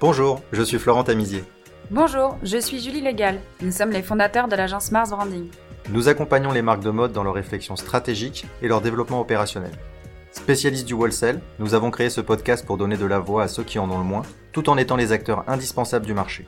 Bonjour, 0.00 0.40
je 0.52 0.62
suis 0.62 0.78
Florent 0.78 1.02
Tamizier. 1.02 1.42
Bonjour, 1.90 2.38
je 2.44 2.56
suis 2.56 2.78
Julie 2.78 3.00
Légal. 3.00 3.40
Nous 3.60 3.72
sommes 3.72 3.90
les 3.90 4.04
fondateurs 4.04 4.46
de 4.46 4.54
l'agence 4.54 4.92
Mars 4.92 5.10
Branding. 5.10 5.48
Nous 5.90 6.08
accompagnons 6.08 6.52
les 6.52 6.62
marques 6.62 6.84
de 6.84 6.90
mode 6.90 7.10
dans 7.10 7.24
leur 7.24 7.34
réflexion 7.34 7.74
stratégique 7.74 8.46
et 8.62 8.68
leur 8.68 8.80
développement 8.80 9.20
opérationnel. 9.20 9.72
Spécialistes 10.30 10.86
du 10.86 10.94
wholesale, 10.94 11.40
nous 11.58 11.74
avons 11.74 11.90
créé 11.90 12.10
ce 12.10 12.20
podcast 12.20 12.64
pour 12.64 12.76
donner 12.76 12.96
de 12.96 13.06
la 13.06 13.18
voix 13.18 13.42
à 13.42 13.48
ceux 13.48 13.64
qui 13.64 13.80
en 13.80 13.90
ont 13.90 13.98
le 13.98 14.04
moins, 14.04 14.22
tout 14.52 14.70
en 14.70 14.76
étant 14.76 14.94
les 14.94 15.10
acteurs 15.10 15.42
indispensables 15.48 16.06
du 16.06 16.14
marché. 16.14 16.46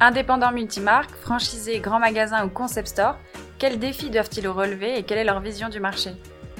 Indépendants 0.00 0.52
multimarques, 0.52 1.14
franchisés, 1.20 1.80
grands 1.80 2.00
magasins 2.00 2.46
ou 2.46 2.48
concept 2.48 2.88
stores, 2.88 3.18
quels 3.58 3.78
défis 3.78 4.08
doivent-ils 4.08 4.48
relever 4.48 4.98
et 4.98 5.02
quelle 5.02 5.18
est 5.18 5.24
leur 5.24 5.40
vision 5.40 5.68
du 5.68 5.80
marché? 5.80 6.12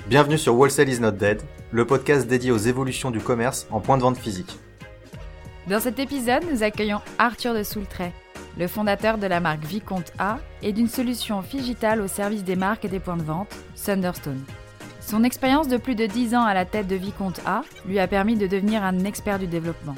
Bienvenue 0.07 0.37
sur 0.37 0.55
Wholesale 0.55 0.91
is 0.91 1.01
not 1.01 1.13
dead, 1.13 1.41
le 1.71 1.87
podcast 1.87 2.27
dédié 2.27 2.51
aux 2.51 2.59
évolutions 2.59 3.11
du 3.11 3.21
commerce 3.21 3.67
en 3.71 3.81
point 3.81 3.97
de 3.97 4.03
vente 4.03 4.19
physique. 4.19 4.59
Dans 5.67 5.81
cet 5.81 5.99
épisode, 5.99 6.45
nous 6.51 6.63
accueillons 6.63 7.01
Arthur 7.19 7.55
de 7.55 7.63
Soultray, 7.63 8.13
le 8.59 8.69
fondateur 8.69 9.17
de 9.17 9.27
la 9.27 9.41
marque 9.41 9.65
Vicomte 9.65 10.13
A 10.19 10.39
et 10.61 10.75
d'une 10.75 10.89
solution 10.89 11.41
digitale 11.41 12.03
au 12.03 12.07
service 12.07 12.45
des 12.45 12.55
marques 12.55 12.85
et 12.85 12.89
des 12.89 13.01
points 13.01 13.17
de 13.17 13.23
vente, 13.23 13.57
Thunderstone. 13.83 14.45
Son 15.01 15.25
expérience 15.25 15.67
de 15.67 15.79
plus 15.79 15.95
de 15.95 16.05
10 16.05 16.35
ans 16.35 16.45
à 16.45 16.53
la 16.53 16.67
tête 16.67 16.87
de 16.87 16.97
Vicomte 16.97 17.41
A 17.47 17.63
lui 17.87 17.99
a 17.99 18.07
permis 18.07 18.37
de 18.37 18.47
devenir 18.47 18.85
un 18.85 19.05
expert 19.05 19.39
du 19.39 19.47
développement. 19.47 19.95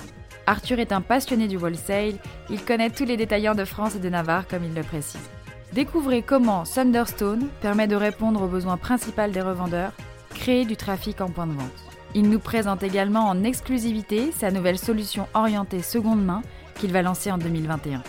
Arthur 0.47 0.79
est 0.79 0.93
un 0.93 1.01
passionné 1.01 1.49
du 1.49 1.57
wholesale, 1.57 2.15
il 2.49 2.65
connaît 2.65 2.91
tous 2.91 3.05
les 3.05 3.17
détaillants 3.17 3.57
de 3.57 3.65
France 3.65 3.97
et 3.97 4.01
de 4.01 4.09
Navarre 4.09 4.47
comme 4.47 4.63
il 4.63 4.73
le 4.73 4.85
précise. 4.85 5.29
Découvrez 5.73 6.23
comment 6.23 6.63
Thunderstone 6.63 7.49
permet 7.61 7.89
de 7.89 7.97
répondre 7.97 8.41
aux 8.41 8.49
besoins 8.49 8.77
principaux 8.77 9.29
des 9.29 9.43
revendeurs, 9.43 9.93
créer 10.31 10.65
du 10.65 10.77
trafic 10.77 11.21
en 11.21 11.29
point 11.29 11.49
de 11.49 11.55
vente. 11.55 11.96
Il 12.19 12.31
nous 12.31 12.39
présente 12.39 12.83
également 12.83 13.29
en 13.29 13.45
exclusivité 13.45 14.33
sa 14.33 14.51
nouvelle 14.51 14.79
solution 14.79 15.27
orientée 15.35 15.83
seconde 15.83 16.25
main 16.25 16.41
qu'il 16.77 16.91
va 16.91 17.03
lancer 17.03 17.31
en 17.31 17.37
2021. 17.37 18.03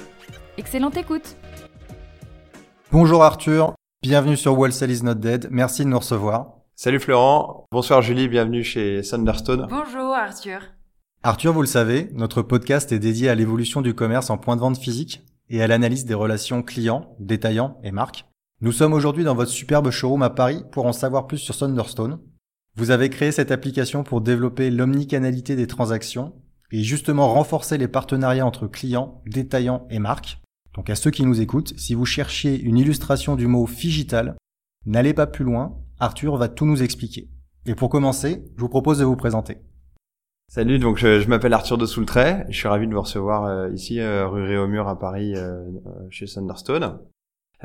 Excellente 0.58 0.95
écoute 0.95 1.36
Bonjour 2.90 3.22
Arthur, 3.22 3.76
bienvenue 4.02 4.38
sur 4.38 4.58
Wholesale 4.58 4.92
is 4.92 5.04
not 5.04 5.16
dead, 5.16 5.50
merci 5.52 5.84
de 5.84 5.90
nous 5.90 6.00
recevoir. 6.00 6.54
Salut 6.73 7.02
Florent, 7.02 7.66
bonsoir 7.70 8.02
Julie, 8.02 8.30
bienvenue 8.30 8.64
chez 8.64 9.02
Thunderstone. 9.02 9.67
Bonjour 9.70 10.16
Arthur. 10.16 10.62
Arthur, 11.23 11.52
vous 11.52 11.60
le 11.60 11.67
savez, 11.67 12.10
notre 12.14 12.42
podcast 12.42 12.94
est 12.94 13.00
dédié 13.00 13.28
à 13.28 13.36
l'évolution 13.36 13.82
du 13.82 13.94
commerce 13.94 14.30
en 14.30 14.38
point 14.38 14.56
de 14.56 14.62
vente 14.62 14.78
physique 14.78 15.22
et 15.50 15.62
à 15.62 15.67
l'analyse 15.67 16.06
des 16.06 16.14
relations 16.14 16.64
clients, 16.64 17.14
détaillants 17.20 17.78
et 17.84 17.92
marques. 17.92 18.23
Nous 18.62 18.72
sommes 18.72 18.94
aujourd'hui 18.94 19.26
dans 19.26 19.36
votre 19.36 19.52
superbe 19.52 19.92
showroom 19.92 20.23
à 20.23 20.30
Paris 20.30 20.64
pour 20.72 20.86
en 20.86 20.94
savoir 20.94 21.28
plus 21.28 21.39
sur 21.39 21.58
Thunderstone. 21.58 22.20
Vous 22.78 22.92
avez 22.92 23.09
créé 23.09 23.31
cette 23.31 23.50
application 23.50 24.03
pour 24.03 24.22
développer 24.22 24.70
l'omnicanalité 24.70 25.56
des 25.56 25.66
transactions 25.66 26.36
et 26.72 26.83
justement 26.83 27.33
renforcer 27.33 27.80
les 27.80 27.88
partenariats 27.88 28.45
entre 28.45 28.67
clients, 28.67 29.23
détaillants 29.25 29.88
et 29.89 29.97
marques. 29.97 30.39
Donc 30.75 30.92
à 30.92 30.95
ceux 30.95 31.09
qui 31.09 31.25
nous 31.25 31.42
écoutent, 31.42 31.73
si 31.75 31.95
vous 31.95 32.05
cherchiez 32.05 32.61
une 32.61 32.78
illustration 32.78 33.36
du 33.36 33.48
mot 33.48 33.66
figital, 33.66 34.36
n'allez 34.86 35.16
pas 35.16 35.25
plus 35.25 35.44
loin, 35.44 35.75
Arthur 36.00 36.38
va 36.38 36.50
tout 36.50 36.67
nous 36.67 36.83
expliquer. 36.83 37.30
Et 37.66 37.73
pour 37.73 37.89
commencer, 37.89 38.45
je 38.55 38.61
vous 38.61 38.70
propose 38.70 39.00
de 39.00 39.05
vous 39.05 39.16
présenter. 39.16 39.58
Salut, 40.48 40.78
donc 40.78 41.00
je, 41.00 41.28
m'appelle 41.28 41.53
Arthur 41.53 41.80
de 41.80 41.88
Soultray, 41.88 42.45
je 42.50 42.58
suis 42.58 42.67
ravi 42.67 42.88
de 42.88 42.94
vous 42.94 43.02
recevoir 43.02 43.45
euh, 43.45 43.73
ici 43.73 44.00
euh, 44.00 44.28
rue 44.28 44.44
Réaumur 44.44 44.88
à 44.88 45.00
Paris 45.00 45.33
euh, 45.36 45.66
chez 46.11 46.28
Thunderstone. 46.28 47.00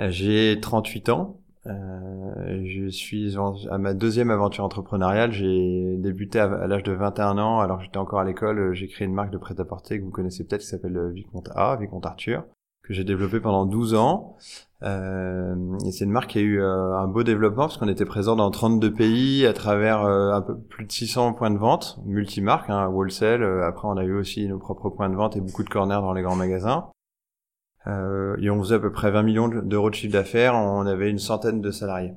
J'ai 0.08 0.58
38 0.58 1.10
ans, 1.10 1.41
euh, 1.66 2.62
je 2.64 2.88
suis 2.88 3.36
à 3.70 3.78
ma 3.78 3.94
deuxième 3.94 4.30
aventure 4.30 4.64
entrepreneuriale. 4.64 5.32
J'ai 5.32 5.96
débuté 5.98 6.40
à, 6.40 6.66
l'âge 6.66 6.82
de 6.82 6.92
21 6.92 7.38
ans, 7.38 7.60
alors 7.60 7.80
j'étais 7.80 7.98
encore 7.98 8.20
à 8.20 8.24
l'école. 8.24 8.74
J'ai 8.74 8.88
créé 8.88 9.06
une 9.06 9.14
marque 9.14 9.30
de 9.30 9.38
prêt-à-porter 9.38 10.00
que 10.00 10.04
vous 10.04 10.10
connaissez 10.10 10.44
peut-être, 10.44 10.62
qui 10.62 10.66
s'appelle 10.66 10.96
euh, 10.96 11.10
Vicomte 11.10 11.50
A, 11.54 11.76
Vicomte 11.76 12.04
Arthur, 12.06 12.44
que 12.82 12.92
j'ai 12.92 13.04
développé 13.04 13.38
pendant 13.38 13.64
12 13.64 13.94
ans. 13.94 14.36
Euh, 14.82 15.54
et 15.86 15.92
c'est 15.92 16.04
une 16.04 16.10
marque 16.10 16.30
qui 16.30 16.38
a 16.38 16.42
eu 16.42 16.60
euh, 16.60 16.98
un 16.98 17.06
beau 17.06 17.22
développement 17.22 17.66
parce 17.66 17.78
qu'on 17.78 17.86
était 17.86 18.04
présent 18.04 18.34
dans 18.34 18.50
32 18.50 18.92
pays 18.92 19.46
à 19.46 19.52
travers 19.52 20.00
un 20.00 20.42
peu 20.42 20.58
plus 20.58 20.84
de 20.84 20.90
600 20.90 21.34
points 21.34 21.52
de 21.52 21.58
vente, 21.58 22.00
multimarques, 22.04 22.70
hein, 22.70 22.88
wholesale. 22.88 23.44
après, 23.62 23.86
on 23.86 23.96
a 23.96 24.02
eu 24.02 24.14
aussi 24.14 24.48
nos 24.48 24.58
propres 24.58 24.90
points 24.90 25.08
de 25.08 25.14
vente 25.14 25.36
et 25.36 25.40
beaucoup 25.40 25.62
de 25.62 25.70
corners 25.70 26.00
dans 26.00 26.12
les 26.12 26.22
grands 26.22 26.34
magasins. 26.34 26.88
Euh, 27.86 28.36
et 28.40 28.50
on 28.50 28.62
faisait 28.62 28.76
à 28.76 28.78
peu 28.78 28.92
près 28.92 29.10
20 29.10 29.22
millions 29.22 29.48
d'euros 29.48 29.90
de 29.90 29.94
chiffre 29.94 30.12
d'affaires, 30.12 30.54
on 30.54 30.86
avait 30.86 31.10
une 31.10 31.18
centaine 31.18 31.60
de 31.60 31.70
salariés. 31.70 32.12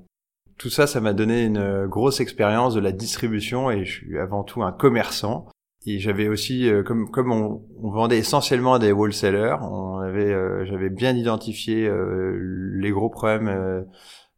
Tout 0.58 0.70
ça, 0.70 0.88
ça 0.88 1.02
m'a 1.02 1.14
donné 1.14 1.46
une 1.46 1.86
grosse 1.88 2.20
expérience 2.20 2.76
de 2.76 2.80
la 2.80 2.92
distribution 2.92 3.72
et 3.72 3.84
je 3.84 3.92
suis 3.92 4.20
avant 4.20 4.44
tout 4.44 4.64
un 4.64 4.72
commerçant. 4.72 5.48
Et 5.88 6.00
j'avais 6.00 6.28
aussi, 6.28 6.68
euh, 6.68 6.82
comme 6.82 7.12
comme 7.12 7.32
on, 7.32 7.62
vendait 7.92 8.18
essentiellement 8.18 8.80
des 8.80 8.92
wholesalers, 8.92 9.58
on 9.62 10.00
avait, 10.00 10.34
euh, 10.34 10.66
j'avais 10.66 10.90
bien 10.90 11.16
identifié 11.16 11.88
euh, 11.88 12.38
les 12.76 12.90
gros 12.90 13.10
problèmes 13.10 13.86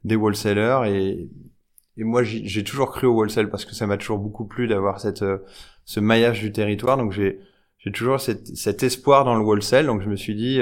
des 0.04 0.16
wholesalers 0.16 0.86
et 0.86 1.30
et 2.00 2.04
moi 2.04 2.22
j'ai 2.24 2.64
toujours 2.64 2.92
cru 2.92 3.08
au 3.08 3.16
wholesale 3.16 3.50
parce 3.50 3.66
que 3.66 3.74
ça 3.74 3.88
m'a 3.88 3.98
toujours 3.98 4.20
beaucoup 4.20 4.46
plu 4.46 4.68
d'avoir 4.68 5.00
cette 5.00 5.26
ce 5.86 6.00
maillage 6.00 6.42
du 6.42 6.52
territoire. 6.52 6.98
Donc 6.98 7.12
j'ai 7.12 7.40
j'ai 7.80 7.92
toujours 7.92 8.20
cet, 8.20 8.48
cet 8.56 8.84
espoir 8.84 9.24
dans 9.24 9.36
le 9.36 9.42
wholesale. 9.44 9.86
Donc 9.86 10.02
je 10.02 10.10
me 10.10 10.16
suis 10.16 10.36
dit 10.36 10.62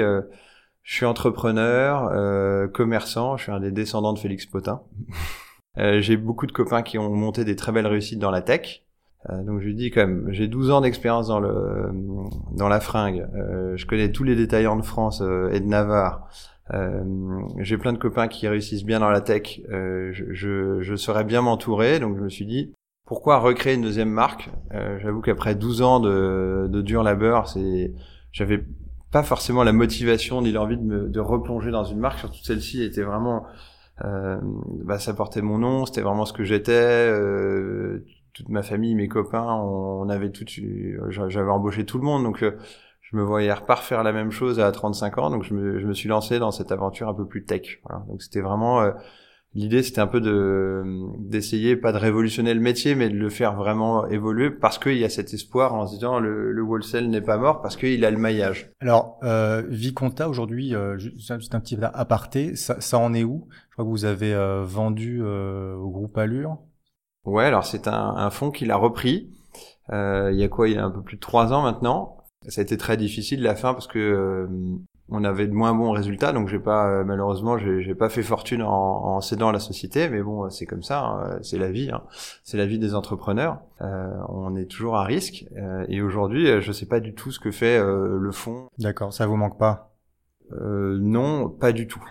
je 0.86 0.94
suis 0.94 1.04
entrepreneur, 1.04 2.10
euh, 2.12 2.68
commerçant, 2.68 3.36
je 3.36 3.42
suis 3.42 3.52
un 3.52 3.58
des 3.58 3.72
descendants 3.72 4.12
de 4.12 4.20
Félix 4.20 4.46
Potin. 4.46 4.82
euh, 5.78 6.00
j'ai 6.00 6.16
beaucoup 6.16 6.46
de 6.46 6.52
copains 6.52 6.82
qui 6.82 6.96
ont 6.96 7.10
monté 7.10 7.44
des 7.44 7.56
très 7.56 7.72
belles 7.72 7.88
réussites 7.88 8.20
dans 8.20 8.30
la 8.30 8.40
tech. 8.40 8.84
Euh, 9.28 9.42
donc 9.42 9.58
je 9.60 9.66
lui 9.66 9.74
dis 9.74 9.90
quand 9.90 10.06
même, 10.06 10.28
j'ai 10.30 10.46
12 10.46 10.70
ans 10.70 10.80
d'expérience 10.80 11.26
dans 11.26 11.40
le 11.40 11.90
dans 12.52 12.68
la 12.68 12.78
fringue. 12.78 13.26
Euh, 13.34 13.76
je 13.76 13.84
connais 13.84 14.12
tous 14.12 14.22
les 14.22 14.36
détaillants 14.36 14.76
de 14.76 14.84
France 14.84 15.22
euh, 15.22 15.50
et 15.50 15.58
de 15.58 15.66
Navarre. 15.66 16.28
j'ai 17.58 17.78
plein 17.78 17.92
de 17.92 17.98
copains 17.98 18.28
qui 18.28 18.46
réussissent 18.46 18.84
bien 18.84 19.00
dans 19.00 19.10
la 19.10 19.20
tech. 19.20 19.60
je, 19.68 20.24
je, 20.30 20.82
je 20.82 20.94
saurais 20.94 21.24
bien 21.24 21.42
m'entourer. 21.42 21.98
Donc 21.98 22.16
je 22.16 22.22
me 22.22 22.28
suis 22.28 22.46
dit, 22.46 22.72
pourquoi 23.06 23.40
recréer 23.40 23.74
une 23.74 23.82
deuxième 23.82 24.10
marque? 24.10 24.50
J'avoue 25.00 25.20
qu'après 25.20 25.56
12 25.56 25.82
ans 25.82 25.98
de, 25.98 26.68
de 26.70 26.80
dur 26.80 27.02
labeur, 27.02 27.48
c'est 27.48 27.92
j'avais 28.30 28.64
pas 29.16 29.22
forcément 29.22 29.64
la 29.64 29.72
motivation 29.72 30.42
ni 30.42 30.52
l'envie 30.52 30.76
de, 30.76 30.82
me, 30.82 31.08
de 31.08 31.20
replonger 31.20 31.70
dans 31.70 31.84
une 31.84 31.98
marque. 31.98 32.18
Surtout 32.18 32.42
celle-ci 32.42 32.82
était 32.82 33.00
vraiment, 33.00 33.46
euh, 34.04 34.36
bah, 34.84 34.98
ça 34.98 35.14
portait 35.14 35.40
mon 35.40 35.56
nom, 35.56 35.86
c'était 35.86 36.02
vraiment 36.02 36.26
ce 36.26 36.34
que 36.34 36.44
j'étais. 36.44 36.72
Euh, 36.72 38.04
toute 38.34 38.50
ma 38.50 38.62
famille, 38.62 38.94
mes 38.94 39.08
copains, 39.08 39.54
on, 39.54 40.10
avait 40.10 40.30
tout, 40.30 40.44
j'avais 41.08 41.50
embauché 41.50 41.86
tout 41.86 41.96
le 41.96 42.04
monde, 42.04 42.24
donc 42.24 42.42
euh, 42.42 42.58
je 43.00 43.16
me 43.16 43.22
voyais 43.22 43.50
reparfaire 43.50 44.02
la 44.02 44.12
même 44.12 44.30
chose 44.30 44.60
à 44.60 44.70
35 44.70 45.16
ans, 45.16 45.30
donc 45.30 45.44
je 45.44 45.54
me, 45.54 45.80
je 45.80 45.86
me 45.86 45.94
suis 45.94 46.10
lancé 46.10 46.38
dans 46.38 46.50
cette 46.50 46.70
aventure 46.70 47.08
un 47.08 47.14
peu 47.14 47.26
plus 47.26 47.46
tech. 47.46 47.80
Voilà. 47.84 48.04
Donc 48.08 48.20
c'était 48.20 48.42
vraiment 48.42 48.82
euh, 48.82 48.90
L'idée, 49.56 49.82
c'était 49.82 50.02
un 50.02 50.06
peu 50.06 50.20
de 50.20 50.84
d'essayer, 51.18 51.76
pas 51.76 51.90
de 51.90 51.96
révolutionner 51.96 52.52
le 52.52 52.60
métier, 52.60 52.94
mais 52.94 53.08
de 53.08 53.16
le 53.16 53.30
faire 53.30 53.56
vraiment 53.56 54.06
évoluer, 54.06 54.50
parce 54.50 54.78
qu'il 54.78 54.98
y 54.98 55.04
a 55.04 55.08
cet 55.08 55.32
espoir 55.32 55.72
en 55.72 55.86
se 55.86 55.94
disant 55.94 56.20
le, 56.20 56.52
le 56.52 56.62
wholesale 56.62 57.08
n'est 57.08 57.22
pas 57.22 57.38
mort, 57.38 57.62
parce 57.62 57.74
qu'il 57.76 58.04
a 58.04 58.10
le 58.10 58.18
maillage. 58.18 58.70
Alors, 58.80 59.18
euh, 59.22 59.62
Viconta, 59.66 60.28
aujourd'hui, 60.28 60.74
euh, 60.74 60.98
juste 60.98 61.54
un 61.54 61.60
petit 61.60 61.78
aparté, 61.80 62.54
ça, 62.54 62.82
ça 62.82 62.98
en 62.98 63.14
est 63.14 63.24
où? 63.24 63.48
Je 63.70 63.72
crois 63.72 63.86
que 63.86 63.90
vous 63.90 64.04
avez 64.04 64.34
euh, 64.34 64.62
vendu 64.62 65.22
euh, 65.22 65.74
au 65.76 65.88
groupe 65.88 66.18
Allure. 66.18 66.58
Ouais, 67.24 67.46
alors 67.46 67.64
c'est 67.64 67.88
un, 67.88 68.14
un 68.14 68.28
fonds 68.28 68.50
qu'il 68.50 68.70
a 68.70 68.76
repris. 68.76 69.30
Euh, 69.90 70.30
il 70.34 70.38
y 70.38 70.44
a 70.44 70.48
quoi? 70.48 70.68
Il 70.68 70.74
y 70.74 70.78
a 70.78 70.84
un 70.84 70.90
peu 70.90 71.00
plus 71.00 71.16
de 71.16 71.22
trois 71.22 71.54
ans 71.54 71.62
maintenant. 71.62 72.18
Ça 72.46 72.60
a 72.60 72.62
été 72.62 72.76
très 72.76 72.98
difficile 72.98 73.42
la 73.42 73.56
fin 73.56 73.72
parce 73.72 73.86
que 73.86 74.46
on 75.08 75.22
avait 75.22 75.46
de 75.46 75.52
moins 75.52 75.72
bons 75.72 75.92
résultats, 75.92 76.32
donc 76.32 76.48
j'ai 76.48 76.58
pas 76.58 76.88
euh, 76.88 77.04
malheureusement 77.04 77.58
j'ai 77.58 77.94
pas 77.94 78.08
fait 78.08 78.22
fortune 78.22 78.62
en, 78.62 78.70
en, 78.70 79.20
cédant 79.20 79.52
la 79.52 79.60
société, 79.60 80.08
mais 80.08 80.20
bon 80.20 80.50
c'est 80.50 80.66
comme 80.66 80.82
ça, 80.82 81.04
hein, 81.04 81.38
c'est 81.42 81.58
la 81.58 81.70
vie, 81.70 81.90
hein. 81.92 82.02
c'est 82.42 82.56
la 82.56 82.66
vie 82.66 82.78
des 82.78 82.94
entrepreneurs. 82.94 83.60
Euh, 83.82 84.10
on 84.28 84.56
est 84.56 84.64
toujours 84.64 84.96
à 84.96 85.04
risque 85.04 85.44
euh, 85.56 85.84
et 85.88 86.02
aujourd'hui 86.02 86.60
je 86.60 86.72
sais 86.72 86.86
pas 86.86 87.00
du 87.00 87.14
tout 87.14 87.30
ce 87.30 87.38
que 87.38 87.50
fait 87.50 87.78
le 87.78 88.30
fonds. 88.32 88.68
D'accord, 88.78 89.12
ça 89.12 89.26
vous 89.26 89.36
manque 89.36 89.58
pas? 89.58 89.92
Non, 90.52 91.48
pas 91.48 91.72
du 91.72 91.88
tout, 91.88 92.04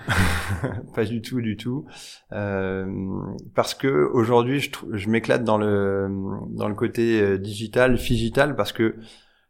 pas 0.96 1.06
du 1.06 1.22
tout 1.22 1.40
du 1.40 1.56
tout, 1.56 1.86
parce 2.30 3.74
que 3.74 4.10
aujourd'hui 4.14 4.60
je, 4.60 4.70
je 4.92 5.10
m'éclate 5.10 5.46
dans 5.46 5.58
le 5.58 6.10
dans 6.50 6.68
le 6.68 6.76
côté 6.76 7.38
digital, 7.40 7.96
digital, 7.96 8.58
parce 8.58 8.74
que 8.74 8.96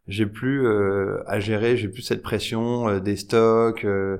j'ai 0.07 0.27
plus 0.27 0.65
euh, 0.65 1.23
à 1.27 1.39
gérer, 1.39 1.77
j'ai 1.77 1.87
plus 1.87 2.03
cette 2.03 2.21
pression 2.21 2.87
euh, 2.87 2.99
des 2.99 3.15
stocks, 3.15 3.85
euh, 3.85 4.17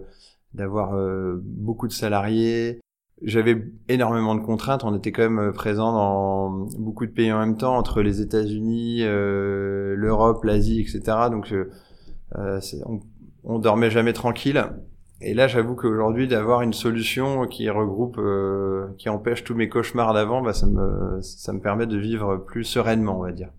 d'avoir 0.54 0.96
beaucoup 1.44 1.88
de 1.88 1.92
salariés. 1.92 2.80
J'avais 3.22 3.62
énormément 3.90 4.34
de 4.36 4.40
contraintes. 4.40 4.86
On 4.86 4.96
était 4.96 5.12
quand 5.12 5.30
même 5.30 5.52
présent 5.52 5.92
dans 5.92 6.50
beaucoup 6.80 7.06
de 7.06 7.12
pays 7.12 7.30
en 7.34 7.40
même 7.40 7.58
temps, 7.58 7.76
entre 7.78 8.02
les 8.02 8.22
États-Unis, 8.22 9.02
l'Europe, 9.04 10.46
l'Asie, 10.46 10.80
etc. 10.80 11.02
Donc, 11.30 11.54
on, 12.36 13.00
on 13.44 13.60
dormait 13.60 13.90
jamais 13.90 14.14
tranquille. 14.14 14.64
Et 15.20 15.34
là, 15.34 15.50
j'avoue 15.50 15.76
qu'aujourd'hui, 15.76 16.30
d'avoir 16.30 16.62
une 16.62 16.72
solution 16.72 17.48
qui 17.48 17.70
regroupe, 17.70 18.18
qui 18.98 19.10
empêche 19.10 19.44
tous 19.44 19.56
mes 19.56 19.68
cauchemars 19.68 20.14
d'avant, 20.14 20.42
bah, 20.42 20.54
ça 20.54 20.68
me, 20.68 21.20
ça 21.22 21.52
me 21.52 21.60
permet 21.60 21.86
de 21.86 21.98
vivre 21.98 22.38
plus 22.38 22.64
sereinement, 22.64 23.20
on 23.20 23.24
va 23.24 23.34
dire. 23.34 23.52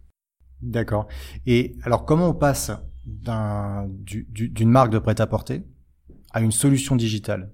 D'accord. 0.62 1.06
Et 1.46 1.76
alors 1.82 2.04
comment 2.04 2.28
on 2.28 2.34
passe 2.34 2.70
d'une 3.04 4.70
marque 4.70 4.90
de 4.90 4.98
prêt-à-porter 4.98 5.62
à 6.32 6.40
une 6.40 6.52
solution 6.52 6.96
digitale? 6.96 7.52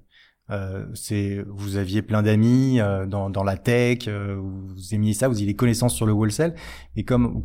Euh, 0.51 0.87
c'est 0.95 1.43
vous 1.49 1.77
aviez 1.77 2.03
plein 2.03 2.23
d'amis 2.23 2.81
euh, 2.81 3.07
dans, 3.07 3.31
dans 3.31 3.45
la 3.45 3.57
tech, 3.57 4.07
euh, 4.09 4.37
vous 4.39 4.95
aimiez 4.95 5.15
ça, 5.15 5.29
vous 5.29 5.37
aviez 5.37 5.47
des 5.47 5.57
connaissances 5.57 5.95
sur 5.95 6.05
le 6.05 6.13
wholesale. 6.13 6.55
Et 6.97 7.05
comme 7.05 7.43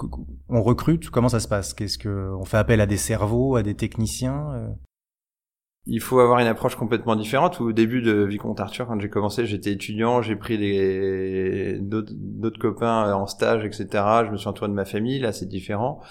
on 0.50 0.62
recrute, 0.62 1.09
comment 1.09 1.30
ça 1.30 1.39
se 1.39 1.48
passe? 1.48 1.74
Qu'est-ce 1.74 1.98
que 1.98 2.33
on 2.38 2.44
fait 2.44 2.57
appel 2.57 2.81
à 2.81 2.86
des 2.86 2.98
cerveaux, 2.98 3.56
à 3.56 3.63
des 3.63 3.75
techniciens 3.75 4.51
euh? 4.54 4.68
Il 5.87 6.01
faut 6.01 6.19
avoir 6.19 6.39
une 6.39 6.47
approche 6.47 6.75
complètement 6.75 7.15
différente. 7.15 7.61
Au 7.61 7.71
début 7.71 8.01
de 8.01 8.23
Vicomte 8.23 8.59
Arthur, 8.59 8.87
quand 8.87 8.99
j'ai 8.99 9.09
commencé, 9.09 9.45
j'étais 9.45 9.71
étudiant, 9.71 10.21
j'ai 10.21 10.35
pris 10.35 10.57
des 10.57 11.79
d'autres 11.79 12.59
copains 12.59 13.13
en 13.13 13.25
stage, 13.25 13.65
etc. 13.65 13.87
Je 14.25 14.31
me 14.31 14.37
suis 14.37 14.47
entouré 14.47 14.69
de 14.69 14.75
ma 14.75 14.85
famille. 14.85 15.19
Là, 15.19 15.31
c'est 15.31 15.47
différent. 15.47 16.01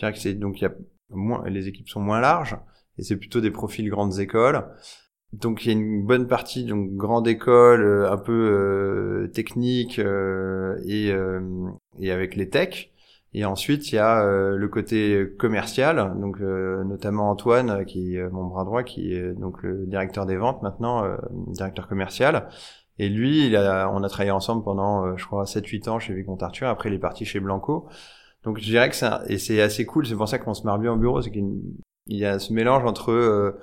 Que 0.00 0.16
c'est 0.16 0.34
donc 0.34 0.60
y 0.60 0.64
a 0.64 0.72
moins, 1.10 1.42
les 1.48 1.68
équipes 1.68 1.88
sont 1.88 2.00
moins 2.00 2.20
larges 2.20 2.56
et 2.98 3.02
c'est 3.02 3.16
plutôt 3.16 3.40
des 3.40 3.50
profils 3.50 3.88
grandes 3.90 4.18
écoles. 4.20 4.64
Donc 5.32 5.64
il 5.64 5.68
y 5.68 5.70
a 5.70 5.78
une 5.78 6.06
bonne 6.06 6.26
partie 6.26 6.64
donc 6.64 6.94
grande 6.94 7.28
école, 7.28 7.82
euh, 7.82 8.10
un 8.10 8.16
peu 8.16 8.32
euh, 8.32 9.28
technique 9.28 9.98
euh, 9.98 10.76
et, 10.86 11.12
et 12.00 12.10
avec 12.10 12.36
les 12.36 12.48
techs. 12.48 12.92
Et 13.34 13.44
ensuite 13.44 13.92
il 13.92 13.96
y 13.96 13.98
a 13.98 14.24
le 14.24 14.68
côté 14.68 15.28
commercial, 15.38 16.14
donc 16.18 16.40
notamment 16.40 17.30
Antoine 17.30 17.84
qui 17.84 18.16
est 18.16 18.28
mon 18.30 18.44
bras 18.44 18.64
droit, 18.64 18.82
qui 18.82 19.12
est 19.12 19.32
donc 19.34 19.62
le 19.62 19.86
directeur 19.86 20.24
des 20.24 20.36
ventes 20.36 20.62
maintenant, 20.62 21.04
directeur 21.48 21.88
commercial. 21.88 22.48
Et 22.98 23.08
lui, 23.08 23.46
il 23.46 23.54
a, 23.54 23.90
on 23.92 24.02
a 24.02 24.08
travaillé 24.08 24.30
ensemble 24.30 24.64
pendant, 24.64 25.16
je 25.16 25.24
crois, 25.24 25.44
7-8 25.44 25.88
ans 25.88 25.98
chez 25.98 26.14
Vicomte 26.14 26.42
Arthur. 26.42 26.68
Après, 26.68 26.88
il 26.88 26.94
est 26.94 26.98
parti 26.98 27.24
chez 27.24 27.38
Blanco. 27.38 27.86
Donc, 28.44 28.58
je 28.58 28.64
dirais 28.64 28.88
que 28.88 28.96
c'est, 28.96 29.10
et 29.28 29.38
c'est 29.38 29.60
assez 29.60 29.84
cool. 29.84 30.06
C'est 30.06 30.16
pour 30.16 30.28
ça 30.28 30.38
qu'on 30.38 30.54
se 30.54 30.64
marre 30.64 30.78
bien 30.78 30.92
au 30.92 30.96
bureau. 30.96 31.22
C'est 31.22 31.30
qu'il 31.30 31.60
y 32.06 32.24
a 32.24 32.40
ce 32.40 32.52
mélange 32.52 32.84
entre 32.84 33.54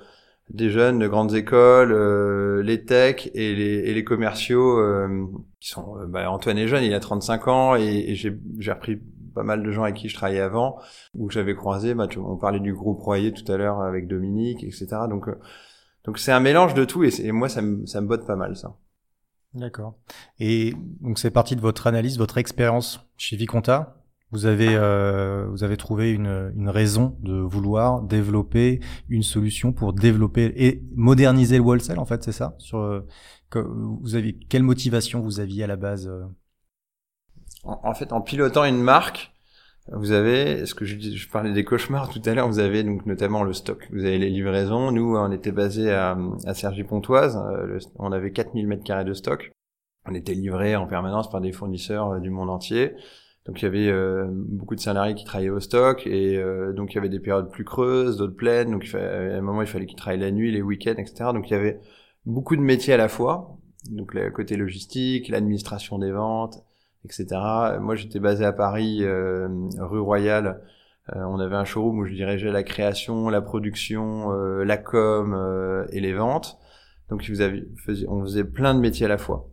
des 0.50 0.70
jeunes 0.70 0.98
de 1.00 1.08
grandes 1.08 1.34
écoles, 1.34 1.92
euh, 1.92 2.62
les 2.62 2.84
techs 2.84 3.30
et 3.34 3.54
les, 3.54 3.90
et 3.90 3.94
les 3.94 4.04
commerciaux 4.04 4.78
euh, 4.78 5.26
qui 5.60 5.68
sont 5.68 5.98
euh, 5.98 6.06
bah, 6.06 6.30
Antoine 6.30 6.58
est 6.58 6.68
jeune, 6.68 6.84
il 6.84 6.94
a 6.94 7.00
35 7.00 7.48
ans 7.48 7.76
et, 7.76 7.82
et 7.82 8.14
j'ai 8.14 8.32
repris 8.70 9.00
pas 9.36 9.44
mal 9.44 9.62
de 9.62 9.70
gens 9.70 9.84
avec 9.84 9.94
qui 9.94 10.08
je 10.08 10.14
travaillais 10.14 10.40
avant 10.40 10.80
où 11.14 11.30
j'avais 11.30 11.54
croisé. 11.54 11.94
Bah, 11.94 12.08
on 12.16 12.36
parlait 12.36 12.58
du 12.58 12.74
groupe 12.74 13.00
Royer 13.00 13.32
tout 13.32 13.50
à 13.52 13.56
l'heure 13.56 13.80
avec 13.80 14.08
Dominique, 14.08 14.64
etc. 14.64 14.86
Donc 15.08 15.28
donc 16.04 16.18
c'est 16.18 16.32
un 16.32 16.40
mélange 16.40 16.74
de 16.74 16.84
tout 16.84 17.04
et, 17.04 17.12
et 17.20 17.30
moi 17.30 17.48
ça 17.48 17.62
me 17.62 17.86
ça 17.86 18.00
me 18.00 18.08
botte 18.08 18.26
pas 18.26 18.36
mal 18.36 18.56
ça. 18.56 18.76
D'accord. 19.54 19.94
Et 20.40 20.74
donc 21.00 21.20
c'est 21.20 21.30
parti 21.30 21.54
de 21.54 21.60
votre 21.60 21.86
analyse, 21.86 22.18
votre 22.18 22.38
expérience 22.38 23.06
chez 23.16 23.36
Viconta 23.36 24.02
vous 24.32 24.46
avez, 24.46 24.74
euh, 24.74 25.46
vous 25.50 25.62
avez 25.62 25.76
trouvé 25.76 26.10
une, 26.10 26.52
une 26.56 26.68
raison 26.68 27.16
de 27.20 27.34
vouloir 27.34 28.02
développer 28.02 28.80
une 29.08 29.22
solution 29.22 29.72
pour 29.72 29.92
développer 29.92 30.52
et 30.56 30.82
moderniser 30.94 31.58
le 31.58 31.62
wholesale, 31.62 31.98
en 32.00 32.04
fait, 32.06 32.24
c'est 32.24 32.32
ça? 32.32 32.56
Sur, 32.58 32.78
euh, 32.78 33.06
vous 33.54 34.16
avez, 34.16 34.34
Quelle 34.34 34.64
motivation 34.64 35.20
vous 35.20 35.38
aviez 35.38 35.64
à 35.64 35.66
la 35.68 35.76
base 35.76 36.10
euh? 37.68 37.72
en, 37.82 37.94
fait, 37.94 38.12
en 38.12 38.20
pilotant 38.20 38.64
une 38.64 38.82
marque, 38.82 39.32
vous 39.92 40.10
avez, 40.10 40.66
ce 40.66 40.74
que 40.74 40.84
je, 40.84 40.98
je 40.98 41.28
parlais 41.28 41.52
des 41.52 41.64
cauchemars 41.64 42.08
tout 42.08 42.20
à 42.24 42.34
l'heure, 42.34 42.48
vous 42.48 42.58
avez 42.58 42.82
donc 42.82 43.06
notamment 43.06 43.44
le 43.44 43.52
stock. 43.52 43.86
Vous 43.92 44.04
avez 44.04 44.18
les 44.18 44.30
livraisons. 44.30 44.90
Nous, 44.90 45.16
on 45.16 45.30
était 45.30 45.52
basé 45.52 45.92
à, 45.92 46.18
à 46.44 46.54
Cergy-Pontoise. 46.54 47.36
Euh, 47.36 47.78
on 47.98 48.10
avait 48.10 48.32
4000 48.32 48.66
mètres 48.66 48.82
carrés 48.82 49.04
de 49.04 49.14
stock. 49.14 49.52
On 50.08 50.14
était 50.14 50.34
livré 50.34 50.74
en 50.76 50.86
permanence 50.86 51.30
par 51.30 51.40
des 51.40 51.52
fournisseurs 51.52 52.20
du 52.20 52.30
monde 52.30 52.50
entier. 52.50 52.94
Donc 53.46 53.62
il 53.62 53.64
y 53.64 53.68
avait 53.68 53.88
euh, 53.88 54.26
beaucoup 54.30 54.74
de 54.74 54.80
salariés 54.80 55.14
qui 55.14 55.24
travaillaient 55.24 55.50
au 55.50 55.60
stock 55.60 56.04
et 56.06 56.36
euh, 56.36 56.72
donc 56.72 56.92
il 56.92 56.96
y 56.96 56.98
avait 56.98 57.08
des 57.08 57.20
périodes 57.20 57.50
plus 57.50 57.64
creuses, 57.64 58.16
d'autres 58.16 58.34
pleines. 58.34 58.72
Donc 58.72 58.88
à 58.94 58.98
un 58.98 59.40
moment 59.40 59.62
il 59.62 59.68
fallait 59.68 59.86
qu'ils 59.86 59.96
travaillent 59.96 60.20
la 60.20 60.32
nuit, 60.32 60.50
les 60.50 60.62
week-ends, 60.62 60.96
etc. 60.96 61.30
Donc 61.32 61.48
il 61.48 61.52
y 61.52 61.56
avait 61.56 61.80
beaucoup 62.24 62.56
de 62.56 62.60
métiers 62.60 62.94
à 62.94 62.96
la 62.96 63.08
fois. 63.08 63.56
Donc 63.90 64.14
le 64.14 64.30
côté 64.32 64.56
logistique, 64.56 65.28
l'administration 65.28 65.98
des 65.98 66.10
ventes, 66.10 66.64
etc. 67.06 67.26
Moi 67.80 67.94
j'étais 67.94 68.20
basé 68.20 68.44
à 68.44 68.52
Paris, 68.52 68.98
euh, 69.02 69.48
rue 69.78 70.00
Royale. 70.00 70.60
on 71.14 71.38
avait 71.40 71.56
un 71.56 71.64
showroom 71.64 72.00
où 72.00 72.04
je 72.04 72.12
dirigeais 72.12 72.52
la 72.52 72.62
création, 72.62 73.30
la 73.30 73.40
production, 73.40 74.30
la 74.30 74.76
com 74.76 75.86
et 75.90 76.00
les 76.00 76.12
ventes. 76.12 76.58
Donc 77.08 77.24
vous 77.28 77.42
on 78.08 78.22
faisait 78.24 78.44
plein 78.44 78.74
de 78.74 78.80
métiers 78.80 79.06
à 79.06 79.08
la 79.08 79.18
fois. 79.18 79.48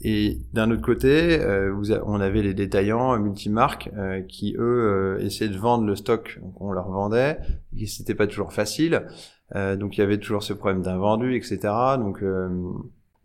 Et 0.00 0.38
d'un 0.52 0.70
autre 0.70 0.82
côté, 0.82 1.40
euh, 1.40 1.72
on 2.04 2.20
avait 2.20 2.42
les 2.42 2.54
détaillants 2.54 3.18
multimarques 3.18 3.90
euh, 3.96 4.22
qui 4.22 4.54
eux 4.58 5.18
euh, 5.18 5.24
essayaient 5.24 5.50
de 5.50 5.58
vendre 5.58 5.84
le 5.84 5.94
stock 5.94 6.40
qu'on 6.56 6.72
leur 6.72 6.90
vendait, 6.90 7.38
et 7.76 7.86
c'était 7.86 8.14
pas 8.14 8.26
toujours 8.26 8.52
facile. 8.52 9.06
Euh, 9.54 9.76
donc 9.76 9.96
il 9.96 10.00
y 10.00 10.04
avait 10.04 10.18
toujours 10.18 10.42
ce 10.42 10.52
problème 10.52 10.82
d'invendu, 10.82 11.36
etc. 11.36 11.58
Donc 11.98 12.22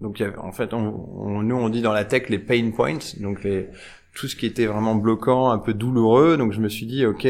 donc 0.02 0.24
en 0.38 0.52
fait, 0.52 0.74
on, 0.74 1.42
nous 1.42 1.56
on 1.56 1.70
dit 1.70 1.82
dans 1.82 1.94
la 1.94 2.06
tech 2.06 2.30
les 2.30 2.40
pain 2.40 2.72
points, 2.72 3.00
donc 3.20 3.44
les, 3.44 3.68
tout 4.16 4.28
ce 4.28 4.36
qui 4.36 4.46
était 4.46 4.66
vraiment 4.66 4.96
bloquant, 4.96 5.50
un 5.50 5.60
peu 5.60 5.74
douloureux. 5.74 6.38
Donc 6.38 6.54
je 6.54 6.62
me 6.62 6.70
suis 6.70 6.86
dit 6.86 7.06
ok, 7.06 7.28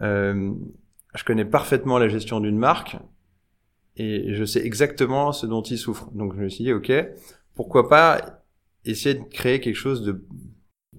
je 0.00 1.24
connais 1.24 1.44
parfaitement 1.44 1.98
la 1.98 2.08
gestion 2.08 2.40
d'une 2.40 2.58
marque 2.58 2.96
et 3.96 4.34
je 4.34 4.44
sais 4.44 4.64
exactement 4.64 5.32
ce 5.32 5.46
dont 5.46 5.62
il 5.62 5.78
souffre. 5.78 6.10
Donc 6.12 6.34
je 6.34 6.40
me 6.40 6.48
suis 6.48 6.64
dit 6.64 6.72
ok, 6.72 6.92
pourquoi 7.54 7.88
pas 7.88 8.44
essayer 8.84 9.14
de 9.14 9.24
créer 9.24 9.60
quelque 9.60 9.76
chose 9.76 10.02
de 10.02 10.24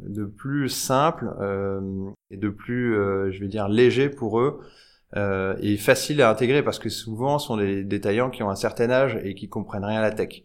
de 0.01 0.25
plus 0.25 0.69
simple 0.69 1.31
euh, 1.39 2.09
et 2.29 2.37
de 2.37 2.49
plus, 2.49 2.95
euh, 2.95 3.31
je 3.31 3.39
vais 3.39 3.47
dire, 3.47 3.67
léger 3.67 4.09
pour 4.09 4.39
eux 4.39 4.59
euh, 5.15 5.55
et 5.61 5.77
facile 5.77 6.21
à 6.21 6.29
intégrer 6.29 6.63
parce 6.63 6.79
que 6.79 6.89
souvent 6.89 7.39
ce 7.39 7.47
sont 7.47 7.57
des 7.57 7.83
détaillants 7.83 8.29
qui 8.29 8.43
ont 8.43 8.49
un 8.49 8.55
certain 8.55 8.89
âge 8.89 9.19
et 9.23 9.35
qui 9.35 9.49
comprennent 9.49 9.85
rien 9.85 9.99
à 9.99 10.01
la 10.01 10.11
tech. 10.11 10.43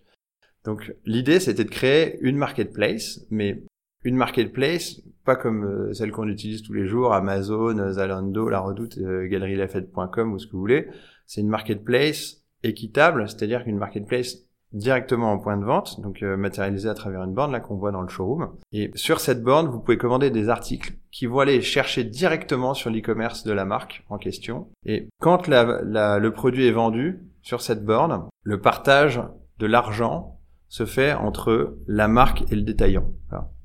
Donc 0.66 0.92
l'idée 1.06 1.40
c'était 1.40 1.64
de 1.64 1.70
créer 1.70 2.18
une 2.20 2.36
marketplace, 2.36 3.24
mais 3.30 3.62
une 4.04 4.16
marketplace 4.16 5.00
pas 5.26 5.36
comme 5.36 5.64
euh, 5.64 5.92
celle 5.92 6.12
qu'on 6.12 6.28
utilise 6.28 6.62
tous 6.62 6.72
les 6.72 6.86
jours, 6.86 7.12
Amazon, 7.12 7.92
Zalando, 7.92 8.48
La 8.48 8.60
Redoute, 8.60 8.96
euh, 8.98 9.26
galerielafette.com 9.26 10.32
ou 10.32 10.38
ce 10.38 10.46
que 10.46 10.52
vous 10.52 10.60
voulez. 10.60 10.88
C'est 11.26 11.42
une 11.42 11.48
marketplace 11.48 12.44
équitable, 12.62 13.28
c'est-à-dire 13.28 13.64
qu'une 13.64 13.76
marketplace 13.76 14.46
directement 14.72 15.32
en 15.32 15.38
point 15.38 15.56
de 15.56 15.64
vente, 15.64 16.00
donc 16.00 16.22
euh, 16.22 16.36
matérialisé 16.36 16.88
à 16.88 16.94
travers 16.94 17.22
une 17.22 17.34
borne 17.34 17.52
là 17.52 17.60
qu'on 17.60 17.76
voit 17.76 17.92
dans 17.92 18.02
le 18.02 18.08
showroom. 18.08 18.52
Et 18.72 18.90
sur 18.94 19.20
cette 19.20 19.42
borne, 19.42 19.68
vous 19.68 19.80
pouvez 19.80 19.98
commander 19.98 20.30
des 20.30 20.48
articles 20.48 20.94
qui 21.10 21.26
vont 21.26 21.40
aller 21.40 21.60
chercher 21.60 22.04
directement 22.04 22.74
sur 22.74 22.90
l'e-commerce 22.90 23.44
de 23.44 23.52
la 23.52 23.64
marque 23.64 24.04
en 24.08 24.18
question. 24.18 24.68
Et 24.84 25.08
quand 25.20 25.48
le 25.48 26.28
produit 26.30 26.66
est 26.66 26.72
vendu 26.72 27.20
sur 27.42 27.62
cette 27.62 27.84
borne, 27.84 28.24
le 28.42 28.60
partage 28.60 29.20
de 29.58 29.66
l'argent 29.66 30.35
se 30.68 30.84
fait 30.84 31.12
entre 31.12 31.76
la 31.86 32.08
marque 32.08 32.44
et 32.50 32.56
le 32.56 32.62
détaillant. 32.62 33.10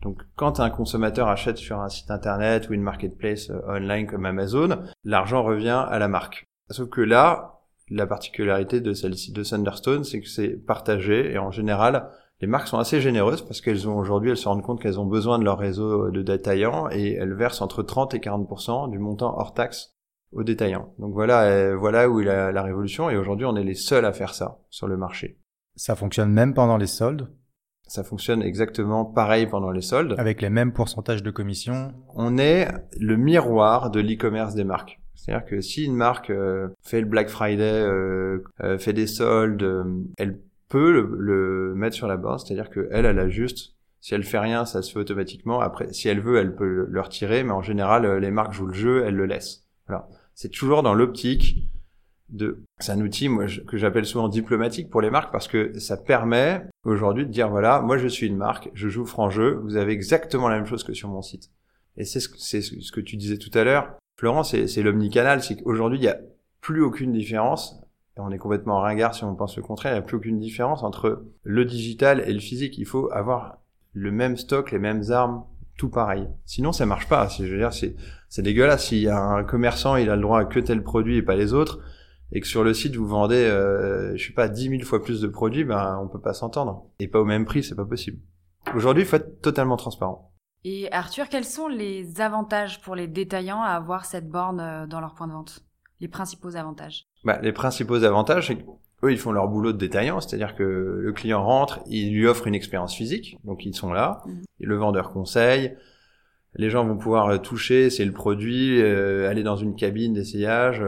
Donc 0.02 0.22
quand 0.36 0.60
un 0.60 0.70
consommateur 0.70 1.28
achète 1.28 1.58
sur 1.58 1.80
un 1.80 1.90
site 1.90 2.10
internet 2.10 2.70
ou 2.70 2.74
une 2.74 2.82
marketplace 2.82 3.52
euh, 3.52 3.78
online 3.78 4.08
comme 4.08 4.26
Amazon, 4.26 4.80
l'argent 5.04 5.44
revient 5.44 5.86
à 5.88 6.00
la 6.00 6.08
marque. 6.08 6.46
Sauf 6.72 6.90
que 6.90 7.02
là, 7.02 7.60
la 7.90 8.08
particularité 8.08 8.82
de 8.82 8.94
celle-ci 8.94 9.32
de 9.32 9.44
Thunderstone, 9.44 10.04
c'est 10.04 10.22
que 10.22 10.28
c'est 10.28 10.50
partagé 10.50 11.32
et 11.32 11.38
en 11.38 11.52
général, 11.52 12.10
les 12.40 12.48
marques 12.48 12.68
sont 12.68 12.80
assez 12.80 13.00
généreuses 13.02 13.44
parce 13.44 13.62
qu'elles 13.62 13.88
ont 13.88 13.98
aujourd'hui, 13.98 14.32
elles 14.32 14.38
se 14.38 14.48
rendent 14.48 14.64
compte 14.64 14.82
qu'elles 14.82 15.00
ont 15.00 15.06
besoin 15.06 15.38
de 15.38 15.44
leur 15.44 15.60
réseau 15.60 16.10
de 16.10 16.22
détaillants 16.24 16.90
et 16.90 17.14
elles 17.14 17.34
versent 17.34 17.62
entre 17.62 17.84
30 17.84 18.16
et 18.16 18.20
40 18.20 18.90
du 18.90 18.98
montant 18.98 19.38
hors 19.38 19.54
taxe 19.54 19.96
aux 20.32 20.44
détaillants. 20.44 20.94
Donc 20.98 21.14
voilà, 21.14 21.44
euh, 21.44 21.76
voilà 21.78 22.10
où 22.10 22.22
est 22.22 22.26
la, 22.26 22.52
la 22.52 22.64
révolution 22.64 23.10
et 23.10 23.18
aujourd'hui, 23.18 23.46
on 23.46 23.56
est 23.56 23.64
les 23.64 23.76
seuls 23.76 24.06
à 24.06 24.14
faire 24.14 24.34
ça 24.34 24.60
sur 24.70 24.88
le 24.88 24.98
marché. 24.98 25.41
Ça 25.82 25.96
fonctionne 25.96 26.32
même 26.32 26.54
pendant 26.54 26.78
les 26.78 26.86
soldes 26.86 27.28
ça 27.88 28.06
fonctionne 28.06 28.42
exactement 28.42 29.04
pareil 29.04 29.48
pendant 29.48 29.70
les 29.70 29.82
soldes. 29.82 30.16
Avec 30.18 30.42
les 30.42 30.50
mêmes 30.50 30.72
pourcentages 30.72 31.24
de 31.24 31.30
commission. 31.30 31.94
On 32.16 32.38
est 32.38 32.70
le 32.98 33.18
miroir 33.18 33.92
de 33.92 34.00
l'e-commerce 34.00 34.56
des 34.56 34.64
marques. 34.64 35.02
C'est-à-dire 35.14 35.46
que 35.46 35.60
si 35.60 35.84
une 35.84 35.98
marque 35.98 36.30
euh, 36.30 36.70
fait 36.82 37.02
le 37.02 37.08
Black 37.08 37.28
Friday, 37.28 37.84
euh, 37.84 38.46
euh, 38.64 38.78
fait 38.78 38.94
des 38.94 39.08
soldes, 39.08 39.84
elle 40.18 40.40
peut 40.70 40.90
le, 40.90 41.74
mettre 41.76 41.98
sur 41.98 42.08
la 42.08 42.16
borne. 42.16 42.40
C'est-à-dire 42.40 42.70
qu'elle, 42.70 43.06
elle 43.06 43.20
a 43.20 43.28
juste, 43.28 43.76
si 44.00 44.14
elle 44.14 44.24
fait 44.24 44.40
rien, 44.40 44.64
ça 44.64 44.82
se 44.82 44.94
fait 44.94 45.00
automatiquement. 45.00 45.60
Après, 45.60 45.92
si 45.92 46.08
elle 46.08 46.22
veut, 46.22 46.38
elle 46.38 46.56
peut 46.56 46.88
le 46.88 47.02
retirer, 47.02 47.44
mais 47.44 47.52
en 47.52 47.62
général, 47.62 48.20
les 48.20 48.32
marques 48.32 48.54
jouent 48.54 48.68
le 48.68 48.74
jeu, 48.74 49.04
elles 49.06 49.18
le 49.18 49.26
laissent. 49.26 49.66
Voilà. 49.88 50.08
C'est 50.34 50.48
toujours 50.48 50.82
dans 50.82 50.94
l'optique 50.94 51.68
de. 52.32 52.64
C'est 52.80 52.92
un 52.92 53.02
outil, 53.02 53.30
moi, 53.30 53.46
que 53.68 53.78
j'appelle 53.78 54.06
souvent 54.06 54.28
diplomatique 54.28 54.90
pour 54.90 55.02
les 55.02 55.10
marques 55.10 55.32
parce 55.32 55.48
que 55.48 55.78
ça 55.80 55.98
permet 55.98 56.64
aujourd'hui 56.84 57.26
de 57.26 57.32
dire 57.32 57.50
voilà, 57.50 57.82
moi 57.82 57.98
je 57.98 58.08
suis 58.08 58.28
une 58.28 58.38
marque, 58.38 58.70
je 58.74 58.90
joue 58.90 59.06
franc 59.06 59.30
jeu, 59.30 59.60
vous 59.64 59.76
avez 59.76 59.94
exactement 59.94 60.50
la 60.50 60.56
même 60.56 60.66
chose 60.66 60.84
que 60.84 60.94
sur 60.94 61.10
mon 61.10 61.22
site. 61.22 61.50
Et 61.98 62.06
c'est 62.06 62.20
ce, 62.20 62.30
que 62.92 63.02
tu 63.02 63.18
disais 63.18 63.38
tout 63.38 63.52
à 63.58 63.64
l'heure. 63.64 63.96
Florent, 64.18 64.44
c'est 64.44 64.82
l'omnicanal, 64.82 65.44
c'est 65.44 65.62
qu'aujourd'hui, 65.62 66.00
il 66.00 66.04
n'y 66.04 66.08
a 66.08 66.18
plus 66.62 66.82
aucune 66.82 67.12
différence, 67.12 67.82
on 68.18 68.32
est 68.32 68.38
complètement 68.38 68.80
ringard 68.80 69.16
si 69.16 69.24
on 69.24 69.36
pense 69.36 69.58
le 69.58 69.64
contraire, 69.64 69.94
il 69.94 69.96
n'y 69.96 70.00
a 70.00 70.04
plus 70.04 70.18
aucune 70.18 70.40
différence 70.40 70.84
entre 70.84 71.24
le 71.44 71.66
digital 71.66 72.24
et 72.26 72.34
le 72.34 72.40
physique. 72.40 72.78
Il 72.78 72.86
faut 72.86 73.12
avoir 73.12 73.58
le 73.94 74.12
même 74.12 74.38
stock, 74.38 74.72
les 74.72 74.80
mêmes 74.80 75.04
armes, 75.10 75.44
tout 75.78 75.90
pareil. 75.90 76.28
Sinon, 76.46 76.72
ça 76.72 76.86
marche 76.86 77.08
pas. 77.08 77.28
Je 77.28 77.44
veux 77.46 77.58
dire, 77.58 77.74
c'est 77.74 78.42
dégueulasse. 78.42 78.88
Si 78.88 79.08
un 79.10 79.44
commerçant, 79.44 79.96
il 79.96 80.10
a 80.10 80.16
le 80.16 80.22
droit 80.22 80.40
à 80.40 80.46
que 80.46 80.60
tel 80.60 80.84
produit 80.84 81.18
et 81.18 81.22
pas 81.22 81.36
les 81.36 81.54
autres, 81.54 81.80
et 82.32 82.42
que 82.42 82.48
sur 82.48 82.64
le 82.64 82.74
site 82.74 82.96
vous 82.96 83.08
vendez, 83.08 83.44
euh, 83.46 84.16
je 84.16 84.28
sais 84.28 84.34
pas, 84.34 84.48
10 84.48 84.70
000 84.70 84.84
fois 84.84 85.04
plus 85.04 85.22
de 85.22 85.28
produits, 85.28 85.64
ben 85.64 86.00
on 86.02 86.08
peut 86.08 86.22
pas 86.22 86.34
s'entendre. 86.34 86.86
Et 87.00 87.08
pas 87.08 87.20
au 87.20 87.26
même 87.26 87.46
prix, 87.46 87.64
c'est 87.64 87.76
pas 87.76 87.86
possible. 87.86 88.20
Aujourd'hui, 88.76 89.04
il 89.04 89.08
faut 89.08 89.16
être 89.16 89.42
totalement 89.42 89.78
transparent. 89.78 90.32
Et 90.64 90.92
Arthur, 90.92 91.28
quels 91.30 91.46
sont 91.46 91.68
les 91.68 92.22
avantages 92.22 92.82
pour 92.82 92.96
les 92.96 93.08
détaillants 93.08 93.62
à 93.62 93.70
avoir 93.70 94.06
cette 94.06 94.30
borne 94.30 94.60
euh, 94.60 94.88
dans 94.88 95.02
leur 95.02 95.16
point 95.16 95.28
de 95.28 95.34
vente? 95.34 95.66
Les 96.00 96.08
principaux 96.08 96.56
avantages? 96.56 97.06
Bah, 97.24 97.40
Les 97.42 97.52
principaux 97.52 98.04
avantages, 98.04 98.48
c'est 98.48 98.58
eux, 99.04 99.12
ils 99.12 99.18
font 99.18 99.32
leur 99.32 99.48
boulot 99.48 99.74
de 99.74 99.78
détaillant, 99.78 100.22
c'est-à-dire 100.22 100.56
que 100.56 100.64
le 100.64 101.14
client 101.14 101.44
rentre, 101.44 101.80
il 101.88 102.14
lui 102.14 102.28
offre 102.28 102.46
une 102.46 102.54
expérience 102.54 102.96
physique, 102.96 103.38
donc 103.44 103.66
ils 103.66 103.76
sont 103.76 103.92
là, 103.92 104.22
mhm. 104.26 104.44
le 104.60 104.76
vendeur 104.76 105.12
conseille, 105.12 105.76
les 106.56 106.70
gens 106.70 106.86
vont 106.86 106.98
pouvoir 106.98 107.28
euh, 107.30 107.38
toucher, 107.38 107.90
c'est 107.90 108.06
le 108.06 108.12
produit, 108.12 108.80
euh, 108.80 109.30
aller 109.30 109.42
dans 109.42 109.56
une 109.56 109.76
cabine 109.76 110.14
d'essayage, 110.14 110.84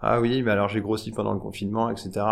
ah 0.00 0.20
oui, 0.20 0.42
mais 0.42 0.52
alors 0.52 0.68
j'ai 0.68 0.80
grossi 0.80 1.10
pendant 1.10 1.32
le 1.32 1.40
confinement, 1.40 1.90
etc. 1.90 2.24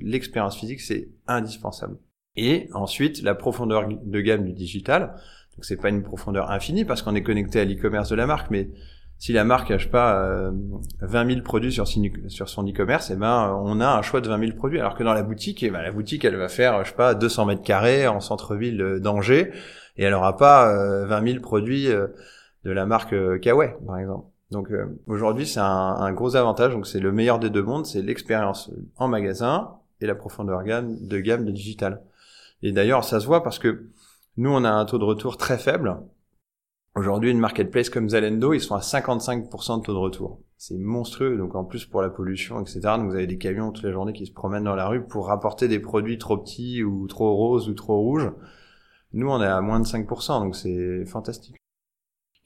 L'expérience 0.00 0.56
physique, 0.56 0.80
c'est 0.80 1.08
indispensable. 1.26 1.98
Et 2.36 2.68
ensuite, 2.72 3.22
la 3.22 3.34
profondeur 3.34 3.88
de 3.88 4.20
gamme 4.20 4.44
du 4.44 4.52
digital. 4.52 5.14
Donc 5.56 5.64
c'est 5.64 5.76
pas 5.76 5.88
une 5.88 6.02
profondeur 6.02 6.50
infinie 6.50 6.84
parce 6.84 7.02
qu'on 7.02 7.14
est 7.14 7.22
connecté 7.22 7.60
à 7.60 7.64
l'e-commerce 7.64 8.08
de 8.08 8.14
la 8.14 8.26
marque, 8.26 8.50
mais 8.50 8.70
si 9.18 9.32
la 9.32 9.42
marque 9.42 9.70
n'a 9.70 9.78
pas 9.90 10.22
euh, 10.22 10.52
20 11.00 11.30
000 11.30 11.42
produits 11.42 11.72
sur, 11.72 11.88
son 11.88 12.68
e-commerce, 12.68 13.10
eh 13.10 13.16
ben 13.16 13.60
on 13.64 13.80
a 13.80 13.88
un 13.88 14.02
choix 14.02 14.20
de 14.20 14.28
20 14.28 14.38
000 14.38 14.52
produits. 14.56 14.78
Alors 14.78 14.94
que 14.94 15.02
dans 15.02 15.12
la 15.12 15.24
boutique, 15.24 15.64
eh 15.64 15.70
ben, 15.70 15.82
la 15.82 15.90
boutique 15.90 16.24
elle 16.24 16.36
va 16.36 16.48
faire 16.48 16.84
je 16.84 16.90
sais 16.90 16.96
pas 16.96 17.14
200 17.14 17.46
mètres 17.46 17.62
carrés 17.62 18.06
en 18.06 18.20
centre-ville 18.20 19.00
d'Angers 19.00 19.50
et 19.98 20.04
elle 20.04 20.14
aura 20.14 20.36
pas 20.36 20.72
euh, 20.72 21.06
20 21.06 21.32
000 21.32 21.40
produits 21.40 21.88
euh, 21.88 22.06
de 22.64 22.70
la 22.70 22.86
marque 22.86 23.12
euh, 23.12 23.38
Kawaii 23.38 23.72
par 23.84 23.98
exemple. 23.98 24.26
Donc 24.50 24.70
euh, 24.70 24.86
aujourd'hui 25.06 25.46
c'est 25.46 25.60
un, 25.60 25.64
un, 25.64 26.12
gros 26.12 26.36
avantage. 26.36 26.72
Donc 26.72 26.86
c'est 26.86 27.00
le 27.00 27.12
meilleur 27.12 27.38
des 27.38 27.50
deux 27.50 27.62
mondes, 27.62 27.86
c'est 27.86 28.02
l'expérience 28.02 28.70
en 28.96 29.08
magasin 29.08 29.78
et 30.00 30.06
la 30.06 30.14
profondeur 30.14 30.62
de 30.62 31.18
gamme 31.20 31.44
de 31.44 31.50
digital. 31.50 32.02
Et 32.62 32.72
d'ailleurs, 32.72 33.04
ça 33.04 33.20
se 33.20 33.26
voit 33.26 33.42
parce 33.42 33.58
que 33.58 33.88
nous, 34.36 34.50
on 34.50 34.64
a 34.64 34.70
un 34.70 34.84
taux 34.84 34.98
de 34.98 35.04
retour 35.04 35.36
très 35.36 35.58
faible. 35.58 35.96
Aujourd'hui, 36.94 37.30
une 37.30 37.38
marketplace 37.38 37.90
comme 37.90 38.08
Zalendo, 38.08 38.52
ils 38.52 38.60
sont 38.60 38.74
à 38.74 38.80
55% 38.80 39.80
de 39.80 39.82
taux 39.84 39.92
de 39.92 39.98
retour. 39.98 40.40
C'est 40.56 40.76
monstrueux. 40.76 41.36
Donc, 41.36 41.54
en 41.54 41.64
plus, 41.64 41.86
pour 41.86 42.02
la 42.02 42.10
pollution, 42.10 42.60
etc. 42.60 42.80
Donc, 42.96 43.10
vous 43.10 43.14
avez 43.14 43.26
des 43.26 43.38
camions 43.38 43.70
toute 43.70 43.84
la 43.84 43.92
journée 43.92 44.12
qui 44.12 44.26
se 44.26 44.32
promènent 44.32 44.64
dans 44.64 44.74
la 44.74 44.88
rue 44.88 45.04
pour 45.04 45.26
rapporter 45.26 45.68
des 45.68 45.78
produits 45.78 46.18
trop 46.18 46.38
petits 46.38 46.82
ou 46.82 47.06
trop 47.06 47.34
roses 47.36 47.68
ou 47.68 47.74
trop 47.74 48.00
rouges. 48.00 48.30
Nous, 49.12 49.28
on 49.28 49.40
est 49.40 49.46
à 49.46 49.60
moins 49.60 49.80
de 49.80 49.86
5%. 49.86 50.40
Donc, 50.40 50.56
c'est 50.56 51.04
fantastique. 51.06 51.57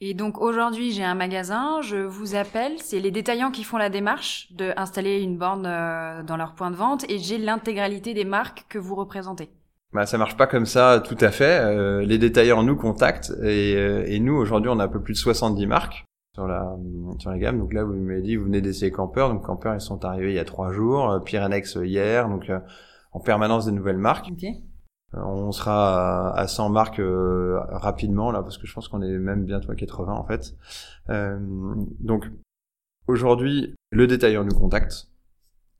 Et 0.05 0.13
donc 0.13 0.41
aujourd'hui, 0.41 0.91
j'ai 0.91 1.05
un 1.05 1.15
magasin, 1.15 1.79
je 1.81 1.95
vous 1.95 2.35
appelle, 2.35 2.73
c'est 2.79 2.99
les 2.99 3.09
détaillants 3.09 3.51
qui 3.51 3.63
font 3.63 3.77
la 3.77 3.89
démarche 3.89 4.51
de 4.51 4.73
installer 4.75 5.21
une 5.21 5.37
borne 5.37 5.65
euh, 5.65 6.23
dans 6.23 6.35
leur 6.35 6.55
point 6.55 6.71
de 6.71 6.75
vente 6.75 7.09
et 7.09 7.19
j'ai 7.19 7.37
l'intégralité 7.37 8.13
des 8.13 8.25
marques 8.25 8.65
que 8.67 8.77
vous 8.77 8.95
représentez. 8.95 9.47
Bah, 9.93 10.05
ça 10.05 10.17
marche 10.17 10.35
pas 10.35 10.45
comme 10.45 10.65
ça 10.65 11.01
tout 11.07 11.15
à 11.21 11.31
fait. 11.31 11.57
Euh, 11.61 12.01
les 12.01 12.17
détaillants 12.17 12.63
nous 12.63 12.75
contactent 12.75 13.31
et, 13.43 13.77
euh, 13.77 14.03
et 14.05 14.19
nous 14.19 14.33
aujourd'hui 14.33 14.69
on 14.69 14.77
a 14.79 14.83
un 14.83 14.89
peu 14.89 15.01
plus 15.01 15.13
de 15.13 15.19
70 15.19 15.65
marques 15.67 16.03
sur 16.35 16.47
la 16.47 16.75
sur 17.19 17.31
la 17.31 17.37
gamme. 17.37 17.59
Donc 17.59 17.73
là 17.73 17.85
vous 17.85 17.93
m'avez 17.93 18.21
dit 18.21 18.35
vous 18.35 18.43
venez 18.43 18.59
d'essayer 18.59 18.91
Camper, 18.91 19.29
donc 19.29 19.45
Camper 19.45 19.71
ils 19.75 19.79
sont 19.79 20.03
arrivés 20.03 20.31
il 20.31 20.35
y 20.35 20.39
a 20.39 20.43
trois 20.43 20.73
jours, 20.73 21.21
Pyrenex 21.23 21.77
hier, 21.81 22.27
donc 22.27 22.51
en 23.13 23.21
permanence 23.21 23.67
des 23.67 23.71
nouvelles 23.71 23.99
marques. 23.99 24.27
On 25.15 25.51
sera 25.51 26.31
à, 26.35 26.47
100 26.47 26.69
marques 26.69 27.01
rapidement 27.01 28.31
là 28.31 28.41
parce 28.41 28.57
que 28.57 28.67
je 28.67 28.73
pense 28.73 28.87
qu'on 28.87 29.01
est 29.01 29.17
même 29.17 29.45
bientôt 29.45 29.71
à 29.71 29.75
80 29.75 30.13
en 30.13 30.25
fait. 30.25 30.55
donc 31.99 32.25
aujourd'hui 33.07 33.75
le 33.91 34.07
détaillant 34.07 34.43
nous 34.43 34.55
contacte 34.55 35.13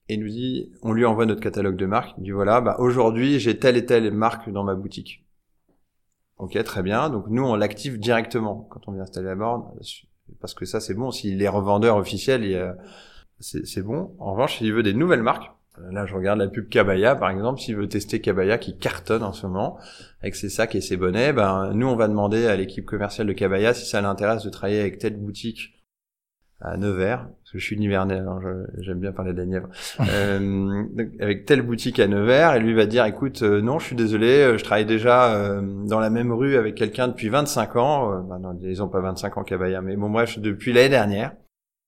et 0.09 0.17
nous 0.17 0.27
dit, 0.27 0.71
on 0.81 0.91
lui 0.91 1.05
envoie 1.05 1.25
notre 1.25 1.41
catalogue 1.41 1.77
de 1.77 1.85
marques, 1.85 2.13
il 2.17 2.23
dit 2.23 2.31
voilà, 2.31 2.61
bah 2.61 2.75
aujourd'hui 2.79 3.39
j'ai 3.39 3.57
telle 3.57 3.77
et 3.77 3.85
telle 3.85 4.11
marque 4.11 4.49
dans 4.49 4.63
ma 4.63 4.75
boutique. 4.75 5.25
Ok, 6.37 6.61
très 6.63 6.83
bien. 6.83 7.09
Donc 7.09 7.27
nous 7.29 7.43
on 7.43 7.55
l'active 7.55 7.99
directement 7.99 8.67
quand 8.69 8.87
on 8.87 8.91
vient 8.91 9.03
installer 9.03 9.27
la 9.27 9.35
borne, 9.35 9.63
parce 10.41 10.53
que 10.53 10.65
ça 10.65 10.79
c'est 10.79 10.93
bon. 10.93 11.11
S'il 11.11 11.41
est 11.41 11.47
revendeur 11.47 11.97
officiel, 11.97 12.75
c'est 13.39 13.81
bon. 13.81 14.15
En 14.19 14.33
revanche, 14.33 14.57
s'il 14.57 14.73
veut 14.73 14.83
des 14.83 14.93
nouvelles 14.93 15.23
marques, 15.23 15.52
là 15.91 16.05
je 16.05 16.15
regarde 16.15 16.39
la 16.39 16.47
pub 16.47 16.69
Kabaya 16.69 17.15
par 17.15 17.29
exemple, 17.29 17.59
s'il 17.59 17.75
veut 17.75 17.87
tester 17.87 18.21
Kabaya 18.21 18.57
qui 18.57 18.77
cartonne 18.77 19.23
en 19.23 19.33
ce 19.33 19.47
moment 19.47 19.77
avec 20.21 20.35
ses 20.35 20.49
sacs 20.49 20.75
et 20.75 20.81
ses 20.81 20.97
bonnets, 20.97 21.33
ben 21.33 21.71
nous 21.73 21.87
on 21.87 21.95
va 21.95 22.07
demander 22.07 22.47
à 22.47 22.55
l'équipe 22.55 22.85
commerciale 22.85 23.27
de 23.27 23.33
Kabaya 23.33 23.73
si 23.73 23.85
ça 23.85 24.01
l'intéresse 24.01 24.43
de 24.43 24.49
travailler 24.49 24.79
avec 24.79 24.99
telle 24.99 25.17
boutique 25.17 25.73
à 26.63 26.77
Nevers, 26.77 27.27
parce 27.27 27.51
que 27.51 27.59
je 27.59 27.65
suis 27.65 27.77
nivernais, 27.77 28.15
alors 28.15 28.39
j'aime 28.79 28.99
bien 28.99 29.11
parler 29.11 29.33
de 29.33 29.37
la 29.37 29.45
Nièvre, 29.45 29.67
euh, 29.99 30.83
avec 31.19 31.45
telle 31.45 31.61
boutique 31.61 31.99
à 31.99 32.07
Nevers, 32.07 32.55
et 32.55 32.59
lui 32.59 32.73
va 32.73 32.85
dire, 32.85 33.05
écoute, 33.05 33.41
euh, 33.41 33.61
non, 33.61 33.79
je 33.79 33.87
suis 33.87 33.95
désolé, 33.97 34.27
euh, 34.27 34.57
je 34.57 34.63
travaille 34.63 34.85
déjà 34.85 35.35
euh, 35.35 35.61
dans 35.85 35.99
la 35.99 36.09
même 36.09 36.31
rue 36.31 36.55
avec 36.55 36.75
quelqu'un 36.75 37.09
depuis 37.09 37.27
25 37.27 37.75
ans, 37.75 38.23
bah 38.23 38.39
non, 38.39 38.57
ils 38.63 38.81
ont 38.81 38.87
pas 38.87 39.01
25 39.01 39.37
ans 39.37 39.43
Cabaya, 39.43 39.81
mais 39.81 39.97
bon 39.97 40.09
bref, 40.09 40.39
depuis 40.39 40.71
l'année 40.71 40.89
dernière, 40.89 41.35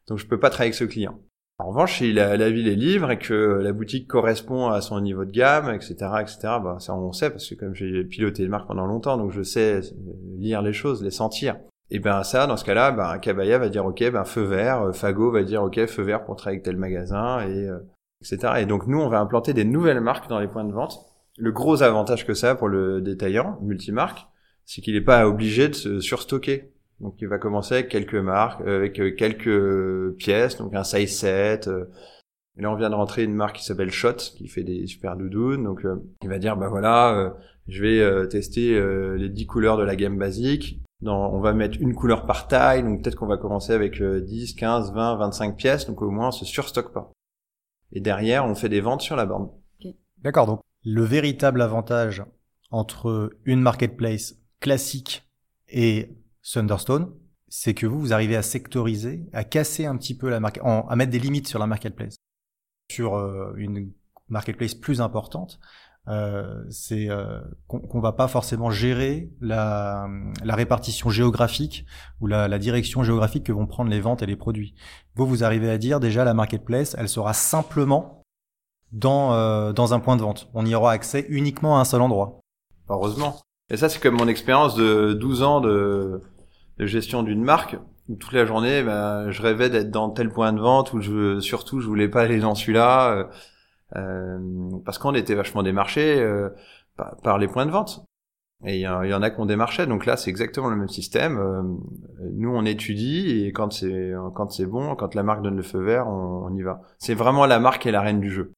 donc 0.07 0.17
je 0.17 0.27
peux 0.27 0.39
pas 0.39 0.49
travailler 0.49 0.69
avec 0.69 0.75
ce 0.75 0.83
client. 0.83 1.19
En 1.57 1.69
revanche, 1.69 1.99
si 1.99 2.11
la, 2.11 2.35
la, 2.35 2.49
ville 2.49 2.67
est 2.67 2.75
libre 2.75 3.11
et 3.11 3.17
que 3.17 3.33
la 3.33 3.71
boutique 3.71 4.09
correspond 4.09 4.67
à 4.67 4.81
son 4.81 4.99
niveau 4.99 5.23
de 5.23 5.31
gamme, 5.31 5.73
etc., 5.73 5.95
etc., 6.19 6.37
bah, 6.61 6.77
ça 6.79 6.93
on 6.93 7.13
sait 7.13 7.29
parce 7.29 7.49
que 7.49 7.55
comme 7.55 7.73
j'ai 7.73 8.03
piloté 8.03 8.43
une 8.43 8.49
marque 8.49 8.67
pendant 8.67 8.85
longtemps, 8.85 9.15
donc 9.15 9.31
je 9.31 9.41
sais 9.41 9.79
lire 10.37 10.61
les 10.61 10.73
choses, 10.73 11.01
les 11.01 11.11
sentir. 11.11 11.55
Et 11.91 11.99
ben 11.99 12.23
ça, 12.23 12.45
dans 12.47 12.57
ce 12.57 12.65
cas-là, 12.65 12.91
ben 12.91 13.17
Kabaya 13.19 13.57
va 13.57 13.69
dire 13.69 13.85
ok, 13.85 14.11
ben 14.11 14.25
feu 14.25 14.41
vert, 14.41 14.81
euh, 14.81 14.91
Fago 14.91 15.31
va 15.31 15.43
dire 15.43 15.63
ok, 15.63 15.85
feu 15.85 16.03
vert 16.03 16.25
pour 16.25 16.35
travailler 16.35 16.57
avec 16.57 16.65
tel 16.65 16.77
magasin 16.77 17.47
et 17.47 17.69
euh, 17.69 17.79
etc. 18.21 18.55
Et 18.57 18.65
donc 18.65 18.87
nous, 18.87 18.99
on 18.99 19.07
va 19.07 19.19
implanter 19.19 19.53
des 19.53 19.65
nouvelles 19.65 20.01
marques 20.01 20.27
dans 20.27 20.39
les 20.39 20.47
points 20.47 20.65
de 20.65 20.73
vente. 20.73 20.99
Le 21.37 21.51
gros 21.51 21.83
avantage 21.83 22.25
que 22.25 22.33
ça 22.33 22.51
a 22.51 22.55
pour 22.55 22.67
le 22.67 23.01
détaillant 23.01 23.59
multimarque, 23.61 24.27
c'est 24.65 24.81
qu'il 24.81 24.95
n'est 24.95 25.01
pas 25.01 25.27
obligé 25.27 25.69
de 25.69 25.73
se 25.73 25.99
surstocker. 26.01 26.73
Donc 26.99 27.15
il 27.19 27.27
va 27.27 27.37
commencer 27.37 27.75
avec 27.75 27.89
quelques 27.89 28.15
marques, 28.15 28.61
euh, 28.61 28.77
avec 28.77 29.15
quelques 29.15 30.15
pièces, 30.17 30.57
donc 30.57 30.73
un 30.73 30.83
size 30.83 31.17
7. 31.17 31.69
et 32.57 32.61
là, 32.61 32.71
on 32.71 32.75
vient 32.75 32.89
de 32.89 32.95
rentrer 32.95 33.23
une 33.23 33.33
marque 33.33 33.57
qui 33.57 33.65
s'appelle 33.65 33.91
Shot, 33.91 34.13
qui 34.13 34.47
fait 34.47 34.63
des 34.63 34.87
super 34.87 35.15
doudounes. 35.17 35.63
Donc 35.63 35.85
il 36.21 36.29
va 36.29 36.39
dire 36.39 36.55
ben 36.57 36.69
voilà, 36.69 37.35
je 37.67 37.81
vais 37.81 38.27
tester 38.29 38.81
les 39.17 39.29
10 39.29 39.45
couleurs 39.45 39.77
de 39.77 39.83
la 39.83 39.95
gamme 39.95 40.17
basique 40.17 40.81
on 41.13 41.39
va 41.39 41.53
mettre 41.53 41.77
une 41.79 41.93
couleur 41.93 42.25
par 42.25 42.47
taille, 42.47 42.83
donc 42.83 43.01
peut-être 43.03 43.15
qu'on 43.15 43.27
va 43.27 43.37
commencer 43.37 43.73
avec 43.73 44.01
10, 44.01 44.53
15, 44.53 44.93
20, 44.93 45.15
25 45.17 45.55
pièces, 45.55 45.87
donc 45.87 46.01
au 46.01 46.09
moins 46.09 46.29
on 46.29 46.31
se 46.31 46.45
surstocke 46.45 46.93
pas. 46.93 47.11
Et 47.91 47.99
derrière, 47.99 48.45
on 48.45 48.55
fait 48.55 48.69
des 48.69 48.81
ventes 48.81 49.01
sur 49.01 49.15
la 49.15 49.25
borne. 49.25 49.49
D'accord, 50.17 50.47
donc 50.47 50.61
le 50.83 51.03
véritable 51.03 51.61
avantage 51.61 52.23
entre 52.71 53.31
une 53.45 53.61
marketplace 53.61 54.35
classique 54.59 55.27
et 55.69 56.09
Thunderstone, 56.51 57.13
c'est 57.47 57.73
que 57.73 57.85
vous, 57.85 57.99
vous 57.99 58.13
arrivez 58.13 58.35
à 58.35 58.41
sectoriser, 58.41 59.25
à 59.33 59.43
casser 59.43 59.85
un 59.85 59.97
petit 59.97 60.17
peu 60.17 60.29
la 60.29 60.39
marque, 60.39 60.59
à 60.63 60.95
mettre 60.95 61.11
des 61.11 61.19
limites 61.19 61.47
sur 61.47 61.59
la 61.59 61.67
marketplace. 61.67 62.15
Sur 62.91 63.15
euh, 63.15 63.53
une 63.57 63.91
marketplace 64.29 64.75
plus 64.75 65.01
importante, 65.01 65.59
euh, 66.07 66.63
c'est 66.69 67.09
euh, 67.09 67.39
qu'on 67.67 67.99
va 67.99 68.11
pas 68.11 68.27
forcément 68.27 68.69
gérer 68.69 69.31
la, 69.41 70.07
la 70.43 70.55
répartition 70.55 71.09
géographique 71.09 71.85
ou 72.21 72.27
la, 72.27 72.47
la, 72.47 72.59
direction 72.59 73.03
géographique 73.03 73.45
que 73.45 73.51
vont 73.51 73.65
prendre 73.65 73.89
les 73.89 73.99
ventes 73.99 74.21
et 74.21 74.27
les 74.27 74.35
produits. 74.35 74.75
Vous, 75.15 75.25
vous 75.25 75.43
arrivez 75.43 75.69
à 75.69 75.79
dire 75.79 75.99
déjà 75.99 76.23
la 76.23 76.35
marketplace, 76.35 76.95
elle 76.99 77.09
sera 77.09 77.33
simplement 77.33 78.21
dans, 78.91 79.33
euh, 79.33 79.73
dans 79.73 79.95
un 79.95 79.99
point 79.99 80.15
de 80.15 80.21
vente. 80.21 80.47
On 80.53 80.65
y 80.65 80.75
aura 80.75 80.91
accès 80.91 81.25
uniquement 81.29 81.77
à 81.77 81.81
un 81.81 81.85
seul 81.85 82.01
endroit. 82.01 82.39
Heureusement. 82.87 83.39
Et 83.71 83.77
ça, 83.77 83.89
c'est 83.89 83.99
comme 83.99 84.15
mon 84.15 84.27
expérience 84.27 84.75
de 84.75 85.13
12 85.13 85.41
ans 85.41 85.59
de, 85.59 86.21
de 86.77 86.85
gestion 86.85 87.23
d'une 87.23 87.43
marque 87.43 87.77
où 88.07 88.15
toute 88.15 88.33
la 88.33 88.45
journée, 88.45 88.83
ben, 88.83 89.31
je 89.31 89.41
rêvais 89.41 89.69
d'être 89.69 89.89
dans 89.89 90.09
tel 90.09 90.29
point 90.29 90.53
de 90.53 90.59
vente 90.59 90.93
où 90.93 91.01
je, 91.01 91.39
surtout, 91.39 91.79
je 91.79 91.87
voulais 91.87 92.09
pas 92.09 92.21
aller 92.21 92.39
dans 92.39 92.55
celui-là. 92.55 93.11
Euh, 93.11 93.23
euh, 93.95 94.39
parce 94.83 94.97
qu'on 94.97 95.13
était 95.13 95.35
vachement 95.35 95.63
démarché 95.63 96.19
euh, 96.19 96.49
par, 97.23 97.37
les 97.37 97.47
points 97.47 97.65
de 97.65 97.71
vente. 97.71 98.05
Et 98.65 98.77
il 98.77 98.81
y, 98.81 98.87
en 98.87 99.21
a 99.21 99.29
qui 99.29 99.39
ont 99.39 99.45
démarché, 99.45 99.85
donc 99.85 100.05
là 100.05 100.15
c'est 100.15 100.29
exactement 100.29 100.69
le 100.69 100.77
même 100.77 100.87
système. 100.87 101.37
Euh, 101.37 101.61
nous 102.31 102.49
on 102.49 102.65
étudie 102.65 103.45
et 103.45 103.51
quand 103.51 103.71
c'est 103.73 104.13
quand 104.33 104.49
c'est 104.49 104.65
bon, 104.65 104.95
quand 104.95 105.13
la 105.13 105.23
marque 105.23 105.43
donne 105.43 105.57
le 105.57 105.61
feu 105.61 105.83
vert, 105.83 106.07
on, 106.07 106.55
y 106.55 106.63
va. 106.63 106.81
C'est 106.97 107.13
vraiment 107.13 107.45
la 107.45 107.59
marque 107.59 107.83
qui 107.83 107.89
est 107.89 107.91
la 107.91 108.01
reine 108.01 108.21
du 108.21 108.31
jeu. 108.31 108.53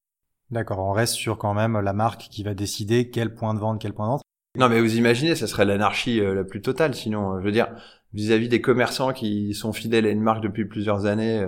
D'accord, 0.52 0.80
on 0.80 0.94
reste 0.94 1.16
sur 1.16 1.38
quand 1.38 1.54
même 1.54 1.80
la 1.80 1.94
marque 1.94 2.28
qui 2.30 2.44
va 2.44 2.54
décider 2.54 3.10
quel 3.10 3.34
point 3.34 3.54
de 3.54 3.60
vente, 3.60 3.82
quel 3.82 3.94
point 3.94 4.06
de 4.06 4.12
vente. 4.12 4.22
Non 4.58 4.70
mais 4.70 4.82
vous 4.82 4.98
imaginez, 4.98 5.36
ça 5.36 5.48
serait 5.48 5.66
l'anarchie 5.66 6.20
la 6.20 6.44
plus 6.44 6.62
totale. 6.62 6.94
Sinon, 6.96 7.40
je 7.40 7.46
veux 7.46 7.52
dire, 7.52 7.68
vis-à-vis 8.14 8.48
-vis 8.48 8.50
des 8.50 8.62
commerçants 8.62 9.14
qui 9.14 9.54
sont 9.54 9.74
fidèles 9.74 10.06
à 10.06 10.10
une 10.10 10.22
marque 10.22 10.42
depuis 10.44 10.66
plusieurs 10.66 11.06
années, 11.06 11.48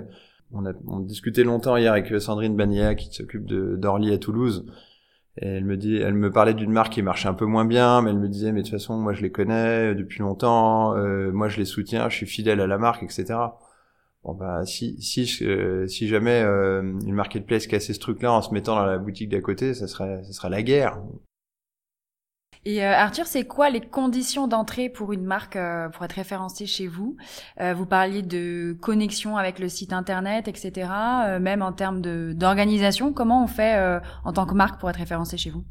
on 0.52 0.66
a 0.66 0.74
on 0.88 1.00
discutait 1.00 1.44
longtemps 1.44 1.78
hier 1.78 1.92
avec 1.92 2.08
Sandrine 2.22 2.56
Bania 2.56 2.96
qui 2.96 3.14
s'occupe 3.14 3.46
d'Orly 3.46 4.14
à 4.14 4.18
Toulouse. 4.18 4.66
Et 5.42 5.48
elle 5.48 5.66
me 5.66 5.78
dit, 5.78 5.96
elle 5.96 6.16
me 6.16 6.32
parlait 6.32 6.54
d'une 6.54 6.72
marque 6.72 6.94
qui 6.94 7.02
marchait 7.02 7.30
un 7.30 7.34
peu 7.34 7.46
moins 7.46 7.64
bien, 7.66 8.02
mais 8.02 8.10
elle 8.10 8.20
me 8.20 8.28
disait, 8.28 8.52
mais 8.52 8.62
de 8.62 8.66
toute 8.68 8.74
façon, 8.74 8.98
moi 8.98 9.14
je 9.14 9.22
les 9.22 9.32
connais 9.32 9.96
depuis 9.96 10.20
longtemps, 10.20 10.96
euh, 10.98 11.32
moi 11.32 11.48
je 11.48 11.58
les 11.58 11.66
soutiens, 11.66 12.10
je 12.10 12.16
suis 12.18 12.26
fidèle 12.26 12.60
à 12.60 12.68
la 12.68 12.78
marque, 12.78 13.04
etc. 13.04 13.26
Bon 14.24 14.34
bah 14.34 14.66
si 14.66 15.02
si 15.02 15.26
euh, 15.46 15.88
si 15.88 16.08
jamais 16.10 16.42
euh, 16.44 16.82
une 16.82 17.14
marketplace 17.14 17.68
cassait 17.68 17.94
ce 17.94 18.00
truc-là 18.00 18.34
en 18.34 18.42
se 18.42 18.54
mettant 18.54 18.76
dans 18.76 18.86
la 18.86 18.98
boutique 18.98 19.30
d'à 19.30 19.40
côté, 19.42 19.74
ça 19.74 19.88
serait 19.88 20.24
ça 20.24 20.34
serait 20.34 20.50
la 20.50 20.62
guerre. 20.62 21.02
Et 22.66 22.84
euh, 22.84 22.94
Arthur, 22.94 23.26
c'est 23.26 23.46
quoi 23.46 23.70
les 23.70 23.80
conditions 23.80 24.48
d'entrée 24.48 24.90
pour 24.90 25.14
une 25.14 25.24
marque 25.24 25.56
euh, 25.56 25.88
pour 25.90 26.04
être 26.04 26.14
référencée 26.14 26.66
chez 26.66 26.88
vous? 26.88 27.16
Euh, 27.62 27.74
Vous 27.74 27.86
parliez 27.86 28.22
de 28.22 28.76
connexion 28.82 29.38
avec 29.38 29.60
le 29.60 29.70
site 29.70 29.94
internet, 29.94 30.48
etc. 30.48 30.90
même 31.40 31.62
en 31.62 31.72
termes 31.72 32.02
d'organisation, 32.02 33.14
comment 33.14 33.44
on 33.44 33.48
fait 33.48 34.00
en 34.26 34.34
tant 34.34 34.46
que 34.46 34.54
marque 34.54 34.80
pour 34.80 34.90
être 34.90 34.98
référencé 34.98 35.38
chez 35.38 35.50
vous? 35.50 35.64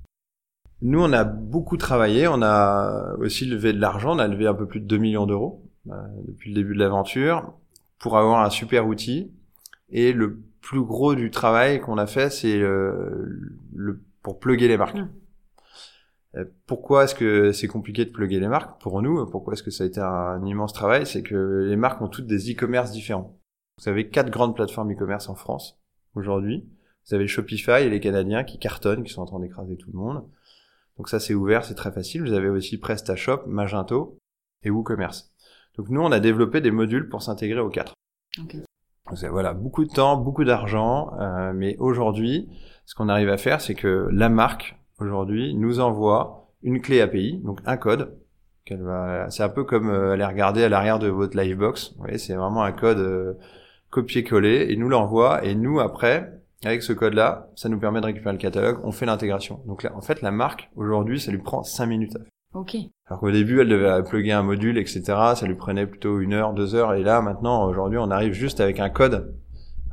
Nous, 0.80 1.02
on 1.02 1.12
a 1.12 1.25
beaucoup 1.25 1.76
travaillé. 1.76 2.26
On 2.28 2.40
a 2.40 3.14
aussi 3.18 3.45
levé 3.45 3.73
de 3.73 3.80
l'argent. 3.80 4.16
On 4.16 4.18
a 4.18 4.28
levé 4.28 4.47
un 4.47 4.54
peu 4.54 4.66
plus 4.66 4.80
de 4.80 4.87
2 4.87 4.97
millions 4.99 5.26
d'euros 5.26 5.64
depuis 6.26 6.50
le 6.50 6.54
début 6.54 6.75
de 6.75 6.78
l'aventure 6.78 7.52
pour 7.99 8.16
avoir 8.16 8.42
un 8.42 8.50
super 8.50 8.87
outil. 8.87 9.30
Et 9.90 10.12
le 10.12 10.40
plus 10.61 10.83
gros 10.83 11.14
du 11.14 11.30
travail 11.30 11.80
qu'on 11.80 11.99
a 11.99 12.07
fait, 12.07 12.30
c'est 12.30 12.59
le, 12.59 14.00
pour 14.23 14.38
plugger 14.38 14.68
les 14.68 14.76
marques. 14.76 14.97
Mmh. 14.97 15.09
Euh, 16.38 16.45
pourquoi 16.66 17.04
est-ce 17.04 17.14
que 17.14 17.52
c'est 17.52 17.68
compliqué 17.68 18.04
de 18.04 18.11
plugger 18.11 18.40
les 18.40 18.49
marques? 18.49 18.80
Pour 18.80 19.02
nous 19.02 19.26
Pourquoi 19.26 19.54
est-ce 19.54 19.62
que 19.62 19.71
ça 19.71 19.85
a 19.85 19.87
été 19.87 20.00
un 20.00 20.45
immense 20.45 20.73
travail? 20.73 21.07
C'est 21.07 21.23
que 21.23 21.66
les 21.68 21.76
marques 21.76 22.00
ont 22.00 22.09
toutes 22.09 22.26
des 22.26 22.52
e-commerce 22.52 22.92
différents. 22.92 23.38
Vous 23.78 23.88
avez 23.88 24.09
quatre 24.09 24.30
grandes 24.30 24.54
plateformes 24.54 24.92
e-commerce 24.92 25.28
en 25.28 25.35
France 25.35 25.80
aujourd'hui. 26.14 26.68
Vous 27.09 27.14
avez 27.14 27.26
Shopify 27.26 27.83
et 27.83 27.90
les 27.90 28.00
Canadiens 28.00 28.45
qui 28.45 28.59
cartonnent, 28.59 29.04
qui 29.04 29.12
sont 29.12 29.23
en 29.23 29.26
train 29.26 29.40
d'écraser 29.40 29.76
tout 29.76 29.90
le 29.92 29.99
monde. 29.99 30.25
Donc 30.97 31.09
ça 31.09 31.21
c'est 31.21 31.35
ouvert, 31.35 31.64
c'est 31.64 31.75
très 31.75 31.92
facile. 31.92 32.23
Vous 32.23 32.33
avez 32.33 32.49
aussi 32.49 32.78
PrestaShop, 32.78 33.47
Magento 33.47 34.18
et 34.64 34.71
WooCommerce. 34.71 35.33
Donc 35.76 35.88
nous 35.90 36.00
on 36.00 36.12
a 36.12 36.21
développé 36.21 36.61
des 36.61 36.73
modules 36.73 37.09
pour 37.09 37.23
s'intégrer 37.23 37.61
aux 37.61 37.71
quatre. 37.71 37.95
Okay. 38.42 39.28
voilà, 39.28 39.54
beaucoup 39.54 39.85
de 39.85 39.90
temps, 39.90 40.16
beaucoup 40.16 40.45
d'argent, 40.45 41.16
euh, 41.18 41.52
mais 41.54 41.76
aujourd'hui, 41.78 42.49
ce 42.85 42.95
qu'on 42.95 43.09
arrive 43.09 43.30
à 43.30 43.38
faire, 43.38 43.61
c'est 43.61 43.75
que 43.75 44.09
la 44.12 44.28
marque 44.28 44.76
aujourd'hui 44.99 45.55
nous 45.55 45.81
envoie 45.81 46.49
une 46.62 46.81
clé 46.81 47.00
API, 47.00 47.40
donc 47.45 47.61
un 47.67 47.76
code 47.76 48.17
qu'elle 48.64 48.83
va. 48.83 49.31
C'est 49.31 49.43
un 49.43 49.49
peu 49.49 49.64
comme 49.64 49.90
euh, 49.90 50.12
aller 50.12 50.25
regarder 50.25 50.64
à 50.64 50.69
l'arrière 50.69 50.99
de 50.99 51.09
votre 51.09 51.37
Livebox. 51.38 51.95
Vous 51.97 52.02
voyez, 52.02 52.19
c'est 52.19 52.35
vraiment 52.35 52.62
un 52.62 52.73
code 52.73 52.99
euh, 52.99 53.35
copier-coller 53.90 54.67
et 54.71 54.76
nous 54.76 54.88
l'envoie 54.88 55.45
et 55.45 55.55
nous 55.55 55.81
après. 55.81 56.33
Avec 56.64 56.83
ce 56.83 56.93
code-là, 56.93 57.50
ça 57.55 57.69
nous 57.69 57.78
permet 57.78 58.00
de 58.00 58.07
récupérer 58.07 58.33
le 58.33 58.40
catalogue, 58.40 58.81
on 58.83 58.90
fait 58.90 59.07
l'intégration. 59.07 59.61
Donc 59.67 59.85
là, 59.85 59.93
en 59.95 60.00
fait, 60.00 60.23
la 60.23 60.33
marque, 60.33 60.69
aujourd'hui, 60.75 61.21
ça 61.21 61.31
lui 61.31 61.38
prend 61.38 61.62
5 61.62 61.87
minutes 61.87 62.17
à 62.17 62.19
faire. 62.19 62.28
Ok. 62.52 62.76
Alors 63.07 63.21
qu'au 63.21 63.31
début, 63.31 63.61
elle 63.61 63.69
devait 63.69 64.02
plugger 64.02 64.33
un 64.33 64.43
module, 64.43 64.76
etc. 64.76 65.02
Ça 65.37 65.47
lui 65.47 65.55
prenait 65.55 65.87
plutôt 65.87 66.19
une 66.19 66.33
heure, 66.33 66.55
deux 66.55 66.75
heures. 66.75 66.95
Et 66.95 67.05
là, 67.05 67.23
maintenant, 67.23 67.64
aujourd'hui, 67.69 67.99
on 67.99 68.11
arrive 68.11 68.33
juste 68.33 68.59
avec 68.59 68.81
un 68.81 68.90
code 68.90 69.35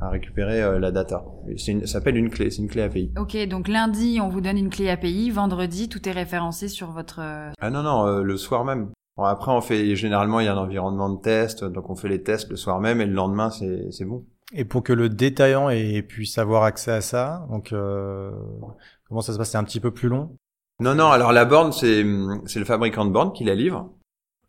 à 0.00 0.10
récupérer 0.10 0.62
euh, 0.62 0.78
la 0.78 0.90
data. 0.90 1.24
ça 1.56 1.86
s'appelle 1.86 2.16
une 2.16 2.30
clé, 2.30 2.50
c'est 2.50 2.62
une 2.62 2.68
clé 2.68 2.82
API. 2.82 3.12
Ok, 3.18 3.36
donc 3.48 3.68
lundi 3.68 4.18
on 4.20 4.28
vous 4.28 4.40
donne 4.40 4.58
une 4.58 4.70
clé 4.70 4.90
API, 4.90 5.30
vendredi 5.30 5.88
tout 5.88 6.06
est 6.08 6.12
référencé 6.12 6.68
sur 6.68 6.90
votre. 6.90 7.20
Euh, 7.20 7.50
ah 7.60 7.70
non 7.70 7.82
non, 7.82 8.06
euh, 8.06 8.22
le 8.22 8.36
soir 8.36 8.64
même. 8.64 8.90
Bon, 9.16 9.24
après 9.24 9.52
on 9.52 9.60
fait 9.60 9.96
généralement 9.96 10.40
il 10.40 10.46
y 10.46 10.48
a 10.48 10.54
un 10.54 10.58
environnement 10.58 11.08
de 11.08 11.20
test, 11.20 11.64
donc 11.64 11.88
on 11.88 11.96
fait 11.96 12.08
les 12.08 12.22
tests 12.22 12.50
le 12.50 12.56
soir 12.56 12.80
même 12.80 13.00
et 13.00 13.06
le 13.06 13.14
lendemain 13.14 13.50
c'est 13.50 13.90
c'est 13.90 14.04
bon. 14.04 14.24
Et 14.52 14.64
pour 14.64 14.82
que 14.82 14.92
le 14.92 15.08
détaillant 15.08 15.70
ait, 15.70 16.02
puisse 16.02 16.38
avoir 16.38 16.62
accès 16.62 16.92
à 16.92 17.00
ça, 17.00 17.46
donc 17.50 17.70
comment 17.70 19.20
ça 19.20 19.32
se 19.32 19.38
passe? 19.38 19.50
C'est 19.50 19.58
un 19.58 19.64
petit 19.64 19.80
peu 19.80 19.90
plus 19.90 20.08
long? 20.08 20.36
Non 20.78 20.94
non, 20.94 21.06
alors 21.06 21.32
la 21.32 21.46
borne 21.46 21.72
c'est 21.72 22.04
c'est 22.44 22.58
le 22.58 22.66
fabricant 22.66 23.06
de 23.06 23.10
borne 23.10 23.32
qui 23.32 23.44
la 23.44 23.54
livre. 23.54 23.92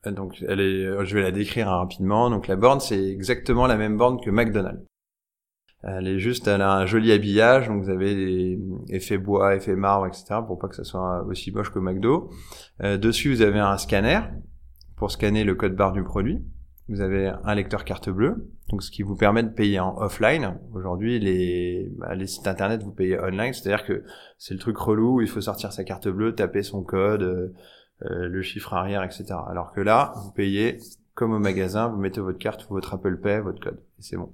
Donc 0.05 0.43
elle 0.47 0.59
est, 0.59 1.05
je 1.05 1.15
vais 1.15 1.21
la 1.21 1.31
décrire 1.31 1.67
rapidement. 1.67 2.29
Donc 2.29 2.47
la 2.47 2.57
borne 2.57 2.81
c'est 2.81 3.03
exactement 3.07 3.65
la 3.65 3.77
même 3.77 3.97
borne 3.97 4.19
que 4.19 4.29
McDonald's. 4.29 4.83
Elle 5.87 6.07
est 6.07 6.19
juste, 6.19 6.47
elle 6.47 6.61
a 6.61 6.73
un 6.73 6.85
joli 6.85 7.13
habillage, 7.13 7.69
donc 7.69 7.81
vous 7.81 7.89
avez 7.89 8.13
des 8.13 8.59
effets 8.89 9.17
bois, 9.17 9.55
effets 9.55 9.75
marbre, 9.75 10.05
etc. 10.05 10.41
pour 10.45 10.59
pas 10.59 10.67
que 10.67 10.75
ça 10.75 10.83
soit 10.83 11.23
aussi 11.23 11.51
moche 11.51 11.71
que 11.71 11.79
McDo. 11.79 12.29
Euh, 12.83 12.97
dessus, 12.97 13.33
vous 13.33 13.41
avez 13.41 13.59
un 13.59 13.77
scanner 13.77 14.19
pour 14.97 15.11
scanner 15.11 15.45
le 15.45 15.55
code 15.55 15.75
barre 15.75 15.93
du 15.93 16.03
produit. 16.03 16.43
Vous 16.89 16.99
avez 16.99 17.31
un 17.43 17.55
lecteur 17.55 17.85
carte 17.85 18.09
bleue, 18.09 18.49
donc 18.69 18.83
ce 18.83 18.91
qui 18.91 19.01
vous 19.01 19.15
permet 19.15 19.43
de 19.43 19.49
payer 19.49 19.79
en 19.79 19.97
offline. 19.97 20.57
Aujourd'hui, 20.73 21.19
les, 21.19 21.89
bah, 21.97 22.15
les 22.15 22.27
sites 22.27 22.47
internet 22.47 22.83
vous 22.83 22.91
payez 22.91 23.19
online, 23.19 23.53
c'est-à-dire 23.53 23.85
que 23.85 24.03
c'est 24.37 24.53
le 24.53 24.59
truc 24.59 24.77
relou 24.77 25.17
où 25.17 25.21
il 25.21 25.27
faut 25.27 25.41
sortir 25.41 25.71
sa 25.71 25.85
carte 25.85 26.09
bleue, 26.09 26.35
taper 26.35 26.63
son 26.63 26.83
code, 26.83 27.23
euh, 27.23 27.53
euh, 28.03 28.27
le 28.27 28.41
chiffre 28.41 28.73
arrière, 28.73 29.03
etc. 29.03 29.25
Alors 29.49 29.71
que 29.71 29.81
là, 29.81 30.13
vous 30.17 30.31
payez 30.31 30.79
comme 31.13 31.33
au 31.33 31.39
magasin, 31.39 31.87
vous 31.87 31.97
mettez 31.97 32.21
votre 32.21 32.37
carte, 32.37 32.67
votre 32.69 32.93
Apple 32.93 33.17
Pay, 33.17 33.39
votre 33.39 33.61
code, 33.61 33.79
et 33.99 34.01
c'est 34.01 34.17
bon. 34.17 34.31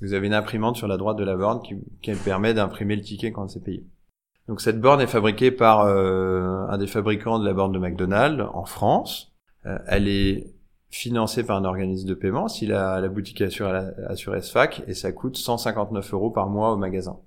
Vous 0.00 0.12
avez 0.12 0.26
une 0.26 0.34
imprimante 0.34 0.76
sur 0.76 0.88
la 0.88 0.96
droite 0.96 1.16
de 1.16 1.24
la 1.24 1.36
borne 1.36 1.60
qui, 1.62 2.12
permet 2.24 2.54
d'imprimer 2.54 2.96
le 2.96 3.02
ticket 3.02 3.32
quand 3.32 3.48
c'est 3.48 3.62
payé. 3.62 3.86
Donc 4.48 4.60
cette 4.60 4.80
borne 4.80 5.00
est 5.00 5.06
fabriquée 5.06 5.50
par 5.50 5.80
euh, 5.82 6.66
un 6.68 6.78
des 6.78 6.86
fabricants 6.86 7.38
de 7.38 7.46
la 7.46 7.54
borne 7.54 7.72
de 7.72 7.78
McDonald's 7.78 8.44
en 8.52 8.64
France. 8.64 9.32
Euh, 9.66 9.78
elle 9.86 10.08
est 10.08 10.54
financée 10.90 11.44
par 11.44 11.56
un 11.56 11.64
organisme 11.64 12.06
de 12.06 12.14
paiement 12.14 12.46
si 12.46 12.66
la, 12.66 13.08
boutique 13.08 13.40
assure, 13.40 13.68
assure 14.06 14.40
SFAC 14.40 14.84
et 14.86 14.94
ça 14.94 15.12
coûte 15.12 15.36
159 15.36 16.12
euros 16.12 16.30
par 16.30 16.48
mois 16.48 16.72
au 16.72 16.76
magasin. 16.76 17.18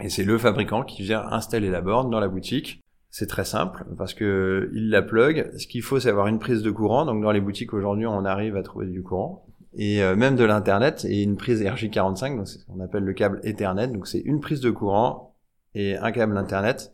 Et 0.00 0.08
c'est 0.08 0.24
le 0.24 0.36
fabricant 0.38 0.82
qui 0.82 1.02
vient 1.02 1.24
installer 1.30 1.70
la 1.70 1.80
borne 1.80 2.10
dans 2.10 2.20
la 2.20 2.28
boutique. 2.28 2.80
C'est 3.10 3.28
très 3.28 3.44
simple 3.44 3.86
parce 3.96 4.12
que 4.12 4.70
il 4.74 4.90
la 4.90 5.02
plug. 5.02 5.52
Ce 5.56 5.68
qu'il 5.68 5.82
faut, 5.82 6.00
c'est 6.00 6.10
avoir 6.10 6.26
une 6.26 6.40
prise 6.40 6.62
de 6.62 6.70
courant. 6.72 7.06
Donc 7.06 7.22
dans 7.22 7.30
les 7.30 7.40
boutiques 7.40 7.72
aujourd'hui, 7.72 8.06
on 8.06 8.24
arrive 8.24 8.56
à 8.56 8.62
trouver 8.62 8.86
du 8.86 9.04
courant 9.04 9.43
et 9.76 10.02
euh, 10.02 10.16
même 10.16 10.36
de 10.36 10.44
l'internet 10.44 11.04
et 11.08 11.22
une 11.22 11.36
prise 11.36 11.62
RJ45 11.62 12.36
donc 12.36 12.48
c'est 12.48 12.58
ce 12.58 12.66
qu'on 12.66 12.80
appelle 12.80 13.04
le 13.04 13.12
câble 13.12 13.40
Ethernet 13.42 13.88
donc 13.88 14.06
c'est 14.06 14.20
une 14.20 14.40
prise 14.40 14.60
de 14.60 14.70
courant 14.70 15.36
et 15.74 15.96
un 15.96 16.12
câble 16.12 16.36
internet 16.36 16.92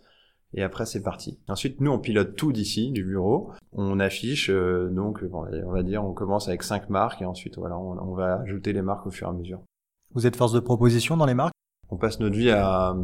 et 0.52 0.62
après 0.62 0.86
c'est 0.86 1.02
parti. 1.02 1.38
Ensuite 1.48 1.80
nous 1.80 1.92
on 1.92 1.98
pilote 1.98 2.34
tout 2.36 2.52
d'ici 2.52 2.90
du 2.90 3.04
bureau, 3.04 3.52
on 3.72 4.00
affiche 4.00 4.50
euh, 4.50 4.88
donc 4.90 5.22
on 5.32 5.72
va 5.72 5.82
dire 5.82 6.04
on 6.04 6.12
commence 6.12 6.48
avec 6.48 6.62
cinq 6.62 6.90
marques 6.90 7.22
et 7.22 7.24
ensuite 7.24 7.58
voilà 7.58 7.78
on, 7.78 7.98
on, 7.98 8.14
va 8.14 8.40
ajouter 8.40 8.72
les 8.72 8.82
marques 8.82 9.06
au 9.06 9.10
fur 9.10 9.28
et 9.28 9.30
à 9.30 9.32
mesure. 9.32 9.60
Vous 10.14 10.26
êtes 10.26 10.36
force 10.36 10.52
de 10.52 10.60
proposition 10.60 11.16
dans 11.16 11.26
les 11.26 11.34
marques? 11.34 11.54
On 11.88 11.96
passe 11.96 12.18
notre 12.18 12.36
vie 12.36 12.50
à 12.50 12.88
à 12.88 12.96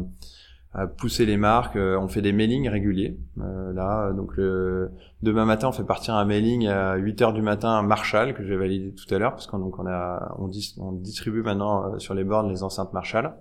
pousser 0.85 1.25
les 1.25 1.37
marques. 1.37 1.75
Euh, 1.75 1.97
on 1.99 2.07
fait 2.07 2.21
des 2.21 2.33
mailings 2.33 2.69
réguliers. 2.69 3.17
Euh, 3.39 3.73
là, 3.73 4.11
donc 4.13 4.37
le, 4.37 4.91
demain 5.23 5.45
matin, 5.45 5.69
on 5.69 5.71
fait 5.71 5.83
partir 5.83 6.13
un 6.13 6.25
mailing 6.25 6.67
à 6.67 6.95
8 6.95 7.21
heures 7.23 7.33
du 7.33 7.41
matin 7.41 7.79
à 7.79 7.81
Marshall 7.81 8.35
que 8.35 8.43
je 8.43 8.49
vais 8.49 8.57
valider 8.57 8.93
tout 8.93 9.13
à 9.13 9.17
l'heure 9.17 9.31
parce 9.31 9.47
qu'on 9.47 9.57
donc 9.57 9.79
on 9.79 9.87
a 9.87 10.35
on, 10.37 10.91
distribue 10.91 11.41
maintenant 11.41 11.93
euh, 11.93 11.97
sur 11.97 12.13
les 12.13 12.23
bornes 12.23 12.49
les 12.49 12.61
enceintes 12.61 12.93
Marshall. 12.93 13.33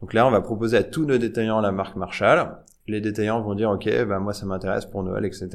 Donc 0.00 0.12
là, 0.12 0.26
on 0.26 0.30
va 0.32 0.40
proposer 0.40 0.76
à 0.76 0.82
tous 0.82 1.06
nos 1.06 1.16
détaillants 1.16 1.60
la 1.60 1.70
marque 1.70 1.96
Marshall. 1.96 2.56
Les 2.88 3.00
détaillants 3.00 3.40
vont 3.40 3.54
dire 3.54 3.70
OK, 3.70 3.84
ben 3.84 4.18
moi 4.18 4.32
ça 4.32 4.44
m'intéresse 4.44 4.84
pour 4.84 5.04
Noël, 5.04 5.24
etc. 5.24 5.48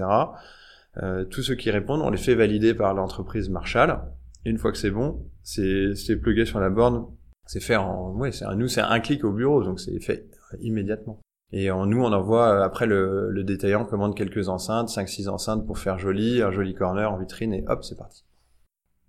Euh, 1.04 1.26
tous 1.26 1.42
ceux 1.42 1.56
qui 1.56 1.70
répondent, 1.70 2.02
on 2.02 2.10
les 2.10 2.18
fait 2.18 2.34
valider 2.34 2.74
par 2.74 2.94
l'entreprise 2.94 3.50
Marshall. 3.50 4.00
Une 4.46 4.58
fois 4.58 4.72
que 4.72 4.78
c'est 4.78 4.90
bon, 4.90 5.26
c'est 5.44 5.96
c'est 5.96 6.16
plugué 6.16 6.46
sur 6.46 6.62
la 6.62 6.70
borne. 6.70 7.06
C'est 7.46 7.60
fait 7.60 7.76
en, 7.76 8.12
ouais, 8.14 8.32
c'est 8.32 8.46
nous 8.56 8.70
c'est 8.70 8.82
un 8.82 9.00
clic 9.02 9.26
au 9.26 9.34
bureau, 9.34 9.64
donc 9.64 9.80
c'est 9.80 10.00
fait 10.00 10.29
immédiatement. 10.62 11.20
Et 11.52 11.72
en, 11.72 11.86
nous, 11.86 12.02
on 12.02 12.12
envoie, 12.14 12.50
euh, 12.50 12.64
après 12.64 12.86
le, 12.86 13.30
le 13.32 13.44
détaillant 13.44 13.86
commande 13.86 14.16
quelques 14.16 14.50
enceintes, 14.50 14.90
5-6 14.90 15.30
enceintes 15.30 15.66
pour 15.66 15.80
faire 15.80 15.98
joli, 15.98 16.42
un 16.42 16.52
joli 16.52 16.76
corner 16.76 17.12
en 17.12 17.18
vitrine 17.18 17.54
et 17.54 17.66
hop, 17.68 17.84
c'est 17.84 17.98
parti. 17.98 18.24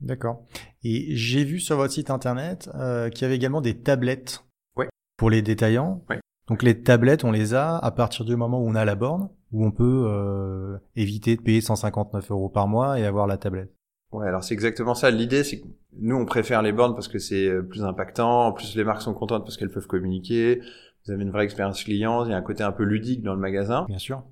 D'accord. 0.00 0.46
Et 0.82 1.14
j'ai 1.14 1.44
vu 1.44 1.60
sur 1.60 1.76
votre 1.76 1.92
site 1.92 2.10
internet 2.10 2.70
euh, 2.74 3.10
qu'il 3.10 3.22
y 3.22 3.24
avait 3.26 3.36
également 3.36 3.60
des 3.60 3.78
tablettes 3.78 4.44
ouais. 4.76 4.88
pour 5.18 5.28
les 5.28 5.42
détaillants. 5.42 6.02
Ouais. 6.08 6.20
Donc 6.48 6.62
les 6.62 6.82
tablettes, 6.82 7.24
on 7.24 7.30
les 7.30 7.54
a 7.54 7.76
à 7.76 7.90
partir 7.90 8.24
du 8.24 8.34
moment 8.34 8.60
où 8.60 8.68
on 8.68 8.74
a 8.74 8.84
la 8.84 8.94
borne, 8.94 9.28
où 9.52 9.64
on 9.64 9.70
peut 9.70 10.04
euh, 10.06 10.78
éviter 10.96 11.36
de 11.36 11.42
payer 11.42 11.60
159 11.60 12.30
euros 12.30 12.48
par 12.48 12.66
mois 12.66 12.98
et 12.98 13.04
avoir 13.04 13.26
la 13.26 13.36
tablette. 13.36 13.72
Ouais, 14.12 14.26
alors 14.26 14.42
c'est 14.42 14.54
exactement 14.54 14.94
ça. 14.94 15.10
L'idée, 15.10 15.44
c'est 15.44 15.60
que 15.60 15.66
nous, 15.98 16.16
on 16.16 16.24
préfère 16.24 16.62
les 16.62 16.72
bornes 16.72 16.94
parce 16.94 17.06
que 17.06 17.18
c'est 17.18 17.46
euh, 17.46 17.62
plus 17.62 17.84
impactant. 17.84 18.46
En 18.46 18.52
plus, 18.52 18.74
les 18.74 18.82
marques 18.82 19.02
sont 19.02 19.14
contentes 19.14 19.44
parce 19.44 19.56
qu'elles 19.56 19.70
peuvent 19.70 19.86
communiquer 19.86 20.60
vous 21.04 21.12
avez 21.12 21.22
une 21.22 21.30
vraie 21.30 21.44
expérience 21.44 21.82
client, 21.82 22.24
il 22.24 22.30
y 22.30 22.34
a 22.34 22.36
un 22.36 22.42
côté 22.42 22.62
un 22.62 22.72
peu 22.72 22.84
ludique 22.84 23.22
dans 23.22 23.34
le 23.34 23.40
magasin. 23.40 23.84
Bien 23.88 23.98
sûr. 23.98 24.22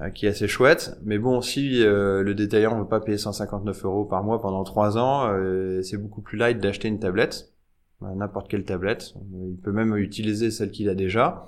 Euh, 0.00 0.10
qui 0.10 0.26
est 0.26 0.30
assez 0.30 0.48
chouette. 0.48 0.98
Mais 1.04 1.18
bon, 1.18 1.40
si 1.40 1.84
euh, 1.84 2.24
le 2.24 2.34
détaillant 2.34 2.74
ne 2.74 2.80
veut 2.80 2.88
pas 2.88 3.00
payer 3.00 3.16
159 3.16 3.84
euros 3.84 4.04
par 4.04 4.24
mois 4.24 4.40
pendant 4.40 4.64
trois 4.64 4.98
ans, 4.98 5.28
euh, 5.28 5.82
c'est 5.82 5.98
beaucoup 5.98 6.20
plus 6.20 6.36
light 6.36 6.58
d'acheter 6.58 6.88
une 6.88 6.98
tablette, 6.98 7.52
n'importe 8.00 8.48
quelle 8.48 8.64
tablette. 8.64 9.14
Il 9.32 9.56
peut 9.62 9.70
même 9.70 9.96
utiliser 9.96 10.50
celle 10.50 10.72
qu'il 10.72 10.88
a 10.88 10.96
déjà. 10.96 11.46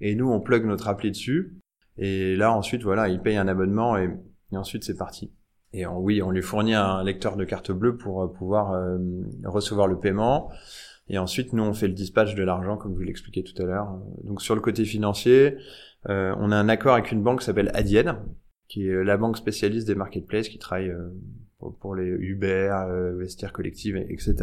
Et 0.00 0.14
nous, 0.14 0.30
on 0.30 0.40
plug 0.40 0.66
notre 0.66 0.88
appli 0.88 1.10
dessus. 1.10 1.56
Et 1.96 2.36
là, 2.36 2.52
ensuite, 2.52 2.82
voilà, 2.82 3.08
il 3.08 3.20
paye 3.20 3.38
un 3.38 3.48
abonnement 3.48 3.96
et, 3.96 4.10
ensuite 4.52 4.84
c'est 4.84 4.98
parti. 4.98 5.32
Et 5.72 5.86
oui, 5.86 6.20
on 6.20 6.30
lui 6.30 6.42
fournit 6.42 6.74
un 6.74 7.02
lecteur 7.02 7.36
de 7.36 7.44
carte 7.44 7.72
bleue 7.72 7.96
pour 7.96 8.30
pouvoir 8.32 8.78
recevoir 9.44 9.88
le 9.88 9.98
paiement 9.98 10.50
Et 11.08 11.18
ensuite, 11.18 11.52
nous, 11.52 11.62
on 11.62 11.72
fait 11.72 11.88
le 11.88 11.94
dispatch 11.94 12.34
de 12.34 12.42
l'argent, 12.42 12.76
comme 12.76 12.92
je 12.92 12.98
vous 12.98 13.04
l'expliquais 13.04 13.42
tout 13.42 13.60
à 13.62 13.64
l'heure. 13.64 13.98
Donc, 14.24 14.42
sur 14.42 14.54
le 14.54 14.60
côté 14.60 14.84
financier, 14.84 15.56
euh, 16.08 16.34
on 16.38 16.50
a 16.50 16.56
un 16.56 16.68
accord 16.68 16.94
avec 16.94 17.12
une 17.12 17.22
banque 17.22 17.40
qui 17.40 17.46
s'appelle 17.46 17.70
Adyen, 17.74 18.24
qui 18.68 18.88
est 18.88 19.04
la 19.04 19.16
banque 19.16 19.36
spécialiste 19.36 19.86
des 19.86 19.94
marketplaces, 19.94 20.48
qui 20.48 20.58
travaille 20.58 20.90
euh, 20.90 21.08
pour, 21.80 21.94
les 21.94 22.06
Uber, 22.06 22.70
euh, 22.88 23.16
Vestiaire 23.16 23.52
Collective, 23.52 23.96
etc. 23.96 24.34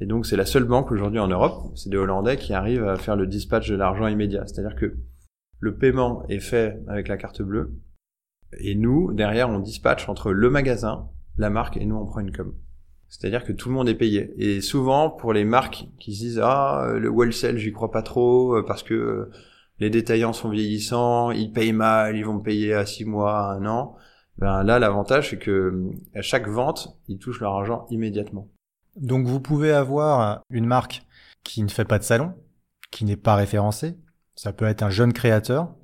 Et 0.00 0.06
donc, 0.06 0.26
c'est 0.26 0.36
la 0.36 0.46
seule 0.46 0.64
banque 0.64 0.92
aujourd'hui 0.92 1.18
en 1.18 1.28
Europe, 1.28 1.72
c'est 1.76 1.88
des 1.88 1.96
Hollandais 1.96 2.36
qui 2.36 2.52
arrivent 2.52 2.86
à 2.86 2.96
faire 2.96 3.16
le 3.16 3.26
dispatch 3.26 3.68
de 3.70 3.76
l'argent 3.76 4.06
immédiat. 4.06 4.46
C'est-à-dire 4.46 4.76
que 4.76 4.96
le 5.60 5.76
paiement 5.76 6.26
est 6.28 6.40
fait 6.40 6.78
avec 6.88 7.08
la 7.08 7.16
carte 7.16 7.42
bleue, 7.42 7.74
et 8.58 8.74
nous, 8.74 9.12
derrière, 9.12 9.48
on 9.48 9.60
dispatche 9.60 10.08
entre 10.08 10.32
le 10.32 10.50
magasin, 10.50 11.08
la 11.36 11.50
marque, 11.50 11.76
et 11.76 11.84
nous, 11.84 11.96
on 11.96 12.04
prend 12.04 12.20
une 12.20 12.32
com. 12.32 12.54
C'est-à-dire 13.10 13.44
que 13.44 13.52
tout 13.52 13.68
le 13.68 13.74
monde 13.74 13.88
est 13.88 13.96
payé. 13.96 14.32
Et 14.38 14.60
souvent, 14.60 15.10
pour 15.10 15.32
les 15.32 15.44
marques 15.44 15.88
qui 15.98 16.14
se 16.14 16.20
disent 16.20 16.40
ah 16.42 16.92
le 16.94 17.08
wholesale, 17.10 17.58
j'y 17.58 17.72
crois 17.72 17.90
pas 17.90 18.02
trop 18.02 18.56
euh, 18.56 18.64
parce 18.64 18.84
que 18.84 18.94
euh, 18.94 19.30
les 19.80 19.90
détaillants 19.90 20.32
sont 20.32 20.48
vieillissants, 20.48 21.32
ils 21.32 21.52
payent 21.52 21.72
mal, 21.72 22.16
ils 22.16 22.24
vont 22.24 22.34
me 22.34 22.42
payer 22.42 22.72
à 22.72 22.86
six 22.86 23.04
mois, 23.04 23.50
à 23.50 23.54
un 23.54 23.66
an. 23.66 23.96
Ben 24.38 24.62
là, 24.62 24.78
l'avantage 24.78 25.30
c'est 25.30 25.38
que 25.38 25.50
euh, 25.50 25.90
à 26.14 26.22
chaque 26.22 26.46
vente, 26.46 27.00
ils 27.08 27.18
touchent 27.18 27.40
leur 27.40 27.52
argent 27.54 27.84
immédiatement. 27.90 28.48
Donc 28.94 29.26
vous 29.26 29.40
pouvez 29.40 29.72
avoir 29.72 30.40
une 30.48 30.66
marque 30.66 31.02
qui 31.42 31.64
ne 31.64 31.68
fait 31.68 31.84
pas 31.84 31.98
de 31.98 32.04
salon, 32.04 32.32
qui 32.92 33.04
n'est 33.04 33.16
pas 33.16 33.34
référencée. 33.34 33.96
Ça 34.36 34.52
peut 34.52 34.66
être 34.66 34.82
un 34.82 34.90
jeune 34.90 35.12
créateur 35.12 35.74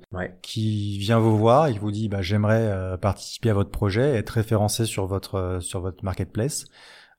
qui 0.41 0.97
vient 0.97 1.19
vous 1.19 1.37
voir 1.37 1.67
et 1.67 1.73
qui 1.73 1.79
vous 1.79 1.91
dit 1.91 2.07
bah, 2.07 2.21
j'aimerais 2.21 2.97
participer 3.01 3.49
à 3.49 3.53
votre 3.53 3.69
projet, 3.69 4.15
être 4.15 4.29
référencé 4.29 4.85
sur 4.85 5.05
votre 5.07 5.59
sur 5.61 5.81
votre 5.81 6.03
marketplace. 6.05 6.65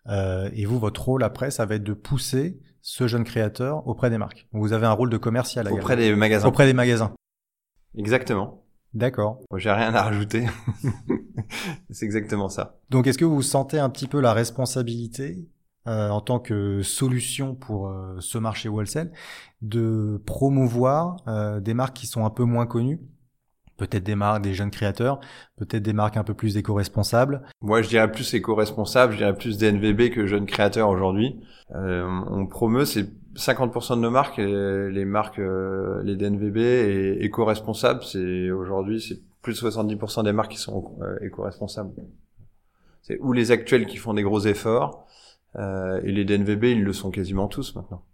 Euh, 0.08 0.50
et 0.52 0.64
vous, 0.64 0.78
votre 0.78 1.04
rôle 1.04 1.22
après, 1.22 1.50
ça 1.50 1.66
va 1.66 1.76
être 1.76 1.84
de 1.84 1.92
pousser 1.92 2.60
ce 2.80 3.06
jeune 3.06 3.24
créateur 3.24 3.86
auprès 3.86 4.10
des 4.10 4.18
marques. 4.18 4.46
Vous 4.52 4.72
avez 4.72 4.86
un 4.86 4.92
rôle 4.92 5.10
de 5.10 5.16
commercial. 5.16 5.70
Auprès 5.72 5.96
des 5.96 6.14
magasins. 6.14 6.48
Auprès 6.48 6.66
des 6.66 6.72
magasins. 6.72 7.12
Exactement. 7.96 8.64
D'accord. 8.94 9.40
J'ai 9.56 9.70
rien 9.70 9.94
à 9.94 10.02
rajouter. 10.02 10.46
c'est 11.90 12.06
exactement 12.06 12.48
ça. 12.48 12.78
Donc, 12.90 13.06
est-ce 13.06 13.18
que 13.18 13.24
vous 13.24 13.42
sentez 13.42 13.78
un 13.78 13.90
petit 13.90 14.06
peu 14.06 14.20
la 14.20 14.32
responsabilité 14.32 15.48
euh, 15.86 16.08
en 16.08 16.20
tant 16.20 16.38
que 16.38 16.82
solution 16.82 17.54
pour 17.54 17.88
euh, 17.88 18.16
ce 18.20 18.38
marché 18.38 18.68
wholesale 18.68 19.12
de 19.62 20.22
promouvoir 20.26 21.16
euh, 21.28 21.60
des 21.60 21.74
marques 21.74 21.96
qui 21.96 22.06
sont 22.06 22.24
un 22.24 22.30
peu 22.30 22.44
moins 22.44 22.66
connues? 22.66 23.00
Peut-être 23.78 24.04
des 24.04 24.14
marques, 24.14 24.42
des 24.42 24.52
jeunes 24.52 24.70
créateurs, 24.70 25.20
peut-être 25.56 25.82
des 25.82 25.94
marques 25.94 26.18
un 26.18 26.24
peu 26.24 26.34
plus 26.34 26.56
éco-responsables. 26.58 27.42
Moi, 27.62 27.80
je 27.80 27.88
dirais 27.88 28.10
plus 28.12 28.34
éco-responsable, 28.34 29.14
je 29.14 29.18
dirais 29.18 29.34
plus 29.34 29.56
DNVB 29.56 30.10
que 30.10 30.26
jeunes 30.26 30.46
créateurs 30.46 30.90
aujourd'hui. 30.90 31.40
Euh, 31.74 32.06
on 32.30 32.46
promeut, 32.46 32.84
c'est 32.84 33.06
50% 33.36 33.96
de 33.96 34.00
nos 34.00 34.10
marques, 34.10 34.38
les, 34.38 35.04
marques, 35.04 35.38
euh, 35.38 36.02
les 36.02 36.16
DNVB 36.16 36.56
et 36.58 37.24
éco-responsables, 37.24 38.02
c'est 38.02 38.50
aujourd'hui, 38.50 39.00
c'est 39.00 39.20
plus 39.40 39.62
de 39.62 39.68
70% 39.68 40.24
des 40.24 40.32
marques 40.32 40.52
qui 40.52 40.58
sont 40.58 40.98
euh, 41.00 41.16
éco-responsables. 41.22 41.92
C'est 43.02 43.18
ou 43.20 43.32
les 43.32 43.52
actuels 43.52 43.86
qui 43.86 43.96
font 43.96 44.12
des 44.12 44.22
gros 44.22 44.40
efforts, 44.40 45.06
euh, 45.56 46.00
et 46.02 46.12
les 46.12 46.24
DNVB, 46.24 46.64
ils 46.64 46.84
le 46.84 46.92
sont 46.92 47.10
quasiment 47.10 47.48
tous 47.48 47.74
maintenant. 47.74 48.04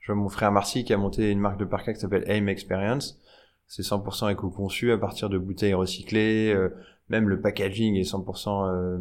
Je 0.00 0.12
vois 0.12 0.20
mon 0.20 0.28
frère 0.28 0.52
Marcy 0.52 0.84
qui 0.84 0.92
a 0.92 0.98
monté 0.98 1.30
une 1.30 1.40
marque 1.40 1.58
de 1.58 1.64
parka 1.64 1.92
qui 1.92 2.00
s'appelle 2.00 2.24
AIM 2.28 2.48
Experience 2.48 3.18
c'est 3.66 3.82
100% 3.82 4.32
éco-conçu 4.32 4.92
à 4.92 4.98
partir 4.98 5.28
de 5.28 5.38
bouteilles 5.38 5.74
recyclées. 5.74 6.52
Euh, 6.54 6.70
même 7.08 7.28
le 7.28 7.40
packaging 7.40 7.96
est 7.96 8.10
100% 8.10 8.68
euh, 8.68 8.98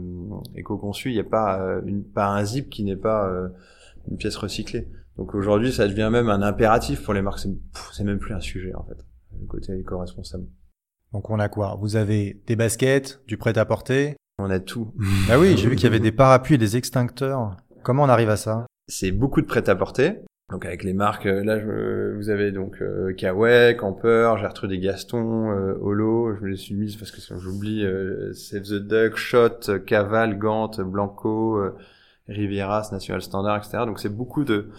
éco-conçu. 0.56 1.10
Il 1.10 1.14
n'y 1.14 1.20
a 1.20 1.24
pas 1.24 1.60
euh, 1.62 1.82
une, 1.86 2.04
pas 2.04 2.28
un 2.28 2.44
zip 2.44 2.70
qui 2.70 2.84
n'est 2.84 2.96
pas 2.96 3.30
une 4.10 4.18
pièce 4.18 4.36
recyclée. 4.36 4.88
Donc 5.18 5.34
aujourd'hui, 5.34 5.72
ça 5.72 5.88
devient 5.88 6.10
même 6.12 6.30
un 6.30 6.42
impératif 6.42 7.04
pour 7.04 7.14
les 7.14 7.22
marques. 7.22 7.40
C'est 7.94 8.04
même 8.04 8.20
plus 8.20 8.34
un 8.34 8.42
sujet 8.42 8.74
en 8.76 8.84
fait, 8.84 8.98
le 9.40 9.48
côté 9.48 9.78
éco-responsable. 9.80 10.46
Donc 11.14 11.30
on 11.30 11.40
a 11.40 11.48
quoi? 11.48 11.78
Vous 11.80 11.96
avez 11.96 12.42
des 12.46 12.56
baskets, 12.56 13.22
du 13.28 13.38
prêt-à-porter? 13.38 14.18
On 14.38 14.50
a 14.50 14.60
tout. 14.60 14.94
Ah 15.30 15.40
oui, 15.40 15.56
j'ai 15.56 15.70
vu 15.70 15.76
qu'il 15.76 15.86
y 15.86 15.88
avait 15.88 16.02
des 16.02 16.12
parapluies 16.12 16.56
et 16.56 16.58
des 16.58 16.76
extincteurs. 16.76 17.56
Comment 17.84 18.04
on 18.04 18.10
arrive 18.10 18.30
à 18.30 18.36
ça? 18.36 18.66
C'est 18.88 19.12
beaucoup 19.12 19.42
de 19.42 19.46
prêt-à-porter. 19.46 20.20
Donc 20.50 20.64
avec 20.64 20.84
les 20.84 20.94
marques, 20.94 21.26
euh, 21.26 21.44
là 21.44 21.60
je, 21.60 22.16
vous 22.16 22.30
avez 22.30 22.52
donc 22.52 22.80
euh, 22.82 23.14
Kawaii, 23.14 23.76
Camper, 23.76 24.36
Gertrude 24.40 24.72
et 24.74 24.78
Gaston, 24.78 25.50
euh, 25.50 25.76
Holo, 25.82 26.36
je 26.36 26.42
me 26.42 26.50
les 26.50 26.56
suis 26.56 26.76
mis 26.76 26.96
parce 26.98 27.10
que 27.10 27.20
j'oublie 27.40 27.84
euh, 27.84 28.32
Save 28.34 28.62
the 28.62 28.74
Duck, 28.76 29.16
Shot, 29.16 29.80
Caval, 29.88 30.38
Gant, 30.38 30.70
Blanco, 30.78 31.58
euh, 31.58 31.76
Rivieras, 32.28 32.90
National 32.92 33.24
Standard, 33.24 33.58
etc. 33.58 33.86
Donc 33.88 34.00
c'est 34.00 34.16
beaucoup 34.16 34.44
de 34.44 34.70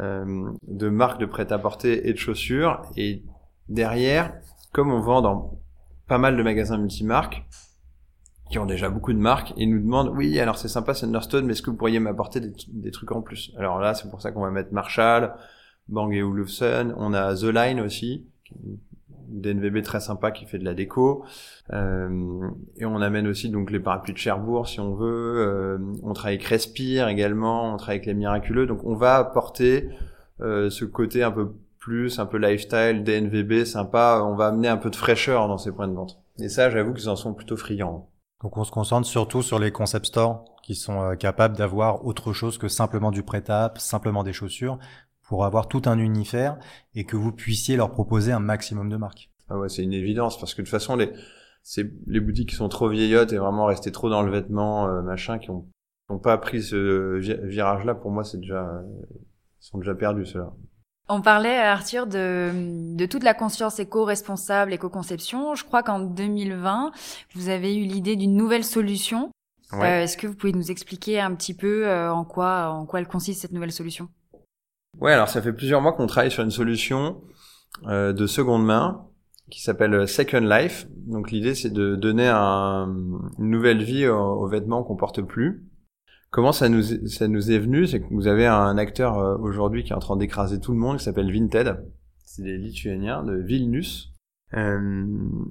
de 0.00 0.88
marques 0.88 1.18
de 1.18 1.26
prêt-à-porter 1.26 2.08
et 2.08 2.12
de 2.12 2.18
chaussures. 2.18 2.82
Et 2.96 3.24
derrière, 3.68 4.32
comme 4.72 4.92
on 4.92 5.00
vend 5.00 5.22
dans 5.22 5.58
pas 6.06 6.18
mal 6.18 6.36
de 6.36 6.42
magasins 6.44 6.78
multimarques, 6.78 7.44
qui 8.50 8.58
ont 8.58 8.66
déjà 8.66 8.88
beaucoup 8.88 9.12
de 9.12 9.18
marques 9.18 9.52
et 9.56 9.66
nous 9.66 9.78
demandent 9.78 10.12
oui 10.16 10.38
alors 10.40 10.56
c'est 10.56 10.68
sympa 10.68 10.94
Thunderstone 10.94 11.44
mais 11.44 11.52
est-ce 11.52 11.62
que 11.62 11.70
vous 11.70 11.76
pourriez 11.76 12.00
m'apporter 12.00 12.40
des, 12.40 12.90
trucs 12.90 13.12
en 13.12 13.20
plus? 13.20 13.52
Alors 13.58 13.78
là 13.78 13.94
c'est 13.94 14.08
pour 14.08 14.20
ça 14.22 14.32
qu'on 14.32 14.42
va 14.42 14.50
mettre 14.50 14.72
Marshall 14.72 15.34
Bang 15.88 16.12
et 16.14 16.22
Olufsen. 16.22 16.94
On 16.96 17.14
a 17.14 17.34
The 17.34 17.44
Line 17.44 17.80
aussi 17.80 18.26
DNVB 19.28 19.82
très 19.82 20.00
sympa 20.00 20.30
qui 20.30 20.46
fait 20.46 20.58
de 20.58 20.64
la 20.64 20.74
déco. 20.74 21.24
Euh, 21.72 22.48
et 22.76 22.86
on 22.86 23.00
amène 23.00 23.26
aussi 23.26 23.50
donc 23.50 23.70
les 23.70 23.80
parapluies 23.80 24.14
de 24.14 24.18
Cherbourg 24.18 24.68
si 24.68 24.80
on 24.80 24.94
veut. 24.94 25.34
Euh, 25.38 25.78
on 26.02 26.12
travaille 26.12 26.36
avec 26.36 26.46
Respire 26.46 27.08
également 27.08 27.74
on 27.74 27.76
travaille 27.76 27.96
avec 27.96 28.06
les 28.06 28.14
Miraculeux. 28.14 28.66
Donc 28.66 28.84
on 28.84 28.94
va 28.94 29.16
apporter 29.16 29.88
euh, 30.40 30.70
ce 30.70 30.84
côté 30.84 31.22
un 31.22 31.30
peu 31.30 31.52
plus 31.78 32.18
un 32.18 32.26
peu 32.26 32.38
lifestyle 32.38 33.04
DNVB 33.04 33.64
sympa. 33.64 34.22
On 34.24 34.34
va 34.34 34.48
amener 34.48 34.68
un 34.68 34.78
peu 34.78 34.90
de 34.90 34.96
fraîcheur 34.96 35.48
dans 35.48 35.58
ces 35.58 35.72
points 35.72 35.88
de 35.88 35.94
vente. 35.94 36.18
Et 36.38 36.48
ça 36.48 36.70
j'avoue 36.70 36.94
qu'ils 36.94 37.08
en 37.08 37.16
sont 37.16 37.34
plutôt 37.34 37.56
friands 37.56 38.08
donc 38.42 38.56
on 38.56 38.64
se 38.64 38.70
concentre 38.70 39.06
surtout 39.06 39.42
sur 39.42 39.58
les 39.58 39.72
concept 39.72 40.06
stores 40.06 40.44
qui 40.62 40.74
sont 40.74 41.00
euh, 41.00 41.14
capables 41.16 41.56
d'avoir 41.56 42.04
autre 42.04 42.32
chose 42.32 42.58
que 42.58 42.68
simplement 42.68 43.10
du 43.10 43.22
prêt-à-porter, 43.22 43.80
simplement 43.80 44.22
des 44.22 44.32
chaussures, 44.32 44.78
pour 45.22 45.44
avoir 45.44 45.68
tout 45.68 45.82
un 45.86 45.98
univers 45.98 46.58
et 46.94 47.04
que 47.04 47.16
vous 47.16 47.32
puissiez 47.32 47.76
leur 47.76 47.90
proposer 47.90 48.32
un 48.32 48.38
maximum 48.38 48.88
de 48.88 48.96
marques. 48.96 49.30
Ah 49.48 49.58
ouais, 49.58 49.68
c'est 49.68 49.82
une 49.82 49.92
évidence 49.92 50.38
parce 50.38 50.54
que 50.54 50.62
de 50.62 50.66
toute 50.66 50.70
façon 50.70 50.96
les 50.96 51.12
c'est 51.62 51.90
les 52.06 52.20
boutiques 52.20 52.50
qui 52.50 52.54
sont 52.54 52.68
trop 52.68 52.88
vieillottes 52.88 53.32
et 53.32 53.38
vraiment 53.38 53.66
restées 53.66 53.92
trop 53.92 54.08
dans 54.08 54.22
le 54.22 54.30
vêtement 54.30 54.88
euh, 54.88 55.02
machin 55.02 55.38
qui 55.38 55.50
ont, 55.50 55.66
ont 56.08 56.18
pas 56.18 56.38
pris 56.38 56.62
ce 56.62 57.18
virage 57.46 57.84
là 57.84 57.94
pour 57.94 58.10
moi 58.10 58.24
c'est 58.24 58.38
déjà 58.38 58.82
sont 59.58 59.78
déjà 59.78 59.94
perdus 59.94 60.26
ceux-là. 60.26 60.52
On 61.10 61.22
parlait, 61.22 61.56
Arthur, 61.56 62.06
de, 62.06 62.50
de 62.94 63.06
toute 63.06 63.22
la 63.22 63.32
conscience 63.32 63.78
éco-responsable, 63.78 64.74
éco-conception. 64.74 65.54
Je 65.54 65.64
crois 65.64 65.82
qu'en 65.82 66.00
2020, 66.00 66.92
vous 67.34 67.48
avez 67.48 67.74
eu 67.76 67.84
l'idée 67.84 68.14
d'une 68.14 68.36
nouvelle 68.36 68.64
solution. 68.64 69.30
Euh, 69.72 70.02
Est-ce 70.02 70.16
que 70.18 70.26
vous 70.26 70.34
pouvez 70.34 70.52
nous 70.52 70.70
expliquer 70.70 71.20
un 71.20 71.34
petit 71.34 71.54
peu 71.54 71.86
euh, 71.86 72.12
en 72.12 72.24
quoi 72.24 72.68
en 72.70 72.86
quoi 72.86 73.00
elle 73.00 73.06
consiste 73.08 73.42
cette 73.42 73.52
nouvelle 73.52 73.72
solution? 73.72 74.08
Ouais, 75.00 75.12
alors 75.12 75.28
ça 75.28 75.40
fait 75.40 75.52
plusieurs 75.52 75.80
mois 75.80 75.92
qu'on 75.92 76.06
travaille 76.06 76.30
sur 76.30 76.42
une 76.42 76.50
solution 76.50 77.22
euh, 77.86 78.12
de 78.12 78.26
seconde 78.26 78.64
main 78.64 79.04
qui 79.50 79.62
s'appelle 79.62 80.06
Second 80.08 80.40
Life. 80.40 80.86
Donc 81.06 81.30
l'idée 81.30 81.54
c'est 81.54 81.70
de 81.70 81.96
donner 81.96 82.28
un, 82.28 82.94
une 83.38 83.50
nouvelle 83.50 83.82
vie 83.82 84.06
aux 84.06 84.46
vêtements 84.46 84.82
qu'on 84.82 84.96
porte 84.96 85.22
plus. 85.22 85.64
Comment 86.30 86.52
ça 86.52 86.68
nous, 86.68 86.82
ça 86.82 87.28
nous 87.28 87.50
est 87.50 87.58
venu 87.58 87.86
C'est 87.86 88.00
que 88.00 88.12
vous 88.12 88.26
avez 88.26 88.46
un 88.46 88.76
acteur 88.76 89.18
euh, 89.18 89.36
aujourd'hui 89.38 89.84
qui 89.84 89.92
est 89.92 89.96
en 89.96 90.00
train 90.00 90.16
d'écraser 90.16 90.60
tout 90.60 90.72
le 90.72 90.78
monde, 90.78 90.98
qui 90.98 91.04
s'appelle 91.04 91.32
Vinted. 91.32 91.84
C'est 92.24 92.42
des 92.42 92.58
Lituaniens 92.58 93.22
de 93.22 93.34
Vilnius. 93.34 94.12
Euh, 94.54 95.06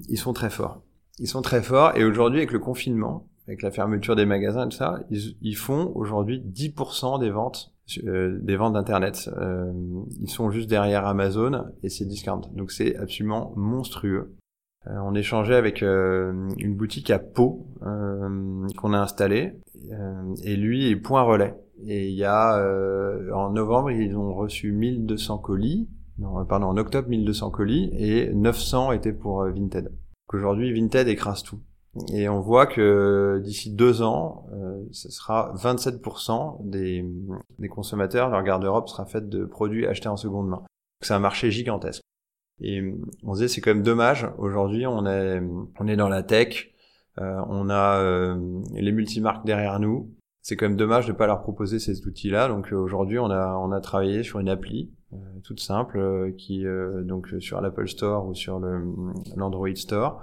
ils 0.08 0.18
sont 0.18 0.32
très 0.32 0.50
forts. 0.50 0.82
Ils 1.18 1.26
sont 1.26 1.42
très 1.42 1.62
forts. 1.62 1.96
Et 1.96 2.04
aujourd'hui, 2.04 2.38
avec 2.38 2.52
le 2.52 2.60
confinement, 2.60 3.28
avec 3.48 3.62
la 3.62 3.70
fermeture 3.70 4.14
des 4.14 4.26
magasins 4.26 4.66
et 4.66 4.68
tout 4.68 4.76
ça, 4.76 5.00
ils, 5.10 5.36
ils 5.40 5.56
font 5.56 5.90
aujourd'hui 5.94 6.40
10% 6.40 7.18
des 7.18 7.30
ventes 7.30 7.72
euh, 8.04 8.38
des 8.42 8.56
ventes 8.56 8.74
d'internet. 8.74 9.30
Euh, 9.38 9.72
ils 10.20 10.30
sont 10.30 10.50
juste 10.50 10.68
derrière 10.68 11.06
Amazon 11.06 11.64
et 11.82 11.88
c'est 11.88 12.04
discount. 12.04 12.42
Donc 12.52 12.70
c'est 12.70 12.96
absolument 12.96 13.52
monstrueux. 13.56 14.36
Euh, 14.86 14.98
on 15.02 15.14
échangeait 15.14 15.56
avec 15.56 15.82
euh, 15.82 16.48
une 16.58 16.74
boutique 16.74 17.10
à 17.10 17.18
Pau 17.18 17.66
qu'on 17.80 18.92
a 18.92 18.98
installée 18.98 19.54
euh, 19.54 19.67
et 20.44 20.56
lui 20.56 20.88
est 20.88 20.96
point 20.96 21.22
relais. 21.22 21.54
Et 21.86 22.08
il 22.08 22.14
y 22.14 22.24
a 22.24 22.58
euh, 22.58 23.32
en 23.32 23.50
novembre 23.50 23.90
ils 23.90 24.16
ont 24.16 24.34
reçu 24.34 24.72
1200 24.72 25.38
colis, 25.38 25.88
non 26.18 26.44
pardon 26.44 26.66
en 26.66 26.76
octobre 26.76 27.08
1200 27.08 27.50
colis 27.50 27.90
et 27.92 28.32
900 28.34 28.92
étaient 28.92 29.12
pour 29.12 29.42
euh, 29.42 29.50
Vinted. 29.50 29.92
Aujourd'hui 30.32 30.72
Vinted 30.72 31.08
écrase 31.08 31.42
tout. 31.42 31.60
Et 32.12 32.28
on 32.28 32.40
voit 32.40 32.66
que 32.66 33.40
d'ici 33.42 33.72
deux 33.72 34.02
ans, 34.02 34.46
euh, 34.52 34.84
ce 34.92 35.10
sera 35.10 35.52
27% 35.56 36.68
des, 36.68 37.04
des 37.58 37.68
consommateurs, 37.68 38.28
leur 38.28 38.42
garde-robe 38.42 38.88
sera 38.88 39.06
faite 39.06 39.28
de 39.28 39.44
produits 39.44 39.86
achetés 39.86 40.08
en 40.08 40.16
seconde 40.16 40.48
main. 40.48 40.62
C'est 41.00 41.14
un 41.14 41.18
marché 41.18 41.50
gigantesque. 41.50 42.02
Et 42.60 42.82
on 43.22 43.34
se 43.34 43.38
disait 43.38 43.48
c'est 43.48 43.60
quand 43.60 43.72
même 43.72 43.82
dommage. 43.82 44.28
Aujourd'hui, 44.38 44.86
on 44.86 45.06
est 45.06 45.40
on 45.78 45.86
est 45.86 45.96
dans 45.96 46.08
la 46.08 46.22
tech, 46.22 46.48
euh, 46.58 46.77
on 47.20 47.68
a 47.70 47.98
euh, 48.00 48.36
les 48.74 48.92
multimarques 48.92 49.46
derrière 49.46 49.80
nous. 49.80 50.10
c'est 50.42 50.56
quand 50.56 50.68
même 50.68 50.76
dommage 50.76 51.06
de 51.06 51.12
pas 51.12 51.26
leur 51.26 51.42
proposer 51.42 51.78
ces 51.78 52.06
outils-là. 52.06 52.48
Donc 52.48 52.72
aujourd'hui, 52.72 53.18
on 53.18 53.30
a 53.30 53.56
on 53.56 53.72
a 53.72 53.80
travaillé 53.80 54.22
sur 54.22 54.40
une 54.40 54.48
appli 54.48 54.90
toute 55.42 55.60
simple 55.60 56.34
qui 56.36 56.64
donc 57.04 57.28
sur 57.40 57.60
l'Apple 57.60 57.88
Store 57.88 58.26
ou 58.26 58.34
sur 58.34 58.58
le 58.58 58.82
l'Android 59.36 59.74
Store 59.74 60.22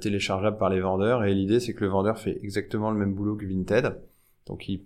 téléchargeable 0.00 0.56
par 0.56 0.70
les 0.70 0.80
vendeurs. 0.80 1.24
Et 1.24 1.34
l'idée, 1.34 1.60
c'est 1.60 1.74
que 1.74 1.84
le 1.84 1.90
vendeur 1.90 2.18
fait 2.18 2.40
exactement 2.42 2.90
le 2.90 2.98
même 2.98 3.14
boulot 3.14 3.36
que 3.36 3.44
Vinted. 3.44 4.00
Donc 4.46 4.68
il 4.68 4.82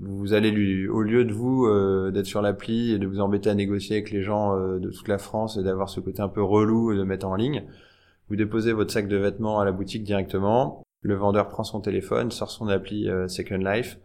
vous 0.00 0.32
allez 0.32 0.50
lui, 0.50 0.88
au 0.88 1.02
lieu 1.02 1.24
de 1.24 1.32
vous 1.32 1.66
euh, 1.66 2.10
d'être 2.12 2.26
sur 2.26 2.40
l'appli 2.40 2.92
et 2.92 2.98
de 2.98 3.06
vous 3.06 3.20
embêter 3.20 3.50
à 3.50 3.54
négocier 3.54 3.96
avec 3.96 4.10
les 4.10 4.22
gens 4.22 4.56
euh, 4.56 4.78
de 4.78 4.90
toute 4.90 5.08
la 5.08 5.18
France 5.18 5.56
et 5.56 5.62
d'avoir 5.62 5.88
ce 5.88 6.00
côté 6.00 6.22
un 6.22 6.28
peu 6.28 6.42
relou 6.42 6.94
de 6.94 7.02
mettre 7.02 7.26
en 7.26 7.34
ligne, 7.34 7.64
vous 8.28 8.36
déposez 8.36 8.72
votre 8.72 8.92
sac 8.92 9.08
de 9.08 9.16
vêtements 9.16 9.58
à 9.58 9.64
la 9.64 9.72
boutique 9.72 10.04
directement. 10.04 10.85
Le 11.06 11.14
vendeur 11.14 11.48
prend 11.48 11.62
son 11.62 11.80
téléphone, 11.80 12.30
sort 12.30 12.50
son 12.50 12.66
appli 12.68 13.08
euh, 13.08 13.28
Second 13.28 13.58
Life, 13.58 13.98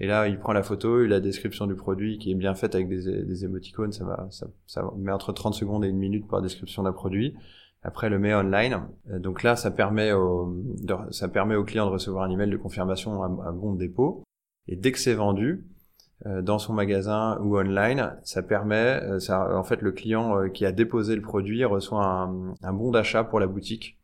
et 0.00 0.06
là 0.06 0.26
il 0.26 0.38
prend 0.38 0.52
la 0.52 0.62
photo 0.64 1.04
la 1.04 1.20
description 1.20 1.66
du 1.68 1.76
produit 1.76 2.18
qui 2.18 2.32
est 2.32 2.34
bien 2.34 2.54
faite 2.54 2.74
avec 2.74 2.88
des, 2.88 3.44
émoticônes. 3.44 3.92
Ça 3.92 4.04
va, 4.04 4.28
ça, 4.66 4.90
met 4.96 5.12
entre 5.12 5.32
30 5.32 5.54
secondes 5.54 5.84
et 5.84 5.88
une 5.88 5.98
minute 5.98 6.24
la 6.32 6.40
description 6.40 6.82
d'un 6.82 6.92
produit. 6.92 7.34
Après, 7.84 8.10
le 8.10 8.18
met 8.18 8.34
online. 8.34 8.88
Donc 9.06 9.44
là, 9.44 9.54
ça 9.54 9.70
permet 9.70 10.12
au, 10.12 10.52
ça 11.10 11.28
permet 11.28 11.54
au 11.54 11.62
client 11.62 11.86
de 11.86 11.92
recevoir 11.92 12.24
un 12.24 12.30
email 12.30 12.50
de 12.50 12.56
confirmation 12.56 13.22
à, 13.22 13.26
à 13.48 13.52
bon 13.52 13.74
dépôt. 13.74 14.24
Et 14.66 14.74
dès 14.74 14.90
que 14.90 14.98
c'est 14.98 15.14
vendu 15.14 15.64
euh, 16.26 16.42
dans 16.42 16.58
son 16.58 16.72
magasin 16.72 17.38
ou 17.40 17.56
online, 17.56 18.16
ça 18.24 18.42
permet, 18.42 19.00
euh, 19.02 19.20
ça, 19.20 19.56
en 19.56 19.62
fait, 19.62 19.80
le 19.82 19.92
client 19.92 20.36
euh, 20.36 20.48
qui 20.48 20.66
a 20.66 20.72
déposé 20.72 21.14
le 21.14 21.22
produit 21.22 21.64
reçoit 21.64 22.04
un, 22.04 22.54
un 22.60 22.72
bon 22.72 22.90
d'achat 22.90 23.22
pour 23.22 23.38
la 23.38 23.46
boutique 23.46 23.98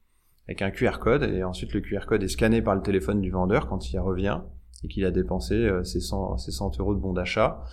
avec 0.46 0.62
un 0.62 0.70
QR 0.70 0.98
code 1.00 1.22
et 1.22 1.42
ensuite 1.42 1.72
le 1.72 1.80
QR 1.80 2.07
code 2.07 2.22
est 2.22 2.28
scanné 2.28 2.62
par 2.62 2.74
le 2.74 2.83
téléphone 2.83 3.20
du 3.20 3.30
vendeur 3.30 3.66
quand 3.66 3.92
il 3.92 3.98
revient 3.98 4.40
et 4.83 4.88
qu'il 4.88 5.04
a 5.04 5.11
dépensé 5.11 5.70
ses 5.85 6.00
100, 6.00 6.38
ses 6.38 6.52
100 6.52 6.78
euros 6.80 6.94
de 6.94 7.00
bon 7.00 7.12
d'achat 7.12 7.64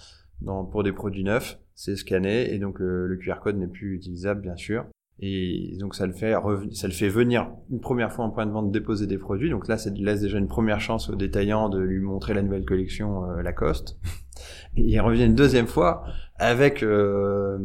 pour 0.72 0.84
des 0.84 0.94
produits 0.94 1.24
neufs, 1.24 1.60
c'est 1.76 1.96
scanné 1.96 2.54
et 2.54 2.58
donc 2.58 2.80
le, 2.80 3.08
le 3.08 3.18
QR 3.18 3.40
code 3.42 3.58
n'est 3.58 3.68
plus 3.68 3.96
utilisable 3.96 4.42
bien 4.42 4.56
sûr 4.56 4.86
et 5.24 5.78
donc 5.80 5.94
ça 5.94 6.08
le 6.08 6.14
fait 6.14 6.34
ça 6.72 6.88
le 6.88 6.94
fait 6.94 7.08
venir 7.08 7.48
une 7.70 7.80
première 7.80 8.12
fois 8.12 8.26
en 8.26 8.32
point 8.32 8.48
de 8.48 8.52
vente 8.52 8.72
déposer 8.72 9.06
des 9.06 9.20
produits. 9.20 9.52
Donc 9.52 9.68
là, 9.68 9.78
ça 9.78 9.92
laisse 9.92 10.22
déjà 10.22 10.40
une 10.40 10.48
première 10.48 10.82
chance 10.82 11.10
au 11.10 11.16
détaillant 11.16 11.70
de 11.70 11.80
lui 11.80 12.00
montrer 12.00 12.34
la 12.34 12.42
nouvelle 12.42 12.66
collection 12.66 13.30
euh, 13.30 13.42
Lacoste. 13.44 14.00
Il 14.76 15.00
revient 15.00 15.26
une 15.26 15.36
deuxième 15.36 15.68
fois 15.68 16.04
avec 16.40 16.82
euh, 16.82 17.60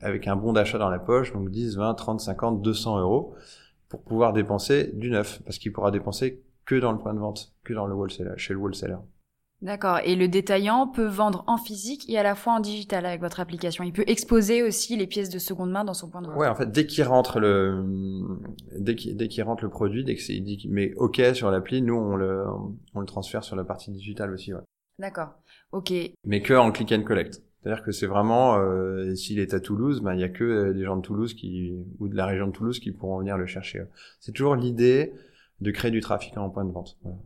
avec 0.00 0.26
un 0.26 0.36
bon 0.36 0.54
d'achat 0.54 0.78
dans 0.78 0.88
la 0.88 0.98
poche, 0.98 1.34
donc 1.34 1.50
10, 1.50 1.76
20, 1.76 1.94
30, 1.94 2.20
50, 2.20 2.62
200 2.62 3.00
euros 3.00 3.34
pour 3.92 4.00
pouvoir 4.00 4.32
dépenser 4.32 4.90
du 4.94 5.10
neuf, 5.10 5.42
parce 5.44 5.58
qu'il 5.58 5.70
pourra 5.70 5.90
dépenser 5.90 6.42
que 6.64 6.76
dans 6.76 6.92
le 6.92 6.98
point 6.98 7.12
de 7.12 7.18
vente, 7.18 7.52
que 7.62 7.74
dans 7.74 7.86
le 7.86 7.94
wholesaler, 7.94 8.32
chez 8.38 8.54
le 8.54 8.58
wholesaler. 8.58 8.96
D'accord. 9.60 9.98
Et 10.02 10.16
le 10.16 10.28
détaillant 10.28 10.88
peut 10.88 11.06
vendre 11.06 11.44
en 11.46 11.58
physique 11.58 12.08
et 12.08 12.18
à 12.18 12.22
la 12.22 12.34
fois 12.34 12.54
en 12.54 12.60
digital 12.60 13.04
avec 13.04 13.20
votre 13.20 13.38
application. 13.38 13.84
Il 13.84 13.92
peut 13.92 14.04
exposer 14.06 14.62
aussi 14.62 14.96
les 14.96 15.06
pièces 15.06 15.28
de 15.28 15.38
seconde 15.38 15.70
main 15.70 15.84
dans 15.84 15.92
son 15.92 16.08
point 16.08 16.22
de 16.22 16.26
vente. 16.26 16.36
Ouais, 16.36 16.48
en 16.48 16.54
fait, 16.54 16.72
dès 16.72 16.86
qu'il 16.86 17.04
rentre 17.04 17.38
le, 17.38 17.84
dès 18.78 18.96
qu'il, 18.96 19.14
dès 19.14 19.28
qu'il 19.28 19.42
rentre 19.42 19.62
le 19.62 19.68
produit, 19.70 20.04
dès 20.04 20.14
que 20.14 20.22
c'est 20.22 20.40
dit 20.40 20.56
qu'il 20.56 20.72
met 20.72 20.94
OK 20.94 21.20
sur 21.34 21.50
l'appli, 21.50 21.82
nous 21.82 21.94
on 21.94 22.16
le, 22.16 22.44
on 22.94 23.00
le 23.00 23.06
transfère 23.06 23.44
sur 23.44 23.54
la 23.54 23.64
partie 23.64 23.90
digitale 23.90 24.32
aussi. 24.32 24.54
Ouais. 24.54 24.62
D'accord. 24.98 25.34
Ok. 25.70 25.92
Mais 26.24 26.40
que 26.40 26.54
en 26.54 26.72
click 26.72 26.90
and 26.92 27.02
collect. 27.02 27.42
C'est-à-dire 27.62 27.84
que 27.84 27.92
c'est 27.92 28.06
vraiment, 28.06 28.56
euh, 28.56 29.14
s'il 29.14 29.38
est 29.38 29.54
à 29.54 29.60
Toulouse, 29.60 30.02
ben 30.02 30.14
il 30.14 30.20
y 30.20 30.24
a 30.24 30.28
que 30.28 30.44
euh, 30.44 30.72
des 30.72 30.84
gens 30.84 30.96
de 30.96 31.02
Toulouse 31.02 31.34
qui 31.34 31.72
ou 32.00 32.08
de 32.08 32.16
la 32.16 32.26
région 32.26 32.48
de 32.48 32.52
Toulouse 32.52 32.80
qui 32.80 32.90
pourront 32.90 33.18
venir 33.18 33.38
le 33.38 33.46
chercher. 33.46 33.84
C'est 34.18 34.32
toujours 34.32 34.56
l'idée 34.56 35.12
de 35.60 35.70
créer 35.70 35.90
du 35.92 36.00
trafic 36.00 36.36
en 36.36 36.50
point 36.50 36.64
de 36.64 36.72
vente. 36.72 36.98
Voilà. 37.02 37.18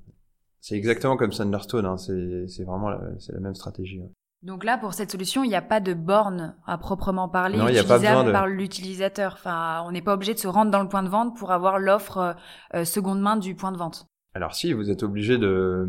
C'est 0.60 0.76
exactement 0.76 1.16
comme 1.16 1.30
Thunderstone, 1.30 1.86
hein. 1.86 1.96
c'est 1.96 2.64
vraiment 2.64 2.90
la, 2.90 3.00
la 3.28 3.40
même 3.40 3.54
stratégie. 3.54 4.02
Donc 4.42 4.64
là, 4.64 4.76
pour 4.78 4.94
cette 4.94 5.10
solution, 5.10 5.42
il 5.44 5.48
n'y 5.48 5.56
a 5.56 5.62
pas 5.62 5.80
de 5.80 5.94
borne 5.94 6.54
à 6.66 6.76
proprement 6.76 7.28
parler 7.28 7.56
non, 7.56 7.68
utilisable 7.68 8.32
par 8.32 8.46
l'utilisateur. 8.46 9.34
Enfin, 9.34 9.82
on 9.86 9.92
n'est 9.92 10.02
pas 10.02 10.14
obligé 10.14 10.34
de 10.34 10.38
se 10.38 10.48
rendre 10.48 10.70
dans 10.70 10.82
le 10.82 10.88
point 10.88 11.02
de 11.02 11.08
vente 11.08 11.36
pour 11.36 11.50
avoir 11.52 11.78
l'offre 11.78 12.36
euh, 12.74 12.84
seconde 12.84 13.20
main 13.20 13.36
du 13.36 13.54
point 13.54 13.72
de 13.72 13.78
vente. 13.78 14.06
Alors 14.34 14.54
si, 14.54 14.72
vous 14.72 14.90
êtes 14.90 15.02
obligé 15.02 15.38
de 15.38 15.88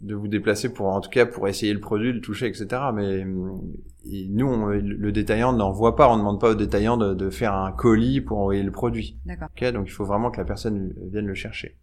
de 0.00 0.14
vous 0.14 0.28
déplacer 0.28 0.72
pour 0.72 0.86
en 0.86 1.00
tout 1.00 1.10
cas 1.10 1.26
pour 1.26 1.48
essayer 1.48 1.72
le 1.72 1.80
produit, 1.80 2.12
le 2.12 2.20
toucher, 2.20 2.46
etc. 2.46 2.66
Mais 2.94 3.24
nous, 3.24 4.46
on, 4.46 4.66
le 4.66 5.12
détaillant 5.12 5.52
n'envoie 5.52 5.96
pas, 5.96 6.08
on 6.08 6.14
ne 6.14 6.20
demande 6.20 6.40
pas 6.40 6.50
au 6.50 6.54
détaillant 6.54 6.96
de, 6.96 7.14
de, 7.14 7.30
faire 7.30 7.54
un 7.54 7.72
colis 7.72 8.20
pour 8.20 8.38
envoyer 8.38 8.62
le 8.62 8.72
produit. 8.72 9.18
D'accord. 9.26 9.48
Okay, 9.56 9.72
donc 9.72 9.86
il 9.88 9.92
faut 9.92 10.04
vraiment 10.04 10.30
que 10.30 10.38
la 10.38 10.44
personne 10.44 10.92
vienne 11.10 11.26
le 11.26 11.34
chercher. 11.34 11.78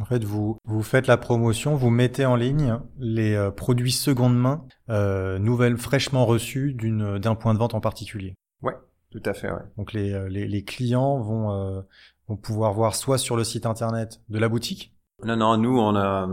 En 0.00 0.04
fait, 0.04 0.24
vous 0.24 0.58
vous 0.64 0.82
faites 0.82 1.06
la 1.06 1.16
promotion, 1.16 1.76
vous 1.76 1.90
mettez 1.90 2.26
en 2.26 2.34
ligne 2.34 2.78
les 2.98 3.34
euh, 3.34 3.52
produits 3.52 3.92
seconde 3.92 4.36
main, 4.36 4.66
euh, 4.90 5.38
nouvelles 5.38 5.76
fraîchement 5.76 6.26
reçus 6.26 6.74
d'une 6.74 7.18
d'un 7.18 7.36
point 7.36 7.54
de 7.54 7.60
vente 7.60 7.74
en 7.74 7.80
particulier. 7.80 8.34
Ouais, 8.60 8.74
tout 9.12 9.22
à 9.24 9.34
fait. 9.34 9.50
Ouais. 9.50 9.62
Donc 9.76 9.92
les, 9.92 10.12
euh, 10.12 10.28
les, 10.28 10.48
les 10.48 10.64
clients 10.64 11.20
vont 11.20 11.52
euh, 11.52 11.80
vont 12.26 12.36
pouvoir 12.36 12.72
voir 12.72 12.96
soit 12.96 13.18
sur 13.18 13.36
le 13.36 13.44
site 13.44 13.66
internet 13.66 14.20
de 14.28 14.38
la 14.38 14.48
boutique. 14.48 14.92
Non 15.24 15.36
non, 15.36 15.56
nous 15.58 15.78
on 15.78 15.94
a 15.94 16.26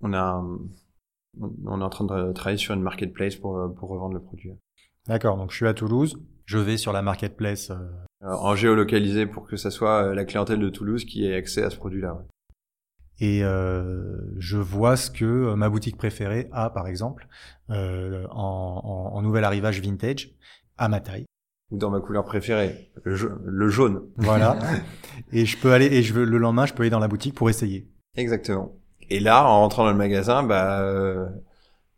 on 0.00 0.12
a 0.12 0.44
on 1.40 1.80
est 1.80 1.84
en 1.84 1.90
train 1.90 2.04
de 2.04 2.32
travailler 2.32 2.58
sur 2.58 2.74
une 2.74 2.82
marketplace 2.82 3.36
pour 3.36 3.74
pour 3.74 3.88
revendre 3.90 4.14
le 4.14 4.22
produit. 4.22 4.52
D'accord. 5.06 5.36
Donc 5.36 5.50
je 5.50 5.56
suis 5.56 5.66
à 5.66 5.74
Toulouse, 5.74 6.20
je 6.46 6.58
vais 6.58 6.76
sur 6.76 6.92
la 6.92 7.02
marketplace. 7.02 7.72
en 8.22 8.54
géolocalisé 8.54 9.26
pour 9.26 9.46
que 9.46 9.56
ça 9.56 9.70
soit 9.70 10.14
la 10.14 10.24
clientèle 10.24 10.58
de 10.58 10.68
Toulouse 10.68 11.04
qui 11.04 11.24
ait 11.24 11.34
accès 11.34 11.62
à 11.62 11.70
ce 11.70 11.76
produit-là. 11.76 12.14
Ouais 12.14 12.24
et 13.20 13.44
euh, 13.44 14.16
je 14.38 14.56
vois 14.56 14.96
ce 14.96 15.10
que 15.10 15.24
euh, 15.24 15.56
ma 15.56 15.68
boutique 15.68 15.98
préférée 15.98 16.48
a, 16.52 16.70
par 16.70 16.88
exemple, 16.88 17.28
euh, 17.68 18.26
en, 18.30 18.80
en, 18.82 19.16
en, 19.16 19.22
nouvel 19.22 19.44
arrivage 19.44 19.80
vintage, 19.80 20.30
à 20.78 20.88
ma 20.88 21.00
taille. 21.00 21.26
Ou 21.70 21.76
dans 21.76 21.90
ma 21.90 22.00
couleur 22.00 22.24
préférée, 22.24 22.90
le, 23.04 23.68
jaune. 23.68 24.02
Voilà. 24.16 24.58
et 25.32 25.44
je 25.44 25.58
peux 25.58 25.72
aller, 25.72 25.86
et 25.86 26.02
je 26.02 26.14
veux, 26.14 26.24
le 26.24 26.38
lendemain, 26.38 26.66
je 26.66 26.72
peux 26.72 26.82
aller 26.82 26.90
dans 26.90 26.98
la 26.98 27.08
boutique 27.08 27.34
pour 27.34 27.50
essayer. 27.50 27.88
Exactement. 28.16 28.74
Et 29.10 29.20
là, 29.20 29.44
en 29.46 29.60
rentrant 29.60 29.84
dans 29.84 29.90
le 29.90 29.96
magasin, 29.96 30.42
bah, 30.42 30.80
euh, 30.82 31.28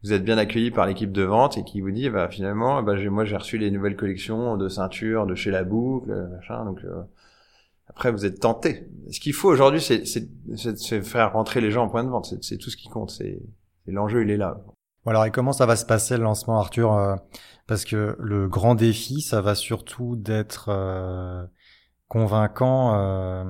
vous 0.02 0.12
êtes 0.12 0.24
bien 0.24 0.38
accueilli 0.38 0.70
par 0.70 0.86
l'équipe 0.86 1.12
de 1.12 1.22
vente 1.22 1.58
et 1.58 1.64
qui 1.64 1.80
vous 1.80 1.90
dit, 1.90 2.10
bah, 2.10 2.28
finalement, 2.28 2.82
bah, 2.82 2.94
moi, 3.10 3.24
j'ai 3.24 3.36
reçu 3.36 3.58
les 3.58 3.70
nouvelles 3.70 3.96
collections 3.96 4.56
de 4.56 4.68
ceintures 4.68 5.26
de 5.26 5.34
chez 5.34 5.50
La 5.50 5.64
Boucle, 5.64 6.28
machin, 6.30 6.64
donc, 6.64 6.80
euh, 6.84 7.02
après, 7.94 8.10
vous 8.10 8.24
êtes 8.24 8.40
tenté. 8.40 8.88
Ce 9.10 9.20
qu'il 9.20 9.34
faut 9.34 9.48
aujourd'hui, 9.48 9.80
c'est 9.80 11.02
faire 11.02 11.32
rentrer 11.32 11.60
les 11.60 11.70
gens 11.70 11.84
en 11.84 11.88
point 11.88 12.04
de 12.04 12.08
vente. 12.08 12.34
C'est 12.40 12.56
tout 12.56 12.70
ce 12.70 12.76
qui 12.76 12.88
compte. 12.88 13.10
C'est 13.10 13.42
l'enjeu, 13.86 14.22
il 14.22 14.30
est 14.30 14.36
là. 14.36 14.56
alors, 15.06 15.26
et 15.26 15.30
comment 15.30 15.52
ça 15.52 15.66
va 15.66 15.76
se 15.76 15.84
passer 15.84 16.16
le 16.16 16.22
lancement, 16.22 16.58
Arthur 16.58 16.94
euh, 16.94 17.16
Parce 17.66 17.84
que 17.84 18.16
le 18.18 18.48
grand 18.48 18.74
défi, 18.74 19.20
ça 19.20 19.42
va 19.42 19.54
surtout 19.54 20.16
d'être 20.16 20.70
euh, 20.70 21.44
convaincant 22.08 22.94
euh, 22.94 23.44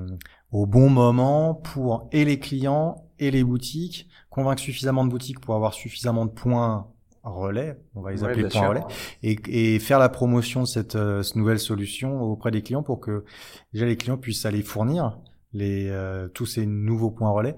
au 0.51 0.67
bon 0.67 0.91
moment 0.91 1.55
pour 1.55 2.09
et 2.11 2.25
les 2.25 2.41
clients 2.41 3.12
et 3.23 3.31
les 3.31 3.45
boutiques, 3.45 4.09
convaincre 4.31 4.61
suffisamment 4.61 5.05
de 5.05 5.11
boutiques 5.11 5.41
pour 5.41 5.55
avoir 5.55 5.75
suffisamment 5.75 6.27
de 6.27 6.31
points 6.31 6.87
relais, 7.23 7.79
on 7.95 8.01
va 8.01 8.11
les 8.11 8.25
appeler 8.25 8.49
points 8.49 8.69
relais, 8.69 8.83
et, 9.23 9.37
et, 9.47 9.79
faire 9.79 10.01
la 10.01 10.09
promotion 10.09 10.63
de 10.63 10.67
cette, 10.67 10.97
euh, 10.97 11.23
cette, 11.23 11.37
nouvelle 11.37 11.61
solution 11.61 12.21
auprès 12.21 12.51
des 12.51 12.63
clients 12.63 12.83
pour 12.83 12.99
que 12.99 13.25
déjà 13.73 13.87
les 13.87 13.97
clients 13.97 14.19
puissent 14.19 14.45
aller 14.45 14.63
fournir 14.63 15.21
les, 15.53 15.89
euh, 15.89 16.27
tous 16.29 16.47
ces 16.47 16.67
nouveaux 16.67 17.11
points 17.11 17.31
relais. 17.31 17.57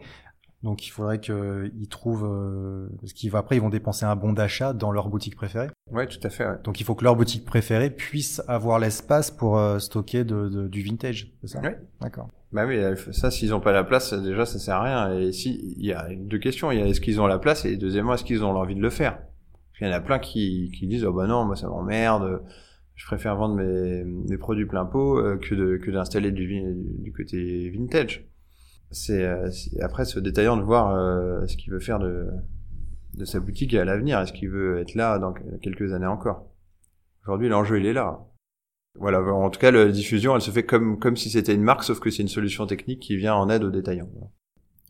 Donc 0.62 0.86
il 0.86 0.90
faudrait 0.90 1.20
qu'ils 1.20 1.88
trouvent, 1.90 2.26
euh, 2.26 2.88
parce 3.00 3.12
qu'ils 3.12 3.34
après 3.36 3.56
ils 3.56 3.60
vont 3.60 3.70
dépenser 3.70 4.04
un 4.06 4.16
bon 4.16 4.32
d'achat 4.32 4.72
dans 4.72 4.92
leur 4.92 5.08
boutique 5.08 5.36
préférée. 5.36 5.68
Ouais, 5.90 6.06
tout 6.06 6.20
à 6.22 6.30
fait. 6.30 6.46
Ouais. 6.46 6.56
Donc 6.62 6.80
il 6.80 6.84
faut 6.84 6.94
que 6.94 7.04
leur 7.04 7.16
boutique 7.16 7.44
préférée 7.44 7.90
puisse 7.90 8.42
avoir 8.48 8.78
l'espace 8.78 9.30
pour 9.30 9.60
stocker 9.78 10.24
de, 10.24 10.48
de, 10.48 10.68
du 10.68 10.82
vintage, 10.82 11.32
c'est 11.42 11.48
ça? 11.48 11.60
Oui. 11.62 11.70
D'accord. 12.00 12.28
Bah 12.54 12.66
oui, 12.66 12.78
ça, 13.10 13.32
s'ils 13.32 13.50
n'ont 13.50 13.60
pas 13.60 13.72
la 13.72 13.82
place, 13.82 14.14
déjà, 14.14 14.46
ça 14.46 14.60
sert 14.60 14.76
à 14.76 14.82
rien. 14.84 15.18
Et 15.18 15.32
si, 15.32 15.74
il 15.76 15.84
y 15.84 15.92
a 15.92 16.08
deux 16.14 16.38
questions. 16.38 16.70
Il 16.70 16.78
y 16.78 16.82
a 16.82 16.86
est-ce 16.86 17.00
qu'ils 17.00 17.20
ont 17.20 17.26
la 17.26 17.40
place? 17.40 17.64
Et 17.64 17.76
deuxièmement, 17.76 18.14
est-ce 18.14 18.22
qu'ils 18.22 18.44
ont 18.44 18.52
l'envie 18.52 18.76
de 18.76 18.80
le 18.80 18.90
faire? 18.90 19.18
Il 19.80 19.88
y 19.88 19.90
en 19.90 19.92
a 19.92 20.00
plein 20.00 20.20
qui, 20.20 20.70
qui 20.70 20.86
disent, 20.86 21.04
oh 21.04 21.12
bah 21.12 21.26
non, 21.26 21.44
moi 21.44 21.56
ça 21.56 21.68
m'emmerde, 21.68 22.42
je 22.94 23.06
préfère 23.06 23.34
vendre 23.34 23.56
mes, 23.56 24.04
mes 24.04 24.38
produits 24.38 24.66
plein 24.66 24.84
pot 24.84 25.18
euh, 25.18 25.36
que 25.36 25.54
de 25.56 25.78
que 25.78 25.90
d'installer 25.90 26.30
du, 26.30 26.46
du 27.00 27.12
côté 27.12 27.70
vintage. 27.70 28.24
C'est 28.92 29.24
euh, 29.24 29.50
après 29.80 30.04
ce 30.04 30.20
détaillant 30.20 30.56
de 30.56 30.62
voir 30.62 30.94
euh, 30.94 31.44
ce 31.48 31.56
qu'il 31.56 31.72
veut 31.72 31.80
faire 31.80 31.98
de 31.98 32.28
de 33.18 33.24
sa 33.24 33.40
boutique 33.40 33.74
à 33.74 33.84
l'avenir. 33.84 34.20
Est-ce 34.20 34.32
qu'il 34.32 34.48
veut 34.48 34.78
être 34.78 34.94
là 34.94 35.18
dans 35.18 35.32
quelques 35.60 35.92
années 35.92 36.06
encore? 36.06 36.46
Aujourd'hui, 37.24 37.48
l'enjeu 37.48 37.80
il 37.80 37.86
est 37.86 37.92
là. 37.92 38.20
Voilà. 38.98 39.20
En 39.20 39.50
tout 39.50 39.60
cas, 39.60 39.70
la 39.70 39.86
diffusion, 39.86 40.34
elle 40.34 40.42
se 40.42 40.50
fait 40.50 40.64
comme 40.64 40.98
comme 40.98 41.16
si 41.16 41.30
c'était 41.30 41.54
une 41.54 41.62
marque, 41.62 41.84
sauf 41.84 42.00
que 42.00 42.10
c'est 42.10 42.22
une 42.22 42.28
solution 42.28 42.66
technique 42.66 43.00
qui 43.00 43.16
vient 43.16 43.34
en 43.34 43.48
aide 43.50 43.64
aux 43.64 43.70
détaillants. 43.70 44.08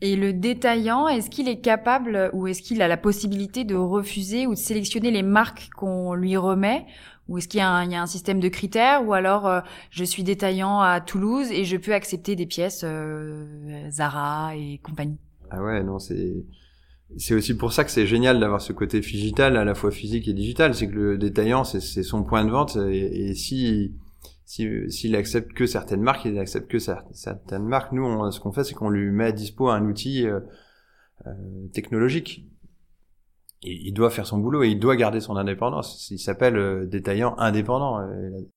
Et 0.00 0.16
le 0.16 0.32
détaillant, 0.32 1.08
est-ce 1.08 1.30
qu'il 1.30 1.48
est 1.48 1.60
capable 1.60 2.30
ou 2.34 2.46
est-ce 2.46 2.60
qu'il 2.60 2.82
a 2.82 2.88
la 2.88 2.96
possibilité 2.96 3.64
de 3.64 3.74
refuser 3.74 4.46
ou 4.46 4.50
de 4.50 4.58
sélectionner 4.58 5.10
les 5.10 5.22
marques 5.22 5.70
qu'on 5.74 6.14
lui 6.14 6.36
remet? 6.36 6.84
Ou 7.28 7.38
est-ce 7.38 7.48
qu'il 7.48 7.60
y, 7.60 7.62
a 7.62 7.78
un 7.78 8.06
système 8.06 8.38
de 8.38 8.48
critères? 8.48 9.06
Ou 9.06 9.14
alors 9.14 9.46
euh, 9.46 9.60
je 9.90 10.04
suis 10.04 10.22
détaillant 10.22 10.80
à 10.80 11.00
Toulouse 11.00 11.50
et 11.50 11.64
je 11.64 11.76
peux 11.78 11.94
accepter 11.94 12.36
des 12.36 12.44
pièces 12.44 12.82
euh, 12.84 13.88
Zara 13.90 14.54
et 14.56 14.78
compagnie? 14.82 15.18
Ah 15.50 15.62
ouais, 15.62 15.82
non, 15.82 15.98
c'est 15.98 16.34
c'est 17.16 17.34
aussi 17.34 17.56
pour 17.56 17.72
ça 17.72 17.84
que 17.84 17.90
c'est 17.90 18.06
génial 18.06 18.40
d'avoir 18.40 18.60
ce 18.60 18.72
côté 18.72 19.00
digital, 19.00 19.56
à 19.56 19.64
la 19.64 19.74
fois 19.74 19.90
physique 19.90 20.26
et 20.26 20.32
digital. 20.32 20.74
C'est 20.74 20.88
que 20.88 20.94
le 20.94 21.18
détaillant, 21.18 21.64
c'est 21.64 22.02
son 22.02 22.24
point 22.24 22.44
de 22.44 22.50
vente. 22.50 22.76
Et, 22.76 23.34
si 23.34 23.94
s'il 24.46 25.16
accepte 25.16 25.52
que 25.52 25.66
certaines 25.66 26.02
marques, 26.02 26.24
il 26.26 26.38
accepte 26.38 26.70
que 26.70 26.78
certaines 26.78 27.64
marques. 27.64 27.92
Nous, 27.92 28.30
ce 28.30 28.40
qu'on 28.40 28.52
fait, 28.52 28.64
c'est 28.64 28.74
qu'on 28.74 28.90
lui 28.90 29.10
met 29.10 29.26
à 29.26 29.32
dispo 29.32 29.68
un 29.68 29.86
outil 29.86 30.26
euh, 30.26 30.40
euh, 31.26 31.32
technologique. 31.72 32.46
il 33.62 33.92
doit 33.92 34.10
faire 34.10 34.26
son 34.26 34.38
boulot 34.38 34.62
et 34.62 34.68
il 34.68 34.78
doit 34.78 34.96
garder 34.96 35.20
son 35.20 35.36
indépendance. 35.36 36.10
Il 36.10 36.18
s'appelle 36.18 36.56
euh, 36.56 36.86
détaillant 36.86 37.34
indépendant. 37.38 38.06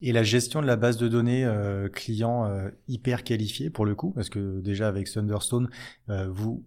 Et 0.01 0.11
la 0.11 0.23
gestion 0.23 0.61
de 0.61 0.67
la 0.67 0.75
base 0.75 0.97
de 0.97 1.07
données 1.07 1.49
client 1.93 2.49
hyper 2.87 3.23
qualifiée 3.23 3.69
pour 3.69 3.85
le 3.85 3.95
coup, 3.95 4.11
parce 4.11 4.29
que 4.29 4.59
déjà 4.59 4.87
avec 4.87 5.09
Thunderstone, 5.09 5.69
vous 6.29 6.63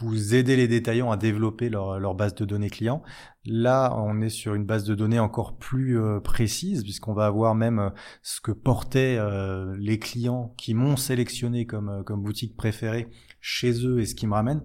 vous 0.00 0.34
aidez 0.34 0.56
les 0.56 0.68
détaillants 0.68 1.10
à 1.10 1.16
développer 1.16 1.68
leur, 1.68 1.98
leur, 1.98 2.14
base 2.14 2.34
de 2.34 2.44
données 2.44 2.70
client. 2.70 3.02
Là, 3.44 3.94
on 3.96 4.20
est 4.20 4.28
sur 4.28 4.54
une 4.54 4.64
base 4.64 4.84
de 4.84 4.94
données 4.94 5.18
encore 5.18 5.56
plus 5.56 5.98
euh, 5.98 6.20
précise, 6.20 6.82
puisqu'on 6.82 7.14
va 7.14 7.26
avoir 7.26 7.54
même 7.54 7.78
euh, 7.78 7.90
ce 8.22 8.40
que 8.40 8.52
portaient 8.52 9.16
euh, 9.18 9.74
les 9.78 9.98
clients 9.98 10.54
qui 10.56 10.74
m'ont 10.74 10.96
sélectionné 10.96 11.66
comme, 11.66 12.02
comme 12.04 12.22
boutique 12.22 12.56
préférée 12.56 13.08
chez 13.40 13.86
eux 13.86 14.00
et 14.00 14.06
ce 14.06 14.14
qui 14.14 14.26
me 14.26 14.34
ramène. 14.34 14.62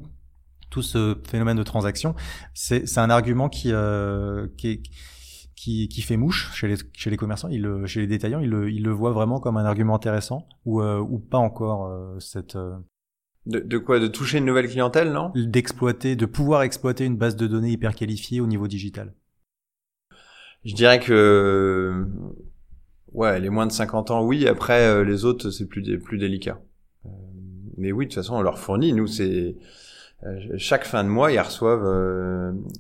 Tout 0.70 0.82
ce 0.82 1.17
phénomène 1.26 1.58
de 1.58 1.63
transaction, 1.63 2.13
c'est 2.54 2.98
un 2.98 3.10
argument 3.10 3.48
qui, 3.48 3.72
qui, 4.58 4.84
qui, 5.56 5.88
qui, 5.88 6.02
fait 6.02 6.17
mouche 6.17 6.52
chez 6.54 6.67
les, 6.67 6.76
chez 6.91 7.10
les 7.10 7.15
commerçants, 7.15 7.48
il, 7.48 7.84
chez 7.86 8.02
les 8.02 8.08
détaillants, 8.08 8.41
ils 8.41 8.50
le, 8.50 8.70
ils 8.70 8.84
le 8.84 8.91
voient 8.91 9.13
vraiment 9.13 9.39
comme 9.39 9.56
un 9.56 9.63
argument 9.63 9.96
intéressant 9.96 10.46
ou, 10.65 10.84
ou 10.84 11.20
pas 11.20 11.38
encore 11.38 11.89
cette, 12.20 12.58
de, 13.47 13.60
de, 13.60 13.77
quoi? 13.77 13.99
De 13.99 14.07
toucher 14.07 14.38
une 14.38 14.45
nouvelle 14.45 14.67
clientèle, 14.67 15.12
non? 15.12 15.31
D'exploiter, 15.36 16.15
de 16.15 16.25
pouvoir 16.25 16.62
exploiter 16.62 17.05
une 17.05 17.17
base 17.17 17.36
de 17.36 17.47
données 17.47 17.71
hyper 17.71 17.95
qualifiée 17.95 18.41
au 18.41 18.47
niveau 18.47 18.67
digital. 18.67 19.13
Je 20.65 20.73
dirais 20.73 20.99
que 20.99 22.05
ouais, 23.13 23.39
les 23.39 23.49
moins 23.49 23.65
de 23.65 23.71
50 23.71 24.12
ans, 24.12 24.23
oui. 24.23 24.47
Après, 24.47 24.86
euh, 24.88 25.03
les 25.03 25.25
autres, 25.25 25.49
c'est 25.49 25.65
plus 25.65 25.99
plus 25.99 26.17
délicat. 26.17 26.60
Euh, 27.05 27.10
mais 27.77 27.91
oui, 27.91 28.05
de 28.05 28.10
toute 28.10 28.15
façon, 28.15 28.36
on 28.36 28.41
leur 28.41 28.60
fournit. 28.60 28.93
Nous, 28.93 29.07
c'est 29.07 29.55
euh, 30.25 30.39
chaque 30.57 30.86
fin 30.86 31.03
de 31.03 31.10
mois, 31.10 31.31
ils 31.31 31.39
reçoivent 31.39 31.86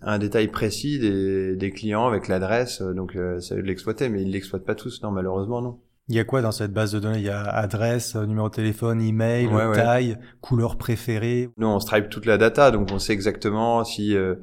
un 0.01 0.19
détail 0.19 0.49
précis 0.49 0.99
des, 0.99 1.55
des 1.55 1.71
clients 1.71 2.07
avec 2.07 2.27
l'adresse. 2.27 2.81
donc, 2.81 3.17
ça 3.39 3.55
de 3.55 3.61
l'exploiter, 3.61 4.09
mais 4.09 4.21
ils 4.21 4.31
l'exploitent 4.31 4.65
pas 4.65 4.75
tous. 4.75 5.01
Non, 5.03 5.11
malheureusement, 5.11 5.61
non. 5.61 5.79
Il 6.09 6.15
y 6.15 6.19
a 6.19 6.23
quoi 6.23 6.41
dans 6.41 6.53
cette 6.53 6.71
base 6.71 6.93
de 6.93 6.99
données? 6.99 7.17
Il 7.17 7.25
y 7.25 7.29
a 7.29 7.43
adresse, 7.43 8.15
euh, 8.15 8.25
numéro 8.25 8.47
de 8.47 8.53
téléphone, 8.53 9.01
email, 9.01 9.49
taille, 9.73 10.17
couleur 10.39 10.77
préférée? 10.77 11.49
Nous, 11.57 11.67
on 11.67 11.79
stripe 11.79 12.07
toute 12.07 12.25
la 12.25 12.37
data, 12.37 12.71
donc 12.71 12.89
on 12.93 12.99
sait 12.99 13.11
exactement 13.11 13.83
si 13.83 14.15
euh, 14.15 14.35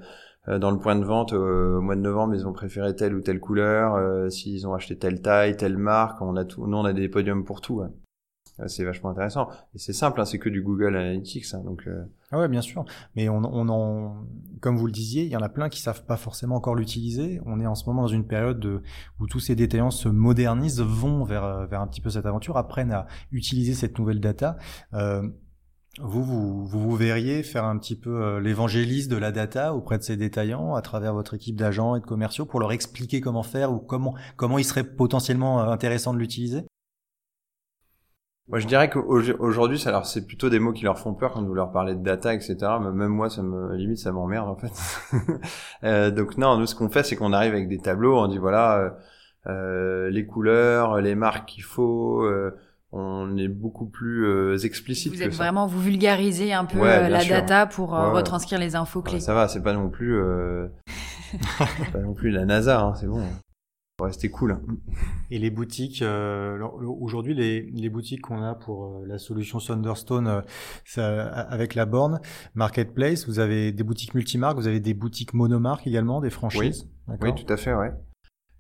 euh, 0.48 0.59
dans 0.59 0.70
le 0.70 0.79
point 0.79 0.94
de 0.94 1.05
vente 1.05 1.33
au 1.33 1.81
mois 1.81 1.96
de 1.96 2.03
novembre 2.03 2.35
ils 2.35 2.46
ont 2.46 2.53
préféré 2.53 2.94
telle 2.94 3.14
ou 3.14 3.22
telle 3.22 3.40
couleur, 3.40 4.31
s'ils 4.31 4.68
ont 4.68 4.74
acheté 4.74 4.98
telle 4.98 5.22
taille, 5.22 5.57
telle 5.57 5.79
marque. 5.79 6.20
On 6.20 6.37
a 6.37 6.44
tout. 6.44 6.66
Nous, 6.66 6.77
on 6.77 6.85
a 6.85 6.92
des 6.92 7.09
podiums 7.09 7.44
pour 7.44 7.62
tout. 7.62 7.83
C'est 8.67 8.85
vachement 8.85 9.11
intéressant. 9.11 9.49
Et 9.75 9.79
c'est 9.79 9.93
simple, 9.93 10.21
hein, 10.21 10.25
c'est 10.25 10.38
que 10.38 10.49
du 10.49 10.62
Google 10.62 10.97
Analytics. 10.97 11.55
Hein, 11.55 11.62
donc, 11.64 11.83
euh... 11.87 12.05
Ah 12.31 12.38
ouais, 12.38 12.49
bien 12.49 12.61
sûr. 12.61 12.85
Mais 13.17 13.29
on, 13.29 13.43
on 13.45 13.69
en, 13.69 14.27
comme 14.61 14.77
vous 14.77 14.87
le 14.87 14.93
disiez, 14.93 15.25
il 15.25 15.29
y 15.29 15.37
en 15.37 15.43
a 15.43 15.49
plein 15.49 15.69
qui 15.69 15.81
savent 15.81 16.05
pas 16.05 16.17
forcément 16.17 16.57
encore 16.57 16.77
l'utiliser. 16.77 17.40
On 17.47 17.61
est 17.61 17.67
en 17.67 17.75
ce 17.75 17.85
moment 17.87 18.03
dans 18.03 18.09
une 18.09 18.27
période 18.27 18.61
de, 18.61 18.83
où 19.19 19.27
tous 19.27 19.40
ces 19.40 19.57
détaillants 19.57 19.90
se 19.90 20.09
modernisent, 20.09 20.81
vont 20.81 21.25
vers, 21.25 21.67
vers 21.67 21.81
un 21.81 21.88
petit 21.88 22.01
peu 22.01 22.11
cette 22.11 22.27
aventure, 22.27 22.57
apprennent 22.57 22.93
à 22.93 23.07
utiliser 23.33 23.75
cette 23.75 23.99
nouvelle 23.99 24.21
data. 24.21 24.57
Euh, 24.93 25.29
vous, 26.01 26.25
vous, 26.25 26.64
vous, 26.64 26.81
vous, 26.81 26.97
verriez 26.97 27.43
faire 27.43 27.64
un 27.64 27.79
petit 27.79 27.97
peu 27.97 28.23
euh, 28.23 28.40
l'évangéliste 28.40 29.11
de 29.11 29.17
la 29.17 29.31
data 29.31 29.75
auprès 29.75 29.99
de 29.99 30.03
ces 30.03 30.17
détaillants 30.17 30.75
à 30.75 30.83
travers 30.83 31.14
votre 31.14 31.35
équipe 31.35 31.57
d'agents 31.57 31.95
et 31.95 32.01
de 32.01 32.05
commerciaux 32.05 32.47
pour 32.47 32.59
leur 32.59 32.73
expliquer 32.73 33.21
comment 33.21 33.45
faire 33.45 33.73
ou 33.73 33.79
comment, 33.79 34.14
comment 34.37 34.59
il 34.59 34.64
serait 34.64 34.85
potentiellement 34.85 35.61
euh, 35.61 35.71
intéressant 35.73 36.12
de 36.12 36.19
l'utiliser? 36.19 36.64
Moi, 38.48 38.59
je 38.59 38.66
dirais 38.66 38.90
qu'aujourd'hui, 38.90 39.78
ça 39.78 39.88
alors 39.88 40.04
c'est 40.04 40.26
plutôt 40.26 40.50
des 40.50 40.59
mots 40.59 40.74
qui 40.74 40.85
leur 40.85 40.98
font 40.98 41.14
peur 41.14 41.33
quand 41.33 41.42
vous 41.42 41.54
leur 41.54 41.72
parlez 41.72 41.94
de 41.94 42.02
data, 42.02 42.35
etc. 42.35 42.57
Même 42.78 43.09
moi, 43.09 43.30
ça 43.30 43.42
me 43.42 43.74
limite, 43.74 43.98
ça 43.98 44.12
m'emmerde 44.12 44.48
en 44.48 44.57
fait. 44.57 44.72
euh, 45.85 46.11
donc 46.11 46.37
non, 46.37 46.59
nous, 46.59 46.66
ce 46.66 46.74
qu'on 46.74 46.90
fait, 46.90 47.04
c'est 47.04 47.16
qu'on 47.16 47.33
arrive 47.33 47.52
avec 47.52 47.68
des 47.68 47.78
tableaux, 47.78 48.18
on 48.18 48.28
dit 48.28 48.37
voilà 48.37 48.76
euh, 48.76 48.90
euh 49.46 50.11
les 50.11 50.26
couleurs, 50.26 51.00
les 51.00 51.14
marques 51.14 51.48
qu'il 51.48 51.62
faut. 51.62 52.22
Euh, 52.22 52.54
on 52.92 53.37
est 53.38 53.48
beaucoup 53.48 53.87
plus 53.87 54.26
euh, 54.26 54.59
explicite. 54.59 55.14
Vous 55.14 55.22
êtes 55.22 55.35
vraiment, 55.35 55.66
vous 55.66 55.80
vulgarisez 55.80 56.52
un 56.52 56.66
peu 56.66 56.78
la 56.78 57.24
data 57.24 57.66
pour 57.66 57.90
retranscrire 57.90 58.59
les 58.59 58.76
infos 58.76 59.00
clés. 59.00 59.20
ça 59.20 59.33
va, 59.33 59.48
c'est 59.48 59.62
pas 59.62 59.72
non 59.72 59.88
plus, 59.88 60.20
pas 61.92 61.98
non 61.98 62.12
plus 62.12 62.30
la 62.30 62.44
NASA, 62.44 62.83
hein, 62.83 62.94
c'est 62.94 63.07
bon. 63.07 63.22
Ouais, 64.02 64.11
c'était 64.11 64.28
cool. 64.28 64.59
Et 65.30 65.38
les 65.38 65.50
boutiques, 65.50 66.02
euh, 66.02 66.59
aujourd'hui, 66.83 67.33
les, 67.33 67.62
les, 67.62 67.88
boutiques 67.88 68.22
qu'on 68.22 68.42
a 68.42 68.57
pour 68.57 68.87
euh, 68.87 69.07
la 69.07 69.18
solution 69.18 69.61
Thunderstone 69.61 70.26
euh, 70.26 70.40
ça, 70.85 71.24
avec 71.28 71.76
la 71.76 71.87
borne 71.87 72.20
Marketplace, 72.57 73.28
vous 73.28 73.38
avez 73.38 73.70
des 73.70 73.85
boutiques 73.85 74.14
multimarques, 74.14 74.57
vous 74.57 74.66
avez 74.66 74.80
des 74.80 74.94
boutiques 74.94 75.33
monomarques 75.33 75.87
également, 75.87 76.20
des 76.20 76.30
franchises. 76.30 76.90
Oui, 77.07 77.14
oui 77.22 77.35
tout 77.37 77.52
à 77.52 77.57
fait, 77.57 77.72
ouais. 77.72 77.92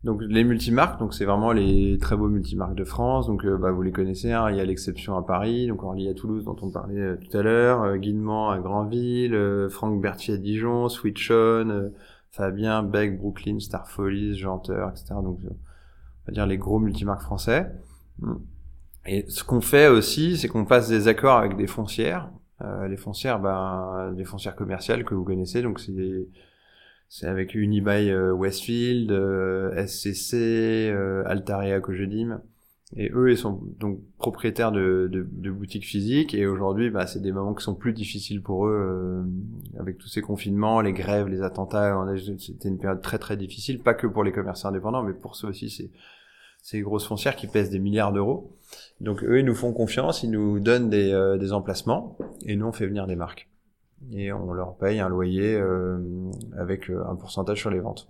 Donc 0.04 0.20
les 0.22 0.44
multimarques, 0.44 1.00
donc 1.00 1.14
c'est 1.14 1.24
vraiment 1.24 1.50
les 1.50 1.98
très 1.98 2.16
beaux 2.16 2.28
multimarques 2.28 2.76
de 2.76 2.84
France. 2.84 3.26
Donc 3.26 3.44
bah, 3.44 3.72
vous 3.72 3.82
les 3.82 3.90
connaissez, 3.90 4.30
hein, 4.30 4.50
il 4.50 4.56
y 4.56 4.60
a 4.60 4.64
l'exception 4.64 5.16
à 5.16 5.22
Paris, 5.22 5.66
donc 5.66 5.82
Orly 5.82 6.08
à 6.08 6.14
Toulouse 6.14 6.44
dont 6.44 6.56
on 6.62 6.70
parlait 6.70 7.16
tout 7.16 7.36
à 7.36 7.42
l'heure, 7.42 7.96
Guinement 7.96 8.50
à 8.50 8.60
Granville, 8.60 9.36
Franck 9.70 10.00
Berthier 10.00 10.34
à 10.34 10.36
Dijon, 10.36 10.88
Switchon. 10.88 11.90
Fabien, 12.34 12.82
Beck, 12.82 13.16
Brooklyn, 13.16 13.60
Starfolies, 13.60 14.36
Janteur, 14.36 14.90
etc. 14.90 15.14
Donc, 15.22 15.38
euh, 15.44 15.50
on 15.50 16.26
va 16.26 16.32
dire 16.32 16.46
les 16.46 16.58
gros 16.58 16.80
multimarques 16.80 17.22
français. 17.22 17.70
Et 19.06 19.24
ce 19.28 19.44
qu'on 19.44 19.60
fait 19.60 19.86
aussi, 19.86 20.36
c'est 20.36 20.48
qu'on 20.48 20.64
passe 20.64 20.88
des 20.88 21.06
accords 21.06 21.36
avec 21.36 21.56
des 21.56 21.68
foncières. 21.68 22.32
Euh, 22.62 22.88
les 22.88 22.96
foncières, 22.96 23.38
ben, 23.38 24.12
des 24.16 24.24
foncières 24.24 24.56
commerciales 24.56 25.04
que 25.04 25.14
vous 25.14 25.22
connaissez. 25.22 25.62
Donc, 25.62 25.78
c'est 25.78 26.28
c'est 27.08 27.28
avec 27.28 27.54
Unibail 27.54 28.10
euh, 28.10 28.32
Westfield, 28.32 29.12
SCC, 29.86 30.92
Altaria 31.26 31.78
Cogedim. 31.78 32.40
Et 32.96 33.10
eux, 33.12 33.30
ils 33.30 33.38
sont 33.38 33.60
donc 33.80 34.00
propriétaires 34.18 34.70
de, 34.70 35.08
de, 35.10 35.26
de 35.30 35.50
boutiques 35.50 35.86
physiques. 35.86 36.34
Et 36.34 36.46
aujourd'hui, 36.46 36.90
bah, 36.90 37.06
c'est 37.06 37.20
des 37.20 37.32
moments 37.32 37.54
qui 37.54 37.64
sont 37.64 37.74
plus 37.74 37.92
difficiles 37.92 38.42
pour 38.42 38.66
eux, 38.66 38.72
euh, 38.72 39.80
avec 39.80 39.98
tous 39.98 40.08
ces 40.08 40.20
confinements, 40.20 40.80
les 40.80 40.92
grèves, 40.92 41.28
les 41.28 41.42
attentats. 41.42 42.06
C'était 42.38 42.68
une 42.68 42.78
période 42.78 43.00
très 43.00 43.18
très 43.18 43.36
difficile, 43.36 43.80
pas 43.80 43.94
que 43.94 44.06
pour 44.06 44.22
les 44.22 44.32
commerçants 44.32 44.68
indépendants, 44.68 45.02
mais 45.02 45.14
pour 45.14 45.34
ceux 45.34 45.48
aussi, 45.48 45.70
c'est 45.70 45.90
ces 46.62 46.80
grosses 46.80 47.06
foncières 47.06 47.36
qui 47.36 47.46
pèsent 47.46 47.70
des 47.70 47.78
milliards 47.78 48.12
d'euros. 48.12 48.56
Donc 49.00 49.22
eux, 49.22 49.40
ils 49.40 49.44
nous 49.44 49.54
font 49.54 49.72
confiance, 49.72 50.22
ils 50.22 50.30
nous 50.30 50.60
donnent 50.60 50.88
des, 50.88 51.12
euh, 51.12 51.36
des 51.36 51.52
emplacements, 51.52 52.16
et 52.46 52.56
nous, 52.56 52.66
on 52.66 52.72
fait 52.72 52.86
venir 52.86 53.06
des 53.06 53.16
marques. 53.16 53.48
Et 54.12 54.32
on 54.32 54.52
leur 54.52 54.76
paye 54.76 55.00
un 55.00 55.08
loyer 55.08 55.54
euh, 55.54 55.98
avec 56.56 56.90
euh, 56.90 57.02
un 57.06 57.16
pourcentage 57.16 57.58
sur 57.58 57.70
les 57.70 57.80
ventes. 57.80 58.08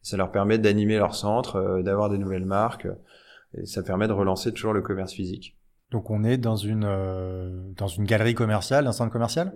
Ça 0.00 0.16
leur 0.16 0.30
permet 0.30 0.58
d'animer 0.58 0.96
leur 0.96 1.14
centre, 1.14 1.80
d'avoir 1.82 2.10
des 2.10 2.18
nouvelles 2.18 2.44
marques. 2.44 2.88
Et 3.54 3.66
ça 3.66 3.82
permet 3.82 4.08
de 4.08 4.12
relancer 4.12 4.52
toujours 4.52 4.72
le 4.72 4.82
commerce 4.82 5.12
physique. 5.12 5.56
Donc 5.90 6.10
on 6.10 6.24
est 6.24 6.38
dans 6.38 6.56
une 6.56 6.84
euh, 6.84 7.50
dans 7.76 7.86
une 7.86 8.04
galerie 8.04 8.34
commerciale, 8.34 8.86
un 8.86 8.92
centre 8.92 9.12
commercial? 9.12 9.52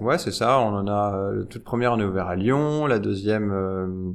Ouais, 0.00 0.18
c'est 0.18 0.32
ça. 0.32 0.58
On 0.60 0.74
en 0.74 0.88
a 0.88 1.14
euh, 1.16 1.44
toute 1.44 1.62
première, 1.62 1.92
on 1.92 2.00
est 2.00 2.04
ouvert 2.04 2.26
à 2.26 2.36
Lyon, 2.36 2.86
la 2.86 2.98
deuxième 2.98 3.52
euh, 3.52 4.12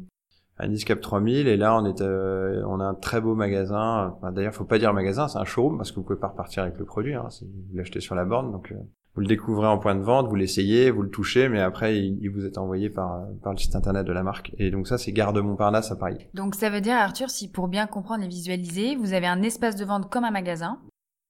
à 0.57 0.67
Niscap 0.67 0.99
3000, 0.99 1.47
et 1.47 1.55
là 1.55 1.75
on 1.79 1.85
est 1.85 2.01
euh, 2.01 2.63
on 2.67 2.79
a 2.79 2.85
un 2.85 2.95
très 2.95 3.21
beau 3.21 3.35
magasin. 3.35 4.13
Enfin, 4.17 4.31
D'ailleurs, 4.31 4.53
faut 4.53 4.65
pas 4.65 4.79
dire 4.79 4.93
magasin, 4.93 5.27
c'est 5.27 5.37
un 5.37 5.45
showroom 5.45 5.77
parce 5.77 5.91
que 5.91 5.97
vous 5.97 6.03
pouvez 6.03 6.19
pas 6.19 6.27
repartir 6.29 6.63
avec 6.63 6.77
le 6.77 6.85
produit. 6.85 7.13
Hein, 7.13 7.29
vous 7.41 7.77
l'achetez 7.77 8.01
sur 8.01 8.15
la 8.15 8.25
borne, 8.25 8.51
donc 8.51 8.73
vous 9.19 9.23
le 9.23 9.27
découvrez 9.27 9.67
en 9.67 9.77
point 9.77 9.95
de 9.95 10.01
vente, 10.01 10.29
vous 10.29 10.35
l'essayez, 10.35 10.91
vous 10.91 11.01
le 11.01 11.09
touchez, 11.09 11.49
mais 11.49 11.59
après 11.59 11.99
il, 11.99 12.29
vous 12.29 12.45
est 12.45 12.57
envoyé 12.57 12.89
par, 12.89 13.25
par 13.43 13.51
le 13.51 13.57
site 13.57 13.75
internet 13.75 14.07
de 14.07 14.13
la 14.13 14.23
marque. 14.23 14.53
Et 14.57 14.71
donc 14.71 14.87
ça, 14.87 14.97
c'est 14.97 15.11
Gare 15.11 15.33
de 15.33 15.41
Montparnasse 15.41 15.91
à 15.91 15.97
Paris. 15.97 16.29
Donc 16.33 16.55
ça 16.55 16.69
veut 16.69 16.79
dire, 16.79 16.95
Arthur, 16.95 17.29
si 17.29 17.51
pour 17.51 17.67
bien 17.67 17.85
comprendre 17.85 18.23
et 18.23 18.29
visualiser, 18.29 18.95
vous 18.95 19.11
avez 19.11 19.27
un 19.27 19.41
espace 19.41 19.75
de 19.75 19.83
vente 19.83 20.09
comme 20.09 20.23
un 20.23 20.31
magasin. 20.31 20.79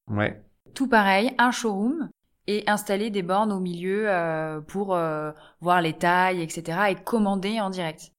Ouais. 0.08 0.40
Tout 0.76 0.88
pareil, 0.88 1.32
un 1.40 1.50
showroom 1.50 2.10
et 2.46 2.64
installer 2.68 3.10
des 3.10 3.24
bornes 3.24 3.52
au 3.52 3.60
milieu 3.60 4.04
euh, 4.08 4.62
pour 4.62 4.94
euh, 4.94 5.32
voir 5.60 5.82
les 5.82 5.94
tailles, 5.94 6.44
etc. 6.44 6.78
et 6.92 6.96
commander 6.96 7.60
en 7.60 7.72
direct. 7.72 8.12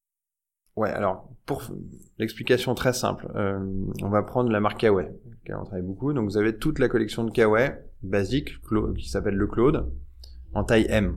Ouais, 0.74 0.90
alors 0.90 1.28
pour 1.46 1.62
l'explication 2.18 2.74
très 2.74 2.92
simple, 2.92 3.30
euh, 3.36 3.60
on 4.02 4.08
va 4.08 4.24
prendre 4.24 4.50
la 4.50 4.58
marque 4.58 4.80
Kawaii, 4.80 5.10
on 5.55 5.64
travaille 5.64 5.82
beaucoup. 5.82 6.12
Donc 6.12 6.28
vous 6.28 6.36
avez 6.36 6.57
toute 6.57 6.78
la 6.78 6.88
collection 6.88 7.24
de 7.24 7.30
Kawaii 7.30 7.72
basique 8.03 8.61
qui 8.96 9.09
s'appelle 9.09 9.36
le 9.36 9.46
Claude 9.46 9.92
en 10.55 10.64
taille 10.64 10.86
M. 10.88 11.16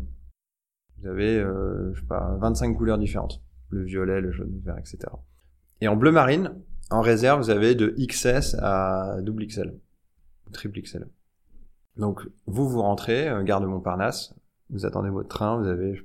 Vous 0.99 1.07
avez, 1.09 1.39
euh, 1.39 1.93
je 1.93 2.01
sais 2.01 2.07
pas, 2.07 2.37
25 2.39 2.75
couleurs 2.75 2.97
différentes. 2.97 3.41
Le 3.69 3.83
violet, 3.83 4.21
le 4.21 4.31
jaune, 4.31 4.51
le 4.53 4.63
vert, 4.63 4.77
etc. 4.77 4.99
Et 5.81 5.87
en 5.87 5.95
bleu 5.95 6.11
marine, 6.11 6.53
en 6.91 7.01
réserve, 7.01 7.41
vous 7.41 7.49
avez 7.49 7.75
de 7.75 7.95
XS 7.97 8.55
à 8.59 9.17
double 9.21 9.47
XL, 9.47 9.73
triple 10.51 10.81
XL. 10.81 11.07
Donc 11.97 12.27
vous, 12.45 12.67
vous 12.67 12.81
rentrez, 12.81 13.27
euh, 13.27 13.43
gare 13.43 13.61
de 13.61 13.65
Montparnasse, 13.65 14.33
vous 14.69 14.85
attendez 14.85 15.09
votre 15.09 15.29
train, 15.29 15.57
vous 15.57 15.67
avez 15.67 15.99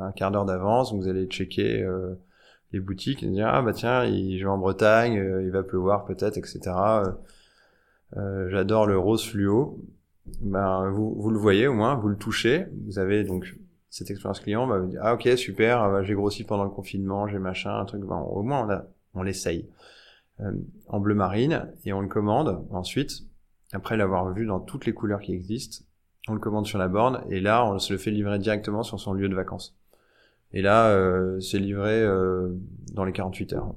un 0.00 0.12
quart 0.12 0.30
d'heure 0.30 0.44
d'avance, 0.44 0.94
vous 0.94 1.08
allez 1.08 1.26
checker 1.26 1.82
euh, 1.82 2.14
les 2.72 2.80
boutiques 2.80 3.22
et 3.22 3.28
dire 3.28 3.48
ah 3.48 3.62
bah 3.62 3.72
tiens 3.72 4.04
il, 4.04 4.38
je 4.38 4.44
vais 4.44 4.50
en 4.50 4.58
Bretagne, 4.58 5.18
euh, 5.18 5.42
il 5.42 5.50
va 5.50 5.62
pleuvoir 5.62 6.04
peut-être 6.06 6.38
etc. 6.38 6.60
Euh, 8.16 8.48
J'adore 8.50 8.86
le 8.86 8.98
rose 8.98 9.24
fluo. 9.24 9.80
Ben 10.40 10.90
vous, 10.90 11.14
vous 11.16 11.30
le 11.30 11.38
voyez 11.38 11.68
au 11.68 11.72
moins, 11.72 11.94
vous 11.94 12.08
le 12.08 12.16
touchez, 12.16 12.66
vous 12.84 12.98
avez 12.98 13.22
donc 13.22 13.56
cette 13.90 14.10
expérience 14.10 14.40
client, 14.40 14.66
bah, 14.66 14.80
vous 14.80 14.88
dites 14.88 14.98
ah 15.00 15.14
ok 15.14 15.28
super, 15.36 15.80
ah, 15.80 15.90
bah, 15.90 16.02
j'ai 16.02 16.14
grossi 16.14 16.42
pendant 16.42 16.64
le 16.64 16.70
confinement, 16.70 17.28
j'ai 17.28 17.38
machin 17.38 17.78
un 17.78 17.84
truc, 17.84 18.02
ben, 18.02 18.18
au 18.18 18.42
moins 18.42 18.66
on 19.14 19.20
on 19.20 19.22
l'essaye. 19.22 19.68
En 20.88 21.00
bleu 21.00 21.14
marine 21.14 21.72
et 21.84 21.92
on 21.92 22.00
le 22.00 22.08
commande 22.08 22.66
ensuite. 22.70 23.22
Après 23.72 23.96
l'avoir 23.96 24.32
vu 24.32 24.46
dans 24.46 24.60
toutes 24.60 24.84
les 24.84 24.92
couleurs 24.92 25.20
qui 25.20 25.32
existent 25.32 25.86
on 26.28 26.34
le 26.34 26.40
commande 26.40 26.66
sur 26.66 26.78
la 26.78 26.88
borne 26.88 27.22
et 27.30 27.40
là 27.40 27.64
on 27.64 27.78
se 27.78 27.92
le 27.92 27.98
fait 27.98 28.10
livrer 28.10 28.38
directement 28.38 28.82
sur 28.82 28.98
son 29.00 29.12
lieu 29.12 29.28
de 29.28 29.34
vacances. 29.34 29.76
Et 30.52 30.62
là 30.62 30.88
euh, 30.88 31.40
c'est 31.40 31.58
livré 31.58 32.02
euh, 32.02 32.50
dans 32.92 33.04
les 33.04 33.12
48 33.12 33.52
heures 33.54 33.74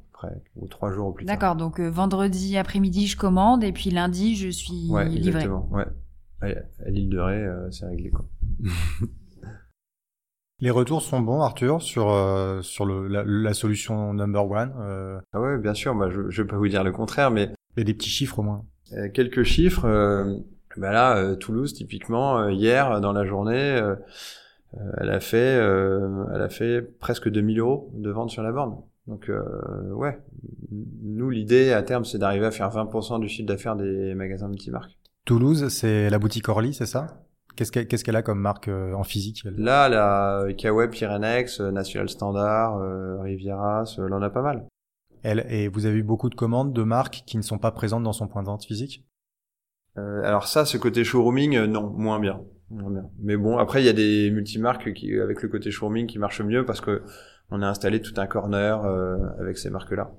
ou 0.56 0.68
trois 0.68 0.92
jours 0.92 1.08
au 1.08 1.12
plus 1.12 1.26
tard. 1.26 1.36
D'accord, 1.36 1.56
donc 1.56 1.80
euh, 1.80 1.90
vendredi 1.90 2.58
après-midi 2.58 3.08
je 3.08 3.18
commande 3.18 3.64
et 3.64 3.72
puis 3.72 3.90
lundi 3.90 4.36
je 4.36 4.50
suis 4.50 4.90
ouais, 4.90 5.06
livré. 5.06 5.30
Exactement, 5.30 5.70
ouais. 5.72 5.86
À 6.42 6.90
l'île 6.90 7.10
de 7.10 7.20
Ré, 7.20 7.48
c'est 7.72 7.86
réglé 7.86 8.12
quoi. 8.12 8.26
Les 10.62 10.72
retours 10.72 11.02
sont 11.02 11.22
bons, 11.22 11.42
Arthur, 11.42 11.82
sur 11.82 12.08
sur 12.64 12.86
le, 12.86 13.08
la, 13.08 13.54
solution 13.54 14.14
number 14.14 14.50
one. 14.50 15.22
Ah 15.32 15.40
ouais, 15.40 15.58
bien 15.58 15.74
sûr. 15.74 15.96
Bah, 15.96 16.10
je, 16.10 16.30
je 16.30 16.44
peux 16.44 16.58
vous 16.58 16.68
dire 16.68 16.84
le 16.84 16.92
contraire, 16.92 17.32
mais 17.32 17.50
il 17.76 17.80
y 17.80 17.82
a 17.82 17.84
des 17.86 17.94
petits 17.94 18.10
chiffres 18.10 18.40
au 18.40 18.44
moins. 18.44 18.66
quelques 19.14 19.44
chiffres. 19.44 19.86
Bah 20.78 20.92
là, 20.92 21.18
euh, 21.18 21.36
Toulouse, 21.36 21.74
typiquement, 21.74 22.40
euh, 22.40 22.52
hier, 22.52 23.02
dans 23.02 23.12
la 23.12 23.26
journée, 23.26 23.58
euh, 23.58 23.96
elle 24.98 25.10
a 25.10 25.20
fait, 25.20 25.38
elle 25.38 26.42
a 26.42 26.50
fait 26.50 26.82
presque 26.82 27.30
2000 27.30 27.60
euros 27.60 27.92
de 27.94 28.10
vente 28.12 28.30
sur 28.30 28.44
la 28.44 28.52
borne. 28.52 28.78
Donc, 29.08 29.32
ouais, 29.96 30.20
nous, 30.72 31.30
l'idée 31.30 31.72
à 31.72 31.82
terme, 31.82 32.06
c'est 32.06 32.20
d'arriver 32.20 32.46
à 32.46 32.52
faire 32.52 32.70
20% 32.70 33.20
du 33.20 33.28
chiffre 33.28 33.48
d'affaires 33.48 33.76
des 33.76 34.14
magasins 34.14 34.48
multimarques. 34.48 34.98
Toulouse, 35.26 35.70
c'est 35.70 36.10
la 36.10 36.20
boutique 36.20 36.48
Orly, 36.50 36.74
c'est 36.74 36.86
ça? 36.86 37.24
Qu'est-ce 37.56 38.04
qu'elle 38.04 38.16
a 38.16 38.22
comme 38.22 38.40
marque 38.40 38.70
en 38.70 39.04
physique 39.04 39.44
Là, 39.58 39.90
la 39.90 40.54
Kaweb, 40.54 40.92
Pyrenex, 40.92 41.60
National 41.62 42.08
Standard, 42.08 42.80
Rivieras, 43.22 43.96
là, 43.98 44.18
on 44.18 44.22
a 44.22 44.30
pas 44.30 44.44
mal. 44.44 44.66
Elle, 45.24 45.46
et 45.50 45.68
vous 45.68 45.86
avez 45.86 45.98
eu 45.98 46.04
beaucoup 46.04 46.30
de 46.30 46.36
commandes 46.36 46.74
de 46.74 46.84
marques 46.84 47.24
qui 47.26 47.38
ne 47.38 47.42
sont 47.42 47.58
pas 47.58 47.72
présentes 47.72 48.04
dans 48.04 48.14
son 48.14 48.28
point 48.28 48.42
de 48.42 48.48
vente 48.48 48.66
physique? 48.66 49.04
Euh, 49.98 50.24
alors 50.24 50.48
ça, 50.48 50.66
ce 50.66 50.78
côté 50.78 51.04
showrooming, 51.04 51.56
euh, 51.58 51.68
non, 51.68 51.90
moins 51.90 52.20
bien. 52.20 52.42
Bien. 52.70 53.10
Mais 53.20 53.38
bon, 53.38 53.58
après, 53.58 53.82
il 53.82 53.86
y 53.86 53.90
a 53.90 53.94
des 53.94 54.32
multimarques 54.32 54.94
qui, 54.94 55.20
avec 55.20 55.42
le 55.42 55.50
côté 55.50 55.72
showrooming 55.72 56.08
qui 56.08 56.20
marchent 56.20 56.42
mieux 56.42 56.66
parce 56.66 56.82
que 56.82 57.04
on 57.52 57.62
a 57.62 57.68
installé 57.68 58.02
tout 58.02 58.14
un 58.18 58.28
corner 58.28 58.86
euh, 58.86 59.18
avec 59.40 59.58
ces 59.58 59.70
marques-là. 59.70 60.12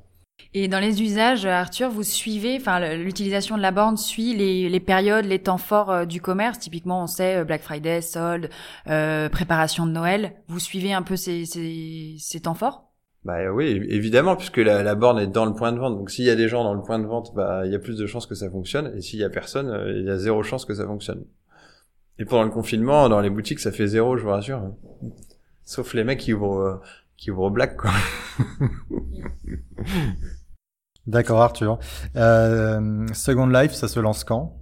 Et 0.55 0.69
dans 0.69 0.81
les 0.81 1.03
usages, 1.03 1.45
Arthur, 1.45 1.91
vous 1.91 2.03
suivez, 2.03 2.57
enfin, 2.57 2.97
l'utilisation 2.97 3.57
de 3.57 3.63
la 3.63 3.71
borne 3.71 3.97
suit 3.97 4.35
les, 4.35 4.69
les 4.69 4.81
périodes, 4.81 5.27
les 5.27 5.39
temps 5.39 5.59
forts 5.59 6.07
du 6.07 6.21
commerce. 6.21 6.59
Typiquement, 6.59 7.03
on 7.03 7.07
sait 7.07 7.45
Black 7.45 7.63
Friday, 7.63 8.01
solde, 8.01 8.49
préparation 8.85 9.87
de 9.87 9.93
Noël. 9.93 10.33
Vous 10.49 10.59
suivez 10.59 10.93
un 10.93 11.03
peu 11.03 11.17
ces, 11.17 11.45
ces, 11.45 12.17
ces 12.19 12.41
temps 12.41 12.55
forts? 12.55 12.91
Bah 13.25 13.53
oui, 13.53 13.83
évidemment, 13.91 14.35
puisque 14.35 14.57
la, 14.57 14.83
la, 14.83 14.95
borne 14.95 15.19
est 15.19 15.27
dans 15.27 15.45
le 15.45 15.53
point 15.53 15.73
de 15.73 15.79
vente. 15.79 15.99
Donc 15.99 16.11
s'il 16.11 16.25
y 16.25 16.31
a 16.31 16.37
des 16.37 16.49
gens 16.49 16.65
dans 16.65 16.75
le 16.75 16.81
point 16.81 16.99
de 16.99 17.07
vente, 17.07 17.35
bah 17.35 17.67
il 17.67 17.73
y 17.73 17.75
a 17.75 17.79
plus 17.79 17.99
de 17.99 18.07
chances 18.07 18.27
que 18.27 18.35
ça 18.35 18.51
fonctionne. 18.51 18.93
Et 18.97 19.03
s'il 19.03 19.19
y 19.19 19.25
a 19.25 19.29
personne, 19.29 19.69
euh, 19.69 19.99
il 19.99 20.07
y 20.07 20.11
a 20.11 20.17
zéro 20.17 20.43
chance 20.43 20.65
que 20.65 20.73
ça 20.75 20.87
fonctionne. 20.87 21.25
Et 22.21 22.27
pendant 22.27 22.45
le 22.45 22.51
confinement, 22.51 23.09
dans 23.09 23.21
les 23.21 23.31
boutiques, 23.31 23.61
ça 23.61 23.73
fait 23.73 23.87
zéro, 23.87 24.19
je 24.19 24.23
vous 24.23 24.29
rassure. 24.29 24.75
Sauf 25.63 25.95
les 25.95 26.05
mecs 26.05 26.21
qui 26.21 26.35
ouvrent, 26.35 26.61
euh, 26.61 26.81
qui 27.17 27.31
ouvrent 27.31 27.51
black, 27.51 27.79
quoi. 27.79 27.91
D'accord, 31.07 31.41
Arthur. 31.41 31.79
Euh, 32.17 33.07
Second 33.15 33.47
Life, 33.47 33.73
ça 33.73 33.89
se 33.89 33.99
lance 33.99 34.25
quand? 34.25 34.55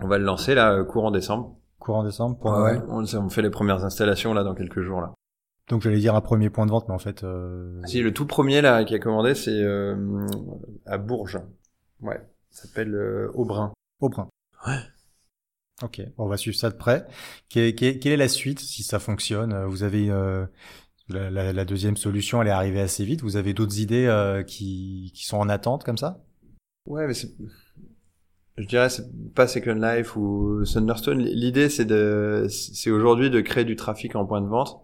On 0.00 0.08
va 0.08 0.16
le 0.16 0.24
lancer 0.24 0.54
là, 0.54 0.82
courant 0.84 1.10
décembre. 1.10 1.56
Courant 1.78 2.02
décembre 2.02 2.38
pour 2.38 2.52
ouais, 2.52 2.80
on, 2.88 3.04
on 3.04 3.28
fait 3.28 3.42
les 3.42 3.50
premières 3.50 3.84
installations 3.84 4.32
là 4.32 4.42
dans 4.42 4.54
quelques 4.54 4.80
jours 4.80 5.02
là. 5.02 5.12
Donc 5.68 5.82
j'allais 5.82 5.98
dire 5.98 6.14
un 6.14 6.20
premier 6.20 6.48
point 6.48 6.64
de 6.64 6.70
vente, 6.70 6.88
mais 6.88 6.94
en 6.94 6.98
fait. 6.98 7.24
Euh... 7.24 7.80
Si 7.84 8.00
le 8.00 8.12
tout 8.12 8.26
premier 8.26 8.62
là 8.62 8.84
qui 8.84 8.94
a 8.94 8.98
commandé, 8.98 9.34
c'est 9.34 9.62
euh, 9.62 10.26
à 10.86 10.96
Bourges. 10.96 11.40
Ouais, 12.00 12.20
ça 12.50 12.66
s'appelle 12.66 12.94
euh, 12.94 13.30
Aubrin. 13.34 13.72
Aubrin. 14.00 14.28
Ok, 15.82 16.00
on 16.16 16.26
va 16.26 16.36
suivre 16.36 16.56
ça 16.56 16.70
de 16.70 16.76
près. 16.76 17.06
Quelle, 17.50 17.74
est 17.84 18.16
la 18.16 18.28
suite 18.28 18.60
si 18.60 18.82
ça 18.82 18.98
fonctionne? 18.98 19.64
Vous 19.66 19.82
avez 19.82 20.08
euh, 20.08 20.46
la, 21.08 21.64
deuxième 21.64 21.96
solution, 21.96 22.40
elle 22.40 22.48
est 22.48 22.52
arrivée 22.52 22.80
assez 22.80 23.04
vite. 23.04 23.22
Vous 23.22 23.36
avez 23.36 23.52
d'autres 23.52 23.78
idées 23.78 24.06
euh, 24.06 24.42
qui, 24.42 25.12
sont 25.14 25.36
en 25.36 25.48
attente 25.48 25.84
comme 25.84 25.98
ça? 25.98 26.24
Ouais, 26.86 27.06
mais 27.06 27.14
je 28.56 28.66
dirais 28.66 28.88
c'est 28.88 29.04
pas 29.34 29.46
Second 29.46 29.74
Life 29.74 30.16
ou 30.16 30.64
Thunderstone. 30.64 31.18
L'idée 31.18 31.68
c'est 31.68 31.84
de 31.84 32.46
c'est 32.48 32.90
aujourd'hui 32.90 33.28
de 33.28 33.40
créer 33.42 33.64
du 33.64 33.76
trafic 33.76 34.16
en 34.16 34.24
point 34.24 34.40
de 34.40 34.46
vente 34.46 34.80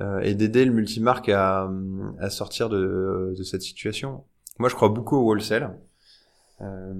euh, 0.00 0.20
et 0.20 0.34
d'aider 0.34 0.64
le 0.64 0.72
multimarque 0.72 1.28
à, 1.28 1.70
à 2.18 2.30
sortir 2.30 2.68
de, 2.68 3.34
de, 3.36 3.42
cette 3.42 3.62
situation. 3.62 4.24
Moi, 4.58 4.68
je 4.68 4.74
crois 4.74 4.88
beaucoup 4.88 5.16
au 5.16 5.24
wholesale. 5.24 5.78
Euh, 6.60 6.94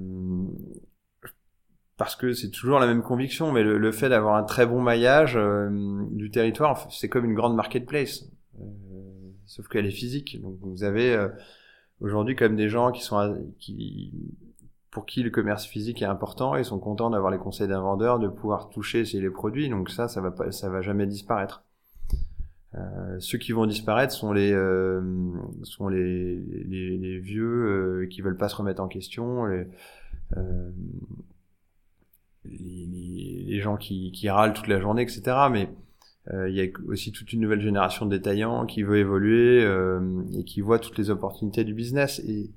parce 1.98 2.14
que 2.14 2.32
c'est 2.32 2.50
toujours 2.50 2.78
la 2.78 2.86
même 2.86 3.02
conviction, 3.02 3.52
mais 3.52 3.64
le, 3.64 3.76
le 3.76 3.92
fait 3.92 4.08
d'avoir 4.08 4.36
un 4.36 4.44
très 4.44 4.64
bon 4.64 4.80
maillage 4.80 5.34
euh, 5.36 5.68
du 6.12 6.30
territoire, 6.30 6.86
c'est 6.90 7.08
comme 7.08 7.24
une 7.24 7.34
grande 7.34 7.56
marketplace, 7.56 8.30
euh, 8.60 8.64
sauf 9.46 9.66
qu'elle 9.66 9.84
est 9.84 9.90
physique. 9.90 10.40
Donc 10.40 10.56
vous 10.62 10.84
avez 10.84 11.12
euh, 11.12 11.28
aujourd'hui 12.00 12.36
comme 12.36 12.54
des 12.54 12.68
gens 12.68 12.92
qui 12.92 13.02
sont 13.02 13.36
qui 13.58 14.14
pour 14.92 15.06
qui 15.06 15.22
le 15.24 15.30
commerce 15.30 15.66
physique 15.66 16.00
est 16.00 16.06
important 16.06 16.54
et 16.54 16.62
sont 16.62 16.78
contents 16.78 17.10
d'avoir 17.10 17.32
les 17.32 17.38
conseils 17.38 17.68
d'un 17.68 17.80
vendeur, 17.80 18.20
de 18.20 18.28
pouvoir 18.28 18.70
toucher 18.70 19.02
les 19.02 19.30
produits. 19.30 19.68
Donc 19.68 19.90
ça, 19.90 20.06
ça 20.06 20.20
va 20.20 20.30
pas, 20.30 20.52
ça 20.52 20.68
va 20.70 20.80
jamais 20.80 21.06
disparaître. 21.06 21.64
Euh, 22.74 23.16
ceux 23.18 23.38
qui 23.38 23.50
vont 23.50 23.66
disparaître 23.66 24.12
sont 24.12 24.32
les 24.32 24.52
euh, 24.52 25.00
sont 25.64 25.88
les, 25.88 26.36
les, 26.36 26.96
les 26.96 27.18
vieux 27.18 28.02
euh, 28.02 28.06
qui 28.08 28.20
veulent 28.20 28.36
pas 28.36 28.48
se 28.48 28.56
remettre 28.56 28.82
en 28.82 28.88
question, 28.88 29.46
les, 29.46 29.66
les, 32.50 33.60
gens 33.60 33.76
qui, 33.76 34.12
râlent 34.28 34.52
toute 34.52 34.68
la 34.68 34.80
journée, 34.80 35.02
etc. 35.02 35.22
Mais 35.50 35.68
il 36.30 36.54
y 36.54 36.60
a 36.60 36.66
aussi 36.86 37.10
toute 37.10 37.32
une 37.32 37.40
nouvelle 37.40 37.60
génération 37.60 38.04
de 38.06 38.16
détaillants 38.16 38.66
qui 38.66 38.82
veut 38.82 38.98
évoluer 38.98 39.62
et 40.38 40.44
qui 40.44 40.60
voit 40.60 40.78
toutes 40.78 40.98
les 40.98 41.10
opportunités 41.10 41.64
du 41.64 41.74
business. 41.74 42.20
Et, 42.20 42.50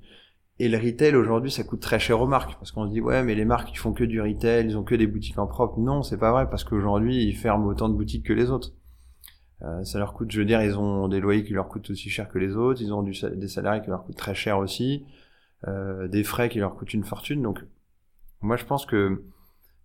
le 0.58 0.76
retail 0.78 1.16
aujourd'hui, 1.16 1.50
ça 1.50 1.64
coûte 1.64 1.80
très 1.80 1.98
cher 1.98 2.20
aux 2.20 2.26
marques 2.26 2.54
parce 2.58 2.70
qu'on 2.70 2.86
se 2.86 2.92
dit 2.92 3.00
ouais, 3.00 3.24
mais 3.24 3.34
les 3.34 3.44
marques 3.44 3.72
ils 3.72 3.78
font 3.78 3.92
que 3.92 4.04
du 4.04 4.20
retail, 4.20 4.66
ils 4.66 4.78
ont 4.78 4.84
que 4.84 4.94
des 4.94 5.08
boutiques 5.08 5.38
en 5.38 5.46
propre. 5.46 5.80
Non, 5.80 6.02
c'est 6.02 6.18
pas 6.18 6.30
vrai 6.30 6.48
parce 6.48 6.62
qu'aujourd'hui 6.62 7.24
ils 7.24 7.34
ferment 7.34 7.66
autant 7.66 7.88
de 7.88 7.94
boutiques 7.94 8.26
que 8.26 8.32
les 8.32 8.50
autres. 8.50 8.72
Euh, 9.64 9.84
ça 9.84 9.98
leur 9.98 10.12
coûte, 10.12 10.30
je 10.32 10.40
veux 10.40 10.44
dire, 10.44 10.60
ils 10.62 10.76
ont 10.76 11.06
des 11.08 11.20
loyers 11.20 11.44
qui 11.44 11.52
leur 11.52 11.68
coûtent 11.68 11.90
aussi 11.90 12.10
cher 12.10 12.28
que 12.28 12.38
les 12.38 12.56
autres, 12.56 12.82
ils 12.82 12.92
ont 12.92 13.02
des 13.02 13.48
salariés 13.48 13.80
qui 13.82 13.90
leur 13.90 14.04
coûtent 14.04 14.16
très 14.16 14.34
cher 14.34 14.58
aussi, 14.58 15.04
euh, 15.68 16.08
des 16.08 16.24
frais 16.24 16.48
qui 16.48 16.58
leur 16.58 16.74
coûtent 16.74 16.94
une 16.94 17.04
fortune. 17.04 17.42
Donc, 17.42 17.64
moi, 18.40 18.56
je 18.56 18.64
pense 18.64 18.86
que 18.86 19.22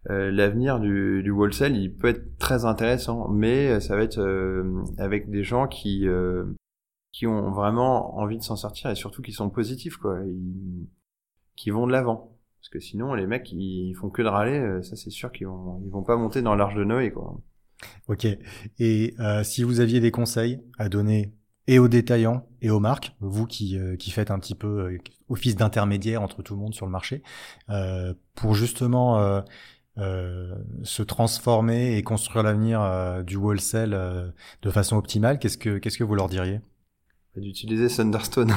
euh, 0.10 0.32
l'avenir 0.32 0.80
du, 0.80 1.22
du 1.24 1.32
wholesale, 1.32 1.76
il 1.76 1.93
peut 1.93 2.08
être 2.08 2.38
très 2.38 2.66
intéressant, 2.66 3.30
mais 3.30 3.80
ça 3.80 3.95
va 3.95 4.03
être 4.03 4.20
euh, 4.20 4.84
avec 4.97 5.30
des 5.30 5.43
gens 5.43 5.68
qui 5.68 6.05
qui 7.12 7.26
ont 7.26 7.51
vraiment 7.51 8.18
envie 8.20 8.38
de 8.38 8.43
s'en 8.43 8.55
sortir 8.55 8.91
et 8.91 8.95
surtout 8.95 9.22
qui 9.22 9.32
sont 9.32 9.49
positifs, 9.49 9.97
quoi, 9.97 10.20
qui 11.55 11.72
vont 11.72 11.88
de 11.88 11.91
l'avant. 11.91 12.38
Parce 12.60 12.70
que 12.70 12.80
sinon, 12.80 13.14
les 13.14 13.26
mecs, 13.26 13.51
ils 13.51 13.93
font 13.93 14.10
que 14.10 14.22
de 14.22 14.28
râler, 14.28 14.84
ça 14.84 14.95
c'est 14.95 15.10
sûr 15.10 15.32
qu'ils 15.32 15.47
vont, 15.47 15.82
ils 15.86 15.91
vont 15.91 16.03
pas 16.03 16.18
monter 16.18 16.41
dans 16.41 16.53
l'arche 16.53 16.76
de 16.76 16.84
Noé, 16.84 17.12
quoi. 17.12 17.39
Ok. 18.08 18.28
Et 18.80 19.14
euh, 19.20 19.43
si 19.43 19.64
vous 19.64 19.80
aviez 19.80 19.99
des 19.99 20.12
conseils 20.12 20.60
à 20.78 20.89
donner 20.89 21.34
et 21.68 21.80
aux 21.80 21.88
détaillants 21.88 22.47
et 22.62 22.70
aux 22.70 22.80
marques, 22.80 23.16
vous 23.20 23.45
qui, 23.45 23.78
euh, 23.78 23.95
qui 23.97 24.12
faites 24.12 24.32
un 24.32 24.39
petit 24.39 24.55
peu 24.55 24.68
euh, 24.68 24.97
office 25.30 25.55
d'intermédiaire 25.55 26.22
entre 26.22 26.41
tout 26.41 26.55
le 26.55 26.62
monde 26.62 26.74
sur 26.74 26.86
le 26.86 26.91
marché, 26.91 27.24
euh, 27.70 28.14
pour 28.36 28.55
justement 28.55 29.43
se 29.98 31.04
transformer 31.04 31.98
et 31.98 32.04
construire 32.04 32.43
l'avenir 32.43 33.24
du 33.26 33.36
wholesale 33.36 34.34
de 34.62 34.70
façon 34.70 34.98
optimale, 34.98 35.39
qu'est-ce 35.39 35.58
que 35.58 35.78
qu'est-ce 35.78 35.98
que 35.98 36.04
vous 36.04 36.16
leur 36.16 36.30
diriez? 36.30 36.62
D'utiliser 37.38 37.88
Thunderstone. 37.88 38.52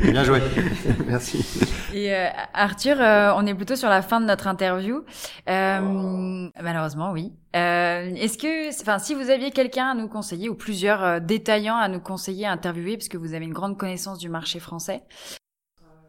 Bien 0.00 0.24
joué. 0.24 0.40
Merci. 1.06 1.44
Et 1.92 2.14
euh, 2.14 2.28
Arthur, 2.54 2.96
euh, 2.98 3.32
on 3.36 3.44
est 3.46 3.54
plutôt 3.54 3.76
sur 3.76 3.90
la 3.90 4.00
fin 4.00 4.18
de 4.18 4.24
notre 4.24 4.46
interview. 4.46 5.04
Euh, 5.48 6.48
malheureusement, 6.62 7.12
oui. 7.12 7.34
Euh, 7.54 8.14
est-ce 8.14 8.38
que, 8.38 8.70
enfin, 8.80 8.98
si 8.98 9.14
vous 9.14 9.28
aviez 9.28 9.50
quelqu'un 9.50 9.88
à 9.90 9.94
nous 9.94 10.08
conseiller 10.08 10.48
ou 10.48 10.54
plusieurs 10.54 11.20
détaillants 11.20 11.76
à 11.76 11.88
nous 11.88 12.00
conseiller, 12.00 12.46
à 12.46 12.52
interviewer, 12.52 12.96
parce 12.96 13.08
que 13.08 13.18
vous 13.18 13.34
avez 13.34 13.44
une 13.44 13.52
grande 13.52 13.76
connaissance 13.76 14.18
du 14.18 14.30
marché 14.30 14.58
français, 14.58 15.02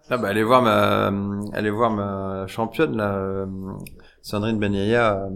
ah 0.10 0.18
bah, 0.18 0.28
allez 0.28 0.44
voir 0.44 0.62
ma, 0.62 1.08
allez 1.54 1.70
voir 1.70 1.92
ma 1.92 2.46
championne 2.48 2.98
là, 2.98 3.16
euh, 3.16 3.46
Sandrine 4.22 4.60
Banyaya 4.60 5.28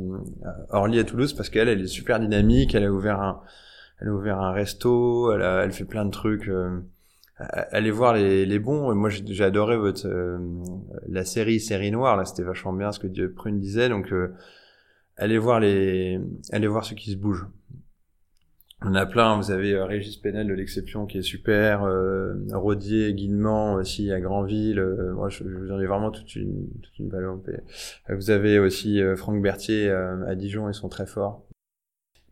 à 0.69 0.77
Orly 0.77 0.99
à 0.99 1.03
Toulouse 1.03 1.33
parce 1.33 1.49
qu'elle, 1.49 1.69
elle 1.69 1.81
est 1.81 1.87
super 1.87 2.19
dynamique. 2.19 2.75
Elle 2.75 2.83
a 2.83 2.91
ouvert 2.91 3.21
un, 3.21 3.41
elle 4.01 4.09
a 4.09 4.11
ouvert 4.11 4.39
un 4.39 4.51
resto. 4.51 5.31
Elle, 5.31 5.43
a, 5.43 5.63
elle 5.63 5.71
fait 5.71 5.85
plein 5.85 6.05
de 6.05 6.11
trucs. 6.11 6.47
Euh, 6.49 6.81
allez 7.37 7.91
voir 7.91 8.13
les, 8.13 8.45
les 8.45 8.59
bons. 8.59 8.93
Moi, 8.95 9.09
j'ai 9.09 9.43
adoré 9.43 9.77
votre 9.77 10.07
euh, 10.07 10.37
la 11.07 11.23
série 11.25 11.59
série 11.59 11.91
noire. 11.91 12.17
Là, 12.17 12.25
c'était 12.25 12.43
vachement 12.43 12.73
bien 12.73 12.91
ce 12.91 12.99
que 12.99 13.07
Dieu 13.07 13.31
Prune 13.31 13.59
disait. 13.59 13.89
Donc, 13.89 14.13
allez 15.15 15.37
voir 15.37 15.59
les, 15.59 16.19
allez 16.51 16.67
voir 16.67 16.83
ceux 16.83 16.95
qui 16.95 17.11
se 17.11 17.17
bougent. 17.17 17.47
On 18.81 18.93
a 18.93 19.05
plein, 19.05 19.37
vous 19.37 19.51
avez 19.51 19.73
euh, 19.73 19.85
Régis 19.85 20.17
Penel 20.17 20.47
de 20.47 20.53
l'exception 20.53 21.05
qui 21.05 21.17
est 21.17 21.23
super, 21.23 21.83
euh, 21.83 22.35
Rodier, 22.51 23.13
Guillemant 23.13 23.75
aussi 23.75 24.11
à 24.11 24.19
Granville, 24.19 24.79
euh, 24.79 25.13
moi 25.13 25.29
je, 25.29 25.43
vous 25.43 25.71
en 25.71 25.79
ai 25.79 25.85
vraiment 25.85 26.11
toute 26.11 26.35
une, 26.35 26.67
toute 26.83 26.99
une 26.99 27.09
palopée. 27.09 27.59
Vous 28.09 28.29
avez 28.29 28.59
aussi 28.59 29.01
Franck 29.15 29.41
Berthier 29.41 29.89
à 29.89 30.35
Dijon, 30.35 30.69
ils 30.69 30.73
sont 30.73 30.89
très 30.89 31.05
forts. 31.05 31.43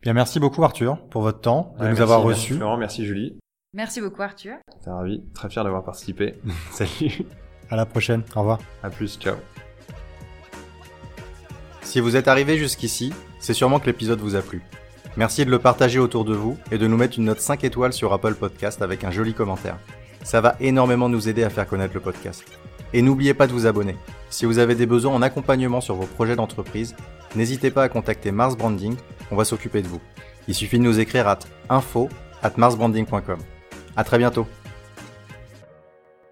Bien, 0.02 0.12
merci 0.12 0.38
beaucoup 0.38 0.62
Arthur 0.62 0.98
pour 1.08 1.22
votre 1.22 1.40
temps, 1.40 1.74
de 1.80 1.88
nous 1.88 2.00
avoir 2.00 2.22
reçus. 2.22 2.54
Merci 2.54 2.78
merci 2.78 3.06
Julie. 3.06 3.38
Merci 3.72 4.00
beaucoup 4.00 4.22
Arthur. 4.22 4.56
T'es 4.84 4.90
ravi, 4.90 5.24
très 5.32 5.48
fier 5.48 5.64
d'avoir 5.64 5.82
participé. 5.82 6.34
Salut. 6.70 7.24
À 7.70 7.76
la 7.76 7.86
prochaine, 7.86 8.22
au 8.36 8.40
revoir. 8.40 8.60
À 8.82 8.90
plus, 8.90 9.18
ciao. 9.18 9.36
Si 11.80 12.00
vous 12.00 12.16
êtes 12.16 12.28
arrivé 12.28 12.58
jusqu'ici, 12.58 13.12
c'est 13.40 13.54
sûrement 13.54 13.80
que 13.80 13.86
l'épisode 13.86 14.20
vous 14.20 14.36
a 14.36 14.42
plu. 14.42 14.62
Merci 15.16 15.44
de 15.44 15.50
le 15.50 15.60
partager 15.60 16.00
autour 16.00 16.24
de 16.24 16.34
vous 16.34 16.58
et 16.72 16.78
de 16.78 16.86
nous 16.88 16.96
mettre 16.96 17.18
une 17.18 17.26
note 17.26 17.40
5 17.40 17.62
étoiles 17.62 17.92
sur 17.92 18.12
Apple 18.12 18.34
Podcast 18.34 18.82
avec 18.82 19.04
un 19.04 19.12
joli 19.12 19.32
commentaire. 19.32 19.78
Ça 20.24 20.40
va 20.40 20.56
énormément 20.58 21.08
nous 21.08 21.28
aider 21.28 21.44
à 21.44 21.50
faire 21.50 21.68
connaître 21.68 21.94
le 21.94 22.00
podcast. 22.00 22.44
Et 22.92 23.02
n'oubliez 23.02 23.34
pas 23.34 23.46
de 23.46 23.52
vous 23.52 23.66
abonner. 23.66 23.96
Si 24.28 24.44
vous 24.44 24.58
avez 24.58 24.74
des 24.74 24.86
besoins 24.86 25.14
en 25.14 25.22
accompagnement 25.22 25.80
sur 25.80 25.94
vos 25.94 26.06
projets 26.06 26.34
d'entreprise, 26.34 26.96
n'hésitez 27.36 27.70
pas 27.70 27.84
à 27.84 27.88
contacter 27.88 28.32
Mars 28.32 28.56
Branding, 28.56 28.96
on 29.30 29.36
va 29.36 29.44
s'occuper 29.44 29.82
de 29.82 29.88
vous. 29.88 30.00
Il 30.48 30.54
suffit 30.54 30.78
de 30.78 30.84
nous 30.84 30.98
écrire 30.98 31.28
à 31.28 31.38
info 31.68 32.08
at 32.42 32.52
marsbranding.com. 32.56 33.38
À 33.96 34.04
très 34.04 34.18
bientôt. 34.18 34.46